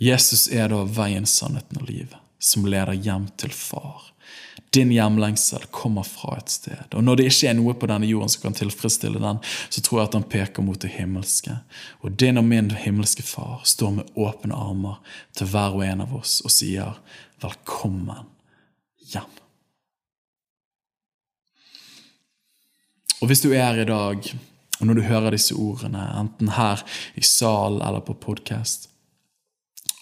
Jesus 0.00 0.46
er 0.48 0.70
da 0.72 0.84
veien, 0.86 1.26
sannheten 1.28 1.82
og 1.82 1.90
livet, 1.90 2.16
som 2.38 2.68
leder 2.68 2.94
hjem 2.94 3.26
til 3.40 3.52
Far. 3.52 4.12
Din 4.74 4.90
hjemlengsel 4.92 5.66
kommer 5.70 6.02
fra 6.02 6.36
et 6.36 6.50
sted. 6.52 6.94
Og 6.94 7.04
når 7.04 7.16
det 7.16 7.28
ikke 7.30 7.50
er 7.50 7.56
noe 7.58 7.74
på 7.78 7.88
denne 7.88 8.08
jorden 8.08 8.32
som 8.32 8.42
kan 8.42 8.56
tilfredsstille 8.56 9.20
den, 9.22 9.38
så 9.68 9.80
tror 9.80 10.00
jeg 10.00 10.10
at 10.10 10.18
han 10.18 10.28
peker 10.32 10.66
mot 10.66 10.80
det 10.82 10.92
himmelske. 10.96 11.58
Og 12.04 12.18
din 12.20 12.40
og 12.40 12.44
min 12.48 12.70
himmelske 12.70 13.24
far 13.24 13.62
står 13.64 13.94
med 14.00 14.18
åpne 14.18 14.56
armer 14.56 14.98
til 15.38 15.50
hver 15.52 15.78
og 15.78 15.86
en 15.86 16.04
av 16.04 16.14
oss 16.18 16.40
og 16.44 16.52
sier 16.52 16.98
velkommen 17.44 18.28
hjem. 19.12 19.32
Og 23.22 23.30
hvis 23.30 23.40
du 23.40 23.48
er 23.54 23.64
her 23.70 23.80
i 23.80 23.88
dag, 23.88 24.28
og 24.76 24.88
når 24.88 24.98
du 24.98 25.06
hører 25.08 25.32
disse 25.32 25.56
ordene, 25.56 26.02
enten 26.20 26.52
her 26.52 26.82
i 27.16 27.24
sal 27.24 27.80
eller 27.80 28.04
på 28.04 28.16
podkast, 28.20 28.90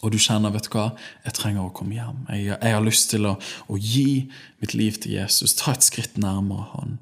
og 0.04 0.12
du 0.12 0.18
kjenner 0.20 0.52
vet 0.52 0.66
du 0.68 0.74
hva, 0.74 0.90
jeg 1.24 1.32
trenger 1.38 1.64
å 1.64 1.72
komme 1.72 1.96
hjem. 1.96 2.18
Jeg, 2.28 2.50
jeg 2.52 2.74
har 2.76 2.82
lyst 2.84 3.08
til 3.14 3.24
å, 3.24 3.38
å, 3.72 3.78
gi 3.80 4.26
mitt 4.60 4.74
liv 4.76 4.98
til 5.00 5.14
Jesus. 5.16 5.54
Ta 5.56 5.72
et 5.72 5.86
skritt 5.86 6.18
nærmere 6.20 6.66
Han 6.74 6.98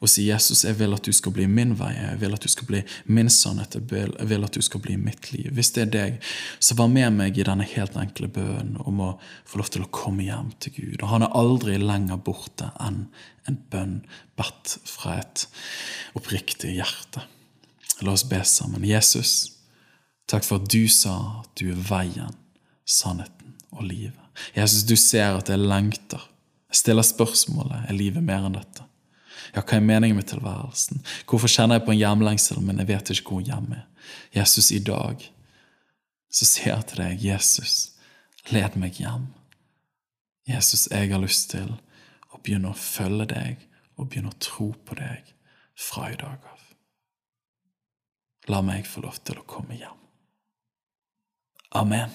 og 0.00 0.08
si 0.08 0.24
Jesus, 0.26 0.64
jeg 0.64 0.78
vil 0.78 0.96
at 0.96 1.04
du 1.04 1.12
skal 1.16 1.34
bli 1.36 1.44
min 1.50 1.74
vei. 1.76 1.90
Jeg 1.98 2.20
vil 2.22 2.36
at 2.36 2.44
du 2.46 2.48
skal 2.52 2.68
bli 2.70 2.80
min 3.12 3.28
sannhet. 3.32 3.76
Jeg 3.76 4.28
vil 4.30 4.46
at 4.46 4.56
du 4.56 4.64
skal 4.64 4.80
bli 4.84 4.96
mitt 5.00 5.28
liv. 5.34 5.50
Hvis 5.56 5.74
det 5.76 5.84
er 5.84 5.92
deg, 5.92 6.16
så 6.60 6.78
vær 6.78 6.88
med 6.92 7.18
meg 7.18 7.36
i 7.36 7.44
denne 7.46 7.66
helt 7.68 7.98
enkle 8.00 8.30
bønnen 8.32 8.80
om 8.88 9.04
å 9.04 9.10
få 9.48 9.60
lov 9.60 9.72
til 9.74 9.84
å 9.84 9.90
komme 9.92 10.24
hjem 10.24 10.54
til 10.62 10.76
Gud. 10.78 10.96
Og 11.02 11.10
Han 11.12 11.26
er 11.26 11.36
aldri 11.36 11.76
lenger 11.82 12.22
borte 12.24 12.70
enn 12.80 13.04
en 13.46 13.60
bønn 13.70 14.00
bedt 14.38 14.78
fra 14.88 15.20
et 15.20 15.44
oppriktig 16.18 16.72
hjerte. 16.78 17.22
La 18.00 18.16
oss 18.16 18.24
be 18.28 18.40
sammen. 18.44 18.84
Jesus, 18.84 19.52
takk 20.28 20.44
for 20.44 20.60
at 20.60 20.72
du 20.72 20.88
sa 20.92 21.16
at 21.44 21.52
du 21.60 21.68
er 21.70 21.84
veien 21.92 22.34
sannheten 22.86 23.54
og 23.74 23.84
livet. 23.84 24.22
Jesus, 24.54 24.84
du 24.86 24.96
ser 24.96 25.36
at 25.36 25.50
jeg 25.50 25.60
lengter. 25.60 26.22
Jeg 26.70 26.82
stiller 26.82 27.06
spørsmålet 27.06 27.88
er 27.88 27.96
livet 27.96 28.24
mer 28.24 28.46
enn 28.46 28.56
dette. 28.56 28.84
Ja, 29.54 29.62
hva 29.62 29.78
er 29.78 29.84
meningen 29.84 30.18
med 30.18 30.28
tilværelsen? 30.28 31.02
Hvorfor 31.28 31.50
kjenner 31.50 31.78
jeg 31.78 31.86
på 31.86 31.94
en 31.94 32.00
hjemlengsel, 32.00 32.60
men 32.64 32.82
jeg 32.82 32.90
vet 32.90 33.12
ikke 33.14 33.36
hvor 33.36 33.46
hjemme 33.46 33.80
er? 33.80 33.86
Jesus, 34.34 34.70
i 34.70 34.82
dag 34.82 35.22
så 36.30 36.46
sier 36.46 36.74
jeg 36.74 36.88
til 36.90 37.00
deg, 37.02 37.24
Jesus, 37.24 37.76
led 38.52 38.76
meg 38.78 38.98
hjem. 39.00 39.30
Jesus, 40.46 40.86
jeg 40.92 41.10
har 41.10 41.22
lyst 41.22 41.50
til 41.54 41.72
å 42.30 42.40
begynne 42.42 42.70
å 42.70 42.78
følge 42.78 43.30
deg 43.32 43.64
og 43.96 44.10
begynne 44.10 44.34
å 44.34 44.42
tro 44.42 44.70
på 44.86 44.98
deg 44.98 45.32
fra 45.76 46.10
i 46.12 46.18
dag 46.20 46.44
av. 46.52 46.62
La 48.52 48.62
meg 48.62 48.86
få 48.86 49.02
lov 49.02 49.18
til 49.26 49.40
å 49.40 49.48
komme 49.48 49.78
hjem. 49.80 50.04
Amen. 51.74 52.14